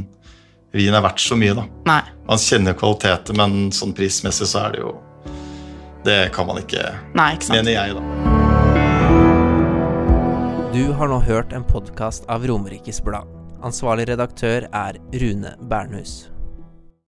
vin 0.77 0.93
er 0.95 1.03
verdt 1.05 1.19
så 1.23 1.35
mye, 1.39 1.53
da. 1.57 1.65
Nei. 1.89 2.01
Man 2.27 2.41
kjenner 2.41 2.75
kvaliteter, 2.77 3.35
men 3.39 3.69
sånn 3.75 3.93
prismessig 3.97 4.47
så 4.51 4.67
er 4.67 4.77
det 4.77 4.81
jo 4.85 4.95
Det 6.07 6.19
kan 6.35 6.47
man 6.47 6.61
ikke, 6.61 6.83
Nei, 7.17 7.33
ikke 7.35 7.49
sant. 7.49 7.57
mener 7.57 7.73
jeg, 7.73 7.97
da. 7.97 8.03
Du 10.77 10.93
har 10.93 11.09
nå 11.09 11.17
hørt 11.25 11.53
en 11.57 11.63
podkast 11.65 12.23
av 12.29 12.45
Romerikes 12.47 13.01
Blad. 13.03 13.27
Ansvarlig 13.65 14.05
redaktør 14.11 14.67
er 14.71 14.99
Rune 15.17 15.55
Bernhus. 15.67 16.27